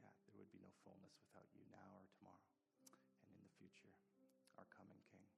yeah, 0.00 0.12
there 0.24 0.36
would 0.40 0.48
be 0.48 0.60
no 0.64 0.72
fullness 0.80 1.20
without 1.28 1.44
you 1.52 1.60
now 1.68 2.00
or 2.00 2.08
tomorrow 2.16 2.48
and 3.28 3.28
in 3.36 3.40
the 3.44 3.52
future, 3.60 3.92
our 4.56 4.64
coming 4.72 5.00
King. 5.12 5.28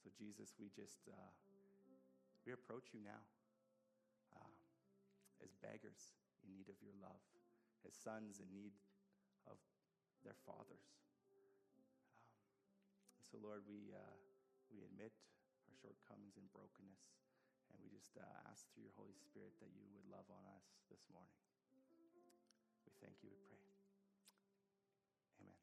So, 0.00 0.08
Jesus, 0.16 0.56
we 0.56 0.72
just, 0.72 1.04
uh, 1.12 1.32
we 2.46 2.54
approach 2.54 2.94
you 2.94 3.02
now 3.02 3.26
uh, 4.38 4.54
as 5.42 5.50
beggars 5.58 6.14
in 6.46 6.54
need 6.54 6.70
of 6.70 6.78
your 6.78 6.94
love, 7.02 7.18
as 7.82 7.90
sons 7.98 8.38
in 8.38 8.46
need 8.54 8.78
of 9.50 9.58
their 10.22 10.38
fathers. 10.46 10.86
Um, 11.34 11.82
so, 13.26 13.42
Lord, 13.42 13.66
we, 13.66 13.90
uh, 13.90 14.14
we 14.70 14.86
admit 14.86 15.10
our 15.66 15.74
shortcomings 15.74 16.38
and 16.38 16.46
brokenness. 16.54 17.02
And 17.74 17.82
we 17.82 17.90
just 17.90 18.14
uh, 18.14 18.22
ask 18.46 18.62
through 18.70 18.86
your 18.86 18.94
Holy 18.94 19.18
Spirit 19.18 19.58
that 19.58 19.74
you 19.74 19.90
would 19.98 20.06
love 20.06 20.30
on 20.30 20.46
us 20.54 20.70
this 20.86 21.02
morning. 21.10 21.34
We 22.86 22.94
thank 23.02 23.18
you, 23.26 23.34
we 23.34 23.42
pray. 23.50 23.58
Amen. 25.42 25.58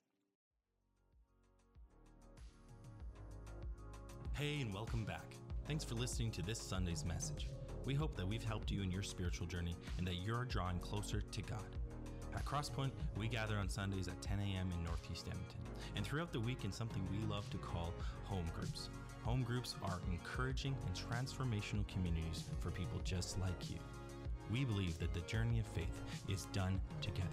Hey, 4.36 4.60
and 4.60 4.76
welcome 4.76 5.08
back. 5.08 5.43
Thanks 5.66 5.86
for 5.86 5.96
listening 5.96 6.30
to 6.32 6.42
this 6.42 6.60
Sunday's 6.60 7.06
message. 7.06 7.48
We 7.86 7.94
hope 7.94 8.18
that 8.18 8.28
we've 8.28 8.44
helped 8.44 8.70
you 8.70 8.82
in 8.82 8.92
your 8.92 9.02
spiritual 9.02 9.48
journey 9.48 9.78
and 9.98 10.06
that 10.06 10.16
you're 10.16 10.44
drawing 10.44 10.78
closer 10.80 11.22
to 11.22 11.42
God. 11.44 11.64
At 12.36 12.44
Crosspoint, 12.44 12.92
we 13.18 13.30
gather 13.30 13.56
on 13.56 13.70
Sundays 13.70 14.10
at 14.10 14.22
10 14.22 14.40
a.m. 14.40 14.70
in 14.78 14.84
Northeast 14.84 15.26
Edmonton, 15.28 15.62
and 15.96 16.06
throughout 16.06 16.34
the 16.34 16.40
week 16.40 16.66
in 16.66 16.72
something 16.72 17.02
we 17.10 17.26
love 17.34 17.50
to 17.52 17.58
call 17.58 17.94
home 18.26 18.50
groups. 18.54 18.90
Home 19.24 19.44
groups 19.44 19.76
are 19.84 20.00
encouraging 20.12 20.76
and 20.86 20.96
transformational 20.96 21.88
communities 21.88 22.44
for 22.60 22.70
people 22.70 23.00
just 23.06 23.40
like 23.40 23.70
you. 23.70 23.78
We 24.52 24.66
believe 24.66 25.00
that 25.00 25.14
the 25.14 25.22
journey 25.22 25.60
of 25.60 25.66
faith 25.68 26.02
is 26.28 26.46
done 26.52 26.82
together. 27.02 27.30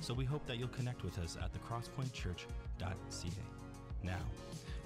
So 0.00 0.14
we 0.14 0.24
hope 0.24 0.44
that 0.46 0.56
you'll 0.56 0.68
connect 0.68 1.04
with 1.04 1.16
us 1.20 1.38
at 1.40 1.52
thecrosspointchurch.ca. 1.52 3.30
Now, 4.02 4.18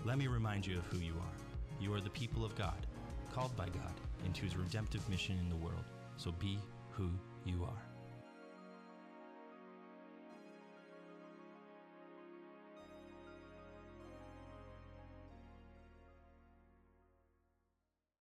let 0.04 0.18
me 0.18 0.26
remind 0.26 0.66
you 0.66 0.78
of 0.78 0.84
who 0.86 0.98
you 0.98 1.14
are. 1.14 1.41
You 1.82 1.92
are 1.94 2.00
the 2.00 2.10
people 2.10 2.44
of 2.44 2.54
God, 2.54 2.86
called 3.34 3.56
by 3.56 3.66
God 3.66 3.92
into 4.24 4.44
his 4.44 4.56
redemptive 4.56 5.08
mission 5.10 5.36
in 5.40 5.50
the 5.50 5.56
world. 5.56 5.82
So 6.16 6.30
be 6.30 6.60
who 6.92 7.10
you 7.44 7.64
are. 7.64 7.91